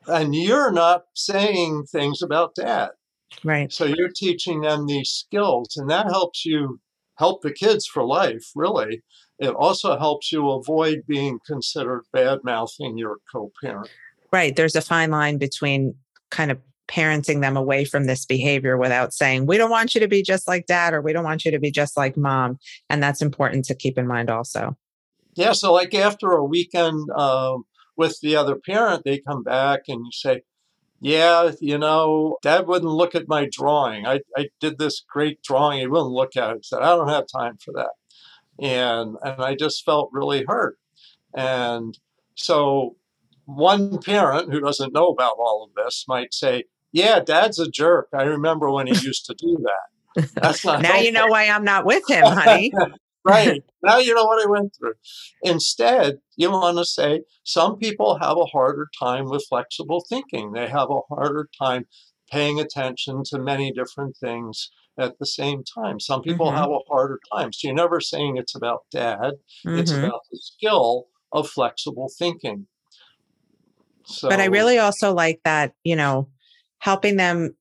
And 0.08 0.36
you're 0.36 0.72
not 0.72 1.06
saying 1.16 1.86
things 1.92 2.22
about 2.22 2.56
dad. 2.56 2.92
Right. 3.44 3.72
So 3.72 3.86
you're 3.86 4.12
teaching 4.16 4.62
them 4.62 4.86
these 4.86 5.10
skills, 5.10 5.76
and 5.78 5.90
that 5.90 6.06
helps 6.08 6.46
you 6.46 6.80
help 7.18 7.42
the 7.42 7.52
kids 7.52 7.88
for 7.88 8.06
life, 8.06 8.46
really. 8.56 9.02
It 9.40 9.50
also 9.50 9.98
helps 9.98 10.32
you 10.32 10.50
avoid 10.52 11.04
being 11.08 11.40
considered 11.46 12.04
bad 12.14 12.40
mouthing 12.44 12.98
your 12.98 13.18
co 13.32 13.52
parent. 13.62 13.90
Right. 14.32 14.56
There's 14.56 14.76
a 14.76 14.82
fine 14.82 15.12
line 15.12 15.38
between 15.38 15.96
kind 16.30 16.52
of 16.52 16.60
parenting 16.88 17.42
them 17.42 17.58
away 17.58 17.86
from 17.86 18.06
this 18.06 18.26
behavior 18.26 18.78
without 18.78 19.14
saying, 19.14 19.46
we 19.46 19.58
don't 19.58 19.72
want 19.72 19.96
you 19.96 20.02
to 20.02 20.08
be 20.08 20.22
just 20.22 20.48
like 20.48 20.68
dad 20.68 20.94
or 20.94 21.02
we 21.02 21.14
don't 21.14 21.24
want 21.24 21.46
you 21.46 21.52
to 21.52 21.60
be 21.60 21.72
just 21.72 21.98
like 21.98 22.16
mom. 22.16 22.60
And 22.90 23.02
that's 23.02 23.22
important 23.22 23.66
to 23.66 23.76
keep 23.76 23.98
in 23.98 24.08
mind 24.08 24.30
also. 24.30 24.78
Yeah. 25.36 25.54
So, 25.54 25.74
like 25.74 25.94
after 25.94 26.32
a 26.32 26.46
weekend 26.46 27.10
uh, 27.16 27.58
with 27.96 28.20
the 28.22 28.36
other 28.36 28.56
parent, 28.56 29.04
they 29.04 29.20
come 29.20 29.44
back 29.44 29.82
and 29.88 30.06
you 30.06 30.12
say, 30.12 30.42
yeah, 31.02 31.52
you 31.60 31.78
know, 31.78 32.38
dad 32.42 32.68
wouldn't 32.68 32.92
look 32.92 33.16
at 33.16 33.28
my 33.28 33.48
drawing. 33.52 34.08
I, 34.08 34.22
I 34.36 34.50
did 34.60 34.80
this 34.80 35.04
great 35.08 35.42
drawing. 35.44 35.80
He 35.80 35.88
wouldn't 35.88 36.10
look 36.10 36.36
at 36.36 36.52
it. 36.52 36.58
He 36.58 36.64
said, 36.64 36.82
I 36.82 36.96
don't 36.96 37.10
have 37.10 37.26
time 37.28 37.58
for 37.64 37.74
that. 37.74 37.92
And, 38.60 39.18
and 39.24 39.42
I 39.42 39.56
just 39.56 39.84
felt 39.84 40.10
really 40.14 40.46
hurt. 40.48 40.78
And 41.36 41.98
so 42.36 42.96
one 43.46 44.00
parent 44.00 44.52
who 44.52 44.62
doesn't 44.62 44.94
know 44.94 45.08
about 45.08 45.36
all 45.38 45.64
of 45.64 45.76
this 45.76 46.06
might 46.08 46.34
say, 46.34 46.64
yeah, 46.92 47.20
dad's 47.20 47.60
a 47.60 47.70
jerk. 47.70 48.08
I 48.14 48.24
remember 48.24 48.72
when 48.72 48.88
he 48.88 48.94
used 49.06 49.26
to 49.26 49.36
do 49.38 49.58
that. 49.64 50.32
That's 50.42 50.64
not 50.64 50.82
now 50.82 50.88
helpful. 50.88 51.06
you 51.06 51.12
know 51.12 51.28
why 51.28 51.50
I'm 51.50 51.66
not 51.66 51.86
with 51.86 52.10
him, 52.10 52.24
honey. 52.26 52.72
right. 53.26 53.64
Now 53.84 54.00
you 54.00 54.16
know 54.16 54.26
what 54.26 54.44
I 54.44 54.50
went 54.50 54.76
through. 54.76 54.94
Instead, 55.44 56.18
you 56.38 56.50
want 56.50 56.78
to 56.78 56.86
say 56.86 57.22
some 57.44 57.78
people 57.78 58.18
have 58.20 58.38
a 58.38 58.46
harder 58.46 58.90
time 59.00 59.30
with 59.30 59.46
flexible 59.48 60.04
thinking. 60.10 60.54
They 60.54 60.68
have 60.68 60.90
a 60.90 61.02
harder 61.14 61.48
time 61.62 61.86
paying 62.32 62.60
attention 62.60 63.22
to 63.26 63.40
many 63.40 63.72
different 63.72 64.18
things 64.18 64.72
at 64.98 65.20
the 65.20 65.26
same 65.26 65.64
time. 65.64 66.00
Some 66.00 66.22
people 66.22 66.48
mm-hmm. 66.48 66.58
have 66.58 66.70
a 66.70 66.80
harder 66.90 67.20
time. 67.32 67.54
So 67.54 67.68
you're 67.68 67.76
never 67.76 68.00
saying 68.00 68.38
it's 68.38 68.56
about 68.56 68.86
dad, 68.92 69.34
mm-hmm. 69.66 69.78
it's 69.78 69.92
about 69.92 70.22
the 70.32 70.40
skill 70.42 71.08
of 71.32 71.48
flexible 71.48 72.10
thinking. 72.18 72.68
So, 74.06 74.30
but 74.30 74.40
I 74.40 74.46
really 74.46 74.78
also 74.78 75.14
like 75.14 75.42
that, 75.44 75.74
you 75.84 75.96
know, 75.96 76.30
helping 76.80 77.18
them 77.18 77.56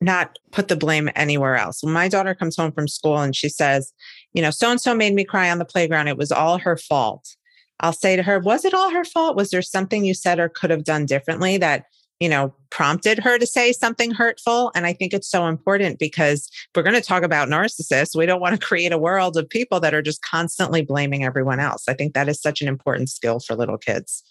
not 0.00 0.38
put 0.50 0.68
the 0.68 0.76
blame 0.76 1.10
anywhere 1.14 1.56
else. 1.56 1.82
When 1.82 1.92
my 1.92 2.08
daughter 2.08 2.34
comes 2.34 2.56
home 2.56 2.72
from 2.72 2.88
school 2.88 3.18
and 3.18 3.36
she 3.36 3.48
says, 3.48 3.92
you 4.32 4.42
know, 4.42 4.50
so 4.50 4.70
and 4.70 4.80
so 4.80 4.94
made 4.94 5.14
me 5.14 5.24
cry 5.24 5.50
on 5.50 5.58
the 5.58 5.64
playground, 5.64 6.08
it 6.08 6.16
was 6.16 6.32
all 6.32 6.58
her 6.58 6.76
fault. 6.76 7.36
I'll 7.80 7.92
say 7.92 8.16
to 8.16 8.22
her, 8.22 8.38
was 8.38 8.64
it 8.64 8.74
all 8.74 8.90
her 8.90 9.04
fault? 9.04 9.36
Was 9.36 9.50
there 9.50 9.62
something 9.62 10.04
you 10.04 10.14
said 10.14 10.38
or 10.38 10.48
could 10.48 10.70
have 10.70 10.84
done 10.84 11.06
differently 11.06 11.56
that, 11.58 11.86
you 12.20 12.28
know, 12.28 12.54
prompted 12.68 13.18
her 13.20 13.38
to 13.38 13.46
say 13.46 13.72
something 13.72 14.10
hurtful? 14.10 14.70
And 14.74 14.86
I 14.86 14.92
think 14.92 15.14
it's 15.14 15.30
so 15.30 15.46
important 15.46 15.98
because 15.98 16.50
we're 16.74 16.82
going 16.82 16.94
to 16.94 17.00
talk 17.00 17.22
about 17.22 17.48
narcissists. 17.48 18.14
We 18.14 18.26
don't 18.26 18.40
want 18.40 18.60
to 18.60 18.66
create 18.66 18.92
a 18.92 18.98
world 18.98 19.36
of 19.36 19.48
people 19.48 19.80
that 19.80 19.94
are 19.94 20.02
just 20.02 20.22
constantly 20.22 20.82
blaming 20.82 21.24
everyone 21.24 21.58
else. 21.58 21.88
I 21.88 21.94
think 21.94 22.12
that 22.12 22.28
is 22.28 22.40
such 22.40 22.60
an 22.60 22.68
important 22.68 23.08
skill 23.08 23.40
for 23.40 23.56
little 23.56 23.78
kids. 23.78 24.22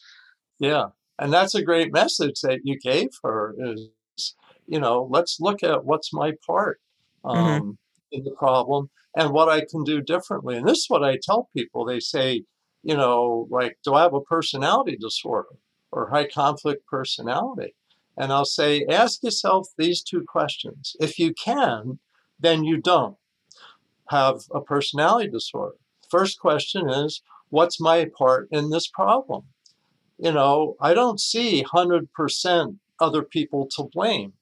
Yeah. 0.59 0.87
And 1.17 1.33
that's 1.33 1.55
a 1.55 1.63
great 1.63 1.91
message 1.91 2.41
that 2.41 2.59
you 2.63 2.77
gave 2.79 3.09
her 3.23 3.55
is 3.57 3.89
you 4.69 4.79
know, 4.79 5.07
let's 5.09 5.39
look 5.39 5.63
at 5.63 5.83
what's 5.83 6.13
my 6.13 6.33
part 6.45 6.79
mm-hmm. 7.25 7.37
um, 7.37 7.61
mm-hmm. 7.61 7.71
In 8.11 8.23
the 8.23 8.31
problem 8.31 8.89
and 9.15 9.31
what 9.31 9.49
I 9.49 9.61
can 9.69 9.83
do 9.83 10.01
differently. 10.01 10.57
And 10.57 10.67
this 10.67 10.79
is 10.79 10.85
what 10.89 11.03
I 11.03 11.17
tell 11.21 11.49
people. 11.55 11.85
They 11.85 11.99
say, 11.99 12.43
you 12.83 12.95
know, 12.95 13.47
like, 13.49 13.77
do 13.83 13.93
I 13.93 14.03
have 14.03 14.13
a 14.13 14.21
personality 14.21 14.97
disorder 14.99 15.49
or 15.91 16.09
high 16.09 16.27
conflict 16.27 16.85
personality? 16.87 17.75
And 18.17 18.31
I'll 18.31 18.45
say, 18.45 18.85
ask 18.89 19.23
yourself 19.23 19.69
these 19.77 20.03
two 20.03 20.23
questions. 20.27 20.95
If 20.99 21.17
you 21.19 21.33
can, 21.33 21.99
then 22.39 22.63
you 22.63 22.77
don't 22.77 23.17
have 24.09 24.41
a 24.53 24.61
personality 24.61 25.29
disorder. 25.29 25.75
First 26.09 26.39
question 26.39 26.89
is, 26.89 27.21
what's 27.49 27.79
my 27.79 28.09
part 28.17 28.47
in 28.51 28.69
this 28.69 28.87
problem? 28.87 29.43
You 30.17 30.33
know, 30.33 30.75
I 30.81 30.93
don't 30.93 31.19
see 31.19 31.63
100% 31.63 32.77
other 32.99 33.23
people 33.23 33.67
to 33.75 33.83
blame. 33.83 34.33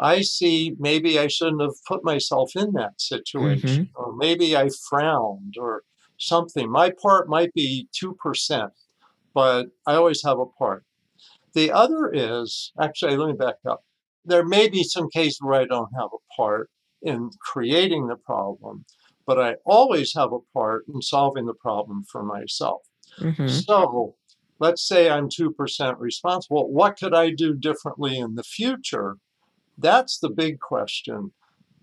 I 0.00 0.22
see 0.22 0.76
maybe 0.78 1.18
I 1.18 1.26
shouldn't 1.26 1.62
have 1.62 1.74
put 1.86 2.04
myself 2.04 2.52
in 2.54 2.72
that 2.72 3.00
situation, 3.00 3.86
mm-hmm. 3.86 4.02
or 4.02 4.14
maybe 4.16 4.56
I 4.56 4.68
frowned 4.88 5.54
or 5.58 5.82
something. 6.18 6.70
My 6.70 6.90
part 7.02 7.28
might 7.28 7.52
be 7.54 7.88
2%, 8.02 8.70
but 9.34 9.68
I 9.86 9.94
always 9.94 10.22
have 10.24 10.38
a 10.38 10.46
part. 10.46 10.84
The 11.54 11.72
other 11.72 12.10
is 12.12 12.72
actually, 12.80 13.16
let 13.16 13.28
me 13.28 13.32
back 13.34 13.56
up. 13.66 13.82
There 14.24 14.44
may 14.44 14.68
be 14.68 14.82
some 14.82 15.08
cases 15.08 15.38
where 15.40 15.60
I 15.60 15.64
don't 15.64 15.90
have 15.98 16.10
a 16.12 16.34
part 16.36 16.68
in 17.02 17.30
creating 17.40 18.08
the 18.08 18.16
problem, 18.16 18.84
but 19.26 19.40
I 19.40 19.56
always 19.64 20.14
have 20.14 20.32
a 20.32 20.40
part 20.52 20.84
in 20.92 21.00
solving 21.00 21.46
the 21.46 21.54
problem 21.54 22.04
for 22.10 22.22
myself. 22.22 22.82
Mhm. 23.18 23.48
So 23.64 24.16
let's 24.58 24.86
say 24.86 25.08
I'm 25.08 25.28
2% 25.28 25.98
responsible. 25.98 26.70
What 26.70 26.98
could 26.98 27.14
I 27.14 27.30
do 27.30 27.54
differently 27.54 28.18
in 28.18 28.34
the 28.34 28.42
future? 28.42 29.16
That's 29.78 30.18
the 30.18 30.30
big 30.30 30.60
question. 30.60 31.32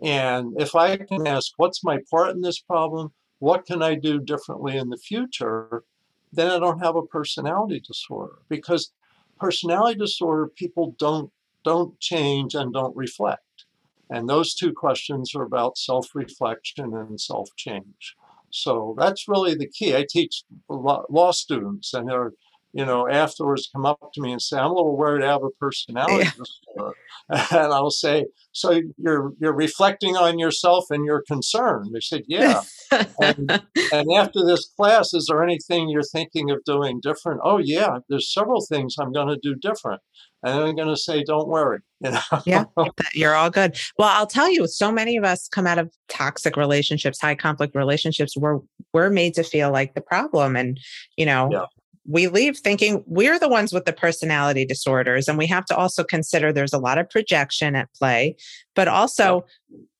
And 0.02 0.60
if 0.60 0.76
I 0.76 0.98
can 0.98 1.28
ask, 1.28 1.54
what's 1.58 1.84
my 1.84 2.00
part 2.10 2.32
in 2.32 2.41
this 2.41 2.60
problem? 2.60 3.14
What 3.39 3.66
can 3.66 3.82
I 3.82 3.96
do 3.96 4.20
differently 4.20 4.78
in 4.78 4.89
the 4.89 4.98
future? 4.98 5.84
Then 6.32 6.50
I 6.50 6.60
don't 6.60 6.84
have 6.84 6.96
a 6.96 7.06
personality 7.06 7.80
disorder 7.80 8.39
because 8.50 8.91
personality 9.39 10.00
disorder 10.00 10.48
people 10.48 10.96
don't 10.98 11.32
don't 11.64 11.98
change 12.00 12.56
and 12.56 12.74
don't 12.74 12.96
reflect. 12.96 13.66
And 14.10 14.28
those 14.28 14.54
two 14.54 14.74
questions 14.74 15.34
are 15.34 15.44
about 15.44 15.78
self-reflection 15.78 16.94
and 16.94 17.20
self-change. 17.20 18.16
So 18.50 18.96
that's 18.98 19.28
really 19.28 19.56
the 19.56 19.68
key. 19.68 19.96
I 19.96 20.06
teach 20.08 20.44
law, 20.70 21.32
students, 21.32 21.94
and 21.94 22.10
they're, 22.10 22.34
you 22.74 22.86
know, 22.86 23.07
afterwards 23.07 23.69
come 23.74 23.86
up 23.86 23.99
to 24.13 24.21
me 24.21 24.32
and 24.32 24.41
say, 24.41 24.57
"I'm 24.57 24.71
a 24.71 24.74
little 24.74 24.97
worried 24.97 25.24
I 25.24 25.32
have 25.32 25.43
a 25.43 25.49
personality 25.51 26.30
disorder," 26.38 26.95
and 27.30 27.74
I'll 27.74 27.91
say, 27.91 28.26
"So 28.51 28.82
you're 28.97 29.34
you're 29.39 29.53
reflecting 29.55 30.17
on 30.17 30.39
yourself 30.39 30.86
and 30.89 31.05
your 31.05 31.21
concern. 31.28 31.91
They 31.93 31.99
said, 31.99 32.24
"Yeah." 32.28 32.61
and, 32.91 33.61
and 33.93 34.11
after 34.13 34.43
this 34.43 34.69
class, 34.76 35.13
is 35.13 35.28
there 35.30 35.43
anything 35.43 35.89
you're 35.89 36.03
thinking 36.03 36.49
of 36.51 36.63
doing 36.65 36.99
different? 37.01 37.41
Oh 37.43 37.59
yeah, 37.59 37.99
there's 38.09 38.34
several 38.34 38.65
things 38.65 38.95
I'm 38.99 39.11
going 39.11 39.28
to 39.28 39.38
do 39.41 39.55
different, 39.55 40.01
and 40.41 40.53
I'm 40.59 40.76
going 40.76 40.88
to 40.88 40.97
say, 40.97 41.24
"Don't 41.24 41.47
worry," 41.47 41.80
you 42.01 42.11
know. 42.11 42.41
Yeah. 42.45 42.65
that 42.76 43.13
you're 43.13 43.36
all 43.36 43.51
good. 43.51 43.78
Well, 43.99 44.09
I'll 44.09 44.28
tell 44.28 44.51
you, 44.51 44.67
so 44.67 44.91
many 44.91 45.15
of 45.15 45.24
us 45.24 45.47
come 45.47 45.67
out 45.67 45.78
of 45.78 45.91
toxic 46.09 46.57
relationships, 46.57 47.21
high 47.21 47.36
conflict 47.36 47.76
relationships, 47.76 48.36
where 48.36 48.59
we're 48.93 49.09
made 49.11 49.36
to 49.36 49.43
feel 49.43 49.71
like 49.71 49.93
the 49.93 50.01
problem. 50.01 50.55
And, 50.55 50.80
you 51.17 51.26
know, 51.26 51.49
Yeah. 51.51 51.65
We 52.06 52.28
leave 52.28 52.58
thinking 52.58 53.04
we're 53.08 53.39
the 53.39 53.47
ones 53.47 53.72
with 53.72 53.86
the 53.86 53.93
personality 53.93 54.66
disorders. 54.66 55.28
And 55.28 55.38
we 55.38 55.47
have 55.47 55.66
to 55.66 55.76
also 55.76 56.04
consider 56.04 56.51
there's 56.51 56.74
a 56.74 56.80
lot 56.80 56.97
of 56.97 57.10
projection 57.10 57.76
at 57.76 57.93
play, 57.93 58.36
but 58.76 58.88
also 58.88 59.45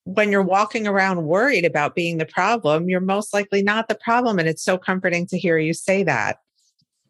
when 0.04 0.30
you're 0.30 0.42
walking 0.42 0.86
around 0.86 1.24
worried 1.24 1.64
about 1.64 1.94
being 1.94 2.18
the 2.18 2.26
problem, 2.26 2.88
you're 2.88 3.00
most 3.00 3.32
likely 3.32 3.62
not 3.62 3.88
the 3.88 3.94
problem. 3.94 4.38
And 4.38 4.46
it's 4.48 4.62
so 4.62 4.76
comforting 4.76 5.26
to 5.28 5.38
hear 5.38 5.56
you 5.56 5.72
say 5.72 6.02
that. 6.02 6.38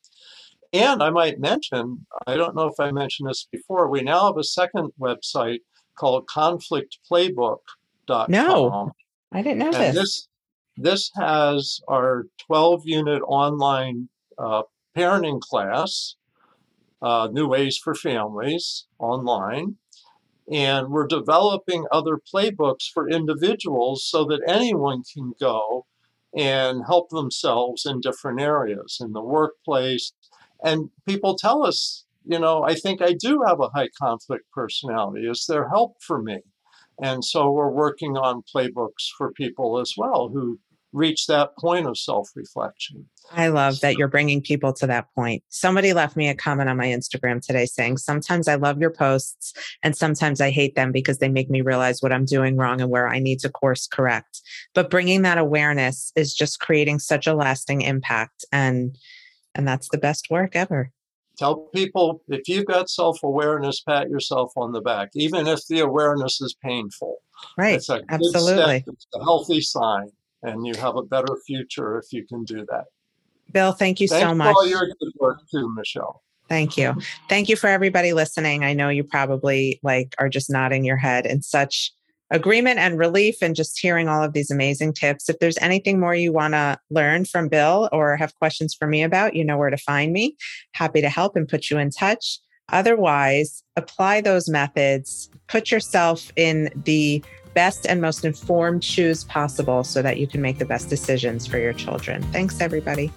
And 0.72 1.02
I 1.02 1.10
might 1.10 1.40
mention, 1.40 2.06
I 2.26 2.36
don't 2.36 2.54
know 2.54 2.66
if 2.66 2.78
I 2.78 2.90
mentioned 2.90 3.28
this 3.28 3.48
before, 3.50 3.88
we 3.88 4.02
now 4.02 4.26
have 4.26 4.36
a 4.36 4.44
second 4.44 4.92
website 5.00 5.60
called 5.94 6.26
conflictplaybook.com. 6.26 8.30
No. 8.30 8.92
I 9.32 9.42
didn't 9.42 9.58
know 9.58 9.72
this. 9.72 9.94
this 9.94 10.28
this 10.78 11.10
has 11.16 11.80
our 11.88 12.26
12 12.46 12.82
unit 12.84 13.22
online 13.26 14.08
uh, 14.38 14.62
parenting 14.96 15.40
class, 15.40 16.14
uh, 17.02 17.28
New 17.32 17.48
Ways 17.48 17.76
for 17.76 17.94
Families 17.94 18.86
online. 18.98 19.76
And 20.50 20.88
we're 20.88 21.06
developing 21.06 21.84
other 21.92 22.18
playbooks 22.32 22.90
for 22.92 23.08
individuals 23.08 24.04
so 24.08 24.24
that 24.24 24.40
anyone 24.48 25.02
can 25.12 25.34
go 25.38 25.86
and 26.36 26.84
help 26.86 27.10
themselves 27.10 27.84
in 27.84 28.00
different 28.00 28.40
areas 28.40 28.98
in 29.00 29.12
the 29.12 29.22
workplace. 29.22 30.12
And 30.64 30.90
people 31.06 31.36
tell 31.36 31.64
us, 31.66 32.04
you 32.24 32.38
know, 32.38 32.62
I 32.62 32.74
think 32.74 33.02
I 33.02 33.12
do 33.12 33.42
have 33.46 33.60
a 33.60 33.70
high 33.70 33.88
conflict 33.98 34.44
personality. 34.52 35.26
Is 35.26 35.46
there 35.46 35.68
help 35.68 35.96
for 36.00 36.22
me? 36.22 36.40
And 37.00 37.24
so 37.24 37.50
we're 37.50 37.70
working 37.70 38.16
on 38.16 38.42
playbooks 38.54 39.08
for 39.16 39.32
people 39.32 39.78
as 39.78 39.94
well 39.96 40.28
who 40.28 40.58
reach 40.92 41.26
that 41.26 41.56
point 41.58 41.86
of 41.86 41.98
self 41.98 42.30
reflection. 42.34 43.08
I 43.30 43.48
love 43.48 43.80
that 43.80 43.96
you're 43.96 44.08
bringing 44.08 44.40
people 44.40 44.72
to 44.74 44.86
that 44.86 45.12
point. 45.14 45.42
Somebody 45.48 45.92
left 45.92 46.16
me 46.16 46.28
a 46.28 46.34
comment 46.34 46.68
on 46.68 46.76
my 46.76 46.86
Instagram 46.86 47.44
today 47.44 47.66
saying, 47.66 47.98
Sometimes 47.98 48.48
I 48.48 48.54
love 48.54 48.80
your 48.80 48.90
posts 48.90 49.52
and 49.82 49.96
sometimes 49.96 50.40
I 50.40 50.50
hate 50.50 50.74
them 50.74 50.92
because 50.92 51.18
they 51.18 51.28
make 51.28 51.50
me 51.50 51.60
realize 51.60 52.02
what 52.02 52.12
I'm 52.12 52.24
doing 52.24 52.56
wrong 52.56 52.80
and 52.80 52.90
where 52.90 53.08
I 53.08 53.18
need 53.18 53.40
to 53.40 53.50
course 53.50 53.86
correct. 53.86 54.40
But 54.74 54.90
bringing 54.90 55.22
that 55.22 55.38
awareness 55.38 56.12
is 56.16 56.34
just 56.34 56.60
creating 56.60 57.00
such 57.00 57.26
a 57.26 57.34
lasting 57.34 57.82
impact. 57.82 58.44
And 58.52 58.96
and 59.54 59.66
that's 59.66 59.88
the 59.90 59.98
best 59.98 60.30
work 60.30 60.54
ever. 60.54 60.92
Tell 61.38 61.68
people 61.74 62.22
if 62.28 62.48
you've 62.48 62.66
got 62.66 62.90
self 62.90 63.22
awareness, 63.22 63.80
pat 63.80 64.10
yourself 64.10 64.52
on 64.56 64.72
the 64.72 64.80
back, 64.80 65.10
even 65.14 65.46
if 65.46 65.66
the 65.68 65.80
awareness 65.80 66.40
is 66.40 66.56
painful. 66.62 67.18
Right. 67.56 67.76
It's 67.76 67.88
a 67.88 68.02
Absolutely. 68.08 68.80
step. 68.80 68.94
It's 68.94 69.06
a 69.14 69.22
healthy 69.22 69.60
sign, 69.60 70.10
and 70.42 70.66
you 70.66 70.74
have 70.74 70.96
a 70.96 71.02
better 71.02 71.36
future 71.46 71.98
if 71.98 72.12
you 72.12 72.26
can 72.26 72.44
do 72.44 72.66
that. 72.70 72.84
Bill, 73.52 73.72
thank 73.72 74.00
you 74.00 74.08
Thanks 74.08 74.22
so 74.22 74.30
for 74.30 74.34
much. 74.34 74.54
all 74.54 74.66
your 74.66 74.86
good 74.86 75.12
work 75.18 75.40
too, 75.50 75.72
Michelle. 75.74 76.22
Thank 76.48 76.76
you. 76.76 76.96
Thank 77.28 77.48
you 77.48 77.56
for 77.56 77.68
everybody 77.68 78.12
listening. 78.12 78.64
I 78.64 78.72
know 78.72 78.88
you 78.88 79.04
probably 79.04 79.80
like 79.82 80.14
are 80.18 80.28
just 80.28 80.50
nodding 80.50 80.84
your 80.84 80.96
head 80.96 81.26
in 81.26 81.42
such 81.42 81.92
agreement 82.30 82.78
and 82.78 82.98
relief 82.98 83.36
and 83.42 83.56
just 83.56 83.78
hearing 83.78 84.08
all 84.08 84.22
of 84.22 84.32
these 84.32 84.50
amazing 84.50 84.92
tips. 84.92 85.28
If 85.28 85.38
there's 85.38 85.58
anything 85.58 85.98
more 85.98 86.14
you 86.14 86.32
want 86.32 86.54
to 86.54 86.78
learn 86.90 87.24
from 87.24 87.48
Bill 87.48 87.88
or 87.92 88.16
have 88.16 88.34
questions 88.34 88.74
for 88.74 88.86
me 88.86 89.02
about, 89.02 89.34
you 89.34 89.44
know 89.44 89.56
where 89.56 89.70
to 89.70 89.76
find 89.78 90.12
me. 90.12 90.36
Happy 90.72 91.00
to 91.00 91.08
help 91.08 91.36
and 91.36 91.48
put 91.48 91.70
you 91.70 91.78
in 91.78 91.90
touch. 91.90 92.38
Otherwise, 92.70 93.62
apply 93.76 94.20
those 94.20 94.48
methods, 94.48 95.30
put 95.48 95.70
yourself 95.70 96.30
in 96.36 96.70
the 96.84 97.22
best 97.54 97.86
and 97.86 98.00
most 98.00 98.24
informed 98.24 98.84
shoes 98.84 99.24
possible 99.24 99.84
so 99.84 100.02
that 100.02 100.18
you 100.18 100.26
can 100.26 100.40
make 100.40 100.58
the 100.58 100.64
best 100.64 100.88
decisions 100.88 101.46
for 101.46 101.58
your 101.58 101.72
children. 101.72 102.22
Thanks, 102.32 102.60
everybody. 102.60 103.12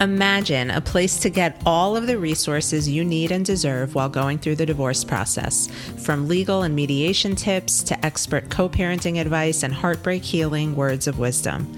Imagine 0.00 0.70
a 0.70 0.80
place 0.80 1.18
to 1.20 1.30
get 1.30 1.62
all 1.64 1.96
of 1.96 2.08
the 2.08 2.18
resources 2.18 2.88
you 2.88 3.04
need 3.04 3.30
and 3.30 3.42
deserve 3.42 3.94
while 3.94 4.08
going 4.08 4.38
through 4.38 4.56
the 4.56 4.66
divorce 4.66 5.04
process, 5.04 5.68
from 5.96 6.28
legal 6.28 6.62
and 6.62 6.74
mediation 6.74 7.36
tips 7.36 7.82
to 7.84 8.04
expert 8.04 8.50
co 8.50 8.68
parenting 8.68 9.20
advice 9.20 9.62
and 9.62 9.72
heartbreak 9.72 10.22
healing 10.22 10.74
words 10.74 11.06
of 11.06 11.20
wisdom. 11.20 11.72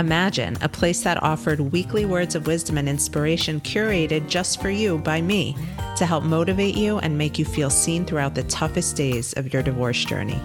Imagine 0.00 0.56
a 0.62 0.68
place 0.68 1.02
that 1.02 1.22
offered 1.22 1.60
weekly 1.60 2.06
words 2.06 2.34
of 2.34 2.46
wisdom 2.46 2.78
and 2.78 2.88
inspiration 2.88 3.60
curated 3.60 4.26
just 4.30 4.58
for 4.58 4.70
you 4.70 4.96
by 4.96 5.20
me 5.20 5.54
to 5.98 6.06
help 6.06 6.24
motivate 6.24 6.74
you 6.74 6.98
and 7.00 7.18
make 7.18 7.38
you 7.38 7.44
feel 7.44 7.68
seen 7.68 8.06
throughout 8.06 8.34
the 8.34 8.42
toughest 8.44 8.96
days 8.96 9.34
of 9.34 9.52
your 9.52 9.62
divorce 9.62 10.02
journey. 10.02 10.40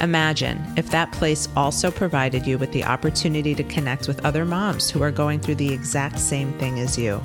Imagine 0.00 0.64
if 0.76 0.90
that 0.90 1.10
place 1.10 1.48
also 1.56 1.90
provided 1.90 2.46
you 2.46 2.56
with 2.56 2.70
the 2.70 2.84
opportunity 2.84 3.52
to 3.56 3.64
connect 3.64 4.06
with 4.06 4.24
other 4.24 4.44
moms 4.44 4.88
who 4.90 5.02
are 5.02 5.10
going 5.10 5.40
through 5.40 5.56
the 5.56 5.72
exact 5.72 6.20
same 6.20 6.52
thing 6.60 6.78
as 6.78 6.96
you. 6.96 7.20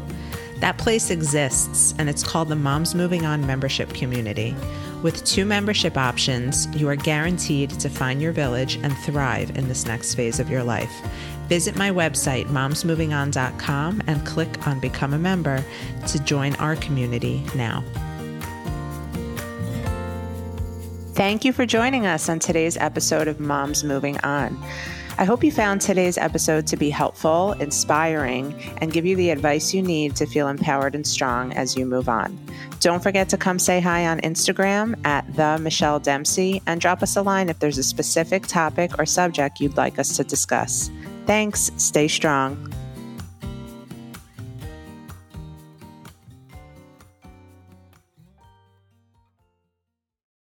That 0.61 0.79
place 0.79 1.11
exists, 1.11 1.93
and 1.99 2.09
it's 2.09 2.23
called 2.23 2.49
the 2.49 2.55
Moms 2.55 2.95
Moving 2.95 3.27
On 3.27 3.45
membership 3.45 3.93
community. 3.93 4.55
With 5.03 5.23
two 5.23 5.45
membership 5.45 5.97
options, 5.97 6.67
you 6.75 6.89
are 6.89 6.95
guaranteed 6.95 7.69
to 7.69 7.89
find 7.89 8.21
your 8.21 8.33
village 8.33 8.77
and 8.81 8.97
thrive 8.97 9.55
in 9.55 9.67
this 9.67 9.85
next 9.85 10.15
phase 10.15 10.39
of 10.39 10.49
your 10.49 10.63
life. 10.63 10.91
Visit 11.49 11.75
my 11.75 11.89
website, 11.89 12.45
momsmovingon.com, 12.45 14.03
and 14.05 14.25
click 14.25 14.67
on 14.67 14.79
Become 14.79 15.13
a 15.13 15.17
Member 15.17 15.65
to 16.07 16.23
join 16.23 16.55
our 16.55 16.75
community 16.75 17.43
now. 17.55 17.83
Thank 21.15 21.43
you 21.43 21.51
for 21.51 21.65
joining 21.65 22.05
us 22.05 22.29
on 22.29 22.37
today's 22.37 22.77
episode 22.77 23.27
of 23.27 23.39
Moms 23.39 23.83
Moving 23.83 24.19
On. 24.19 24.57
I 25.17 25.25
hope 25.25 25.43
you 25.43 25.51
found 25.51 25.81
today's 25.81 26.17
episode 26.17 26.65
to 26.67 26.77
be 26.77 26.89
helpful, 26.89 27.51
inspiring, 27.53 28.53
and 28.77 28.93
give 28.93 29.05
you 29.05 29.17
the 29.17 29.31
advice 29.31 29.73
you 29.73 29.81
need 29.81 30.15
to 30.15 30.25
feel 30.25 30.47
empowered 30.47 30.95
and 30.95 31.05
strong 31.05 31.51
as 31.51 31.75
you 31.75 31.85
move 31.85 32.07
on. 32.07 32.39
Don't 32.79 33.03
forget 33.03 33.27
to 33.29 33.37
come 33.37 33.59
say 33.59 33.81
hi 33.81 34.07
on 34.07 34.21
Instagram 34.21 34.95
at 35.05 35.25
the 35.35 35.57
Michelle 35.57 35.99
Dempsey 35.99 36.61
and 36.67 36.79
drop 36.79 37.03
us 37.03 37.17
a 37.17 37.21
line 37.21 37.49
if 37.49 37.59
there's 37.59 37.77
a 37.77 37.83
specific 37.83 38.47
topic 38.47 38.97
or 38.97 39.05
subject 39.05 39.59
you'd 39.59 39.75
like 39.75 39.99
us 39.99 40.15
to 40.15 40.23
discuss. 40.23 40.89
Thanks. 41.25 41.71
Stay 41.77 42.07
strong. 42.07 42.73